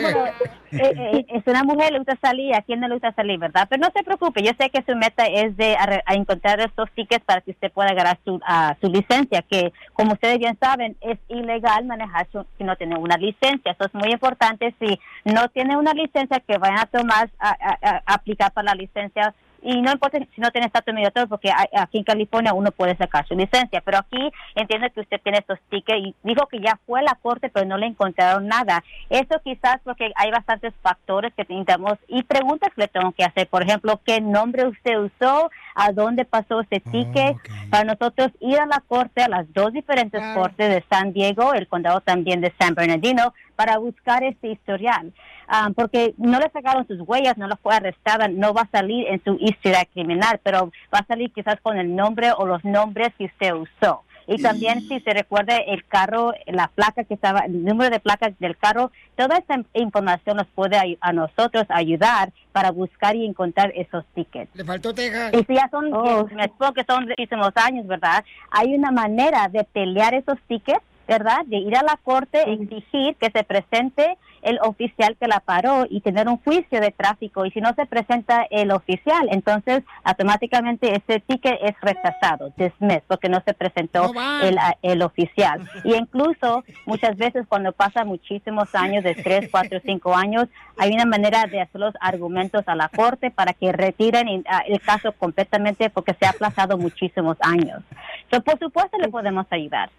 [0.00, 0.32] Bueno, eh,
[0.72, 3.66] eh, es una mujer, le gusta salir, a quién no le gusta salir, ¿verdad?
[3.68, 7.24] Pero no se preocupe, yo sé que su meta es de a encontrar estos tickets
[7.24, 11.18] para que usted pueda agarrar su, a su licencia, que como ustedes bien saben, es
[11.28, 13.72] ilegal manejar su- si no tiene una licencia.
[13.72, 18.02] Eso es muy importante, si no tiene una licencia, que vayan a tomar, a, a-
[18.06, 21.98] a aplicar para la licencia y no importa si no tiene estatus migratorio, porque aquí
[21.98, 26.06] en California uno puede sacar su licencia, pero aquí entiendo que usted tiene estos tickets
[26.06, 28.82] y dijo que ya fue a la corte, pero no le encontraron nada.
[29.08, 33.46] Eso quizás porque hay bastantes factores que necesitamos y preguntas que le tengo que hacer.
[33.48, 35.50] Por ejemplo, ¿qué nombre usted usó?
[35.74, 37.36] ¿A dónde pasó ese ticket?
[37.70, 41.68] Para nosotros ir a la corte, a las dos diferentes cortes de San Diego, el
[41.68, 45.12] condado también de San Bernardino, para buscar este historial.
[45.48, 49.06] Ah, porque no le sacaron sus huellas, no la fue arrestada, no va a salir
[49.08, 53.12] en su historia criminal, pero va a salir quizás con el nombre o los nombres
[53.18, 54.02] que usted usó.
[54.26, 58.38] Y también si se recuerda el carro, la placa que estaba, el número de placas
[58.38, 64.04] del carro, toda esa información nos puede a nosotros ayudar para buscar y encontrar esos
[64.14, 64.54] tickets.
[64.54, 65.32] Le faltó Texas.
[65.34, 65.90] Y si ya son,
[66.34, 68.24] me supongo que son muchísimos años, ¿verdad?
[68.50, 70.82] Hay una manera de pelear esos tickets,
[71.12, 71.44] ¿verdad?
[71.44, 76.00] De ir a la corte, exigir que se presente el oficial que la paró y
[76.00, 77.44] tener un juicio de tráfico.
[77.44, 83.28] Y si no se presenta el oficial, entonces automáticamente ese ticket es rechazado, dismissed, porque
[83.28, 85.60] no se presentó No el, el oficial.
[85.84, 90.48] Y incluso muchas veces cuando pasa muchísimos años, de tres, cuatro, cinco años,
[90.78, 94.80] hay una manera de hacer los argumentos a la corte para que retiren ah, el
[94.80, 97.82] caso completamente porque se ha aplazado muchísimos años.
[98.30, 99.90] So, por supuesto le podemos ayudar.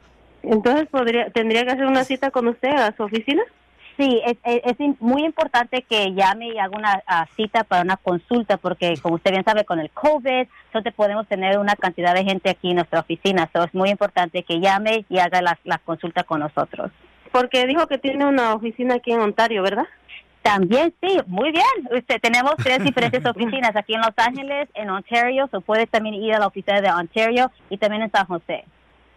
[0.44, 3.42] Entonces, podría, ¿tendría que hacer una cita con usted a su oficina?
[3.98, 7.02] Sí, es, es- es im- muy importante que llame y haga una
[7.36, 11.58] cita para una consulta, porque como usted bien sabe, con el COVID, solo podemos tener
[11.60, 13.50] una cantidad de gente aquí en nuestra oficina.
[13.54, 16.92] So, es muy importante que llame y haga la, la consulta con nosotros.
[17.32, 19.86] Porque dijo que tiene una oficina aquí en Ontario, ¿verdad?
[20.42, 21.64] También sí, muy bien.
[21.96, 26.34] Usted, tenemos tres diferentes oficinas aquí en Los Ángeles, en Ontario, o puede también ir
[26.34, 28.66] a la oficina de Ontario y también en San José.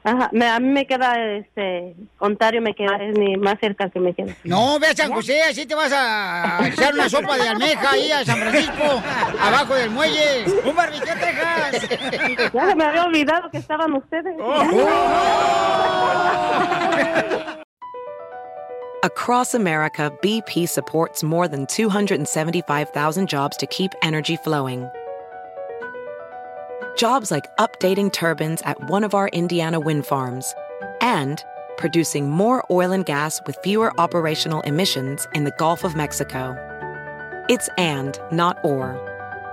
[0.09, 3.99] Ajá, me- a mí me queda, este, Ontario me queda, es mi más cerca que
[3.99, 4.33] me queda.
[4.45, 8.13] No, ve a San José, así te vas a echar una sopa de almeja ahí
[8.13, 9.03] a San Francisco,
[9.43, 10.45] abajo del muelle.
[10.65, 11.89] Un barbecue, Texas.
[12.55, 14.37] Ya se me había olvidado que estaban ustedes.
[19.03, 24.89] Across America, BP supports more than 275,000 jobs to keep energy flowing.
[26.97, 30.55] Jobs like updating turbines at one of our Indiana wind farms
[31.03, 31.45] and
[31.77, 36.57] producing more oil and gas with fewer operational emissions in the Gulf of Mexico.
[37.51, 38.97] It's and, not or.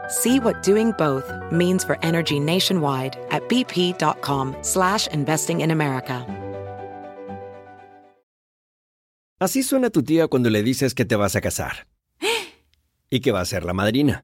[0.07, 6.25] See what doing both means for energy nationwide at bp.com slash investing in America.
[9.39, 11.85] Así suena tu tía cuando le dices que te vas a casar.
[13.09, 14.23] Y que va a ser la madrina.